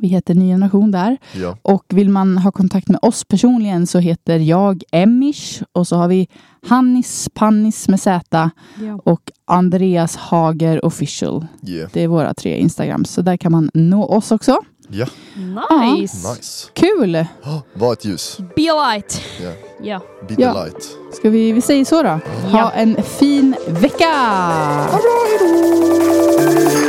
Vi 0.00 0.08
heter 0.08 0.34
Ny 0.34 0.48
Generation 0.52 0.90
där. 0.90 1.16
Ja. 1.32 1.56
Och 1.62 1.84
vill 1.88 2.08
man 2.08 2.38
ha 2.38 2.52
kontakt 2.52 2.88
med 2.88 2.98
oss 3.02 3.24
personligen 3.24 3.86
så 3.86 3.98
heter 3.98 4.38
jag 4.38 4.82
Emish 4.92 5.62
och 5.72 5.86
så 5.88 5.96
har 5.96 6.08
vi 6.08 6.28
Hannis 6.68 7.28
Pannis 7.34 7.88
med 7.88 8.00
Z 8.00 8.50
Ja. 8.80 9.00
och 9.04 9.20
Andreas 9.44 10.16
Hager 10.16 10.84
official. 10.84 11.46
Yeah. 11.66 11.90
Det 11.92 12.02
är 12.04 12.08
våra 12.08 12.34
tre 12.34 12.58
Instagrams. 12.58 13.10
Så 13.10 13.22
där 13.22 13.36
kan 13.36 13.52
man 13.52 13.70
nå 13.74 14.04
oss 14.04 14.32
också. 14.32 14.56
Ja, 14.92 15.06
Nice. 15.36 16.28
nice. 16.28 16.68
Kul! 16.74 17.16
Oh, 17.44 17.58
var 17.74 17.92
ett 17.92 18.04
ljus. 18.04 18.38
Be 18.56 18.72
a 18.72 18.92
light. 18.92 19.20
Ja. 19.42 19.50
Ja. 19.82 20.00
Be 20.28 20.34
the 20.34 20.42
Ja. 20.42 20.64
light. 20.64 20.88
Ska 21.12 21.30
vi, 21.30 21.52
vi 21.52 21.60
säger 21.60 21.84
så 21.84 22.02
då? 22.02 22.08
Ha 22.08 22.20
Ja. 22.52 22.70
en 22.70 23.02
fin 23.02 23.54
vecka! 23.68 24.04
Ha 24.90 24.98
bra, 24.98 25.26
hejdå! 25.28 26.79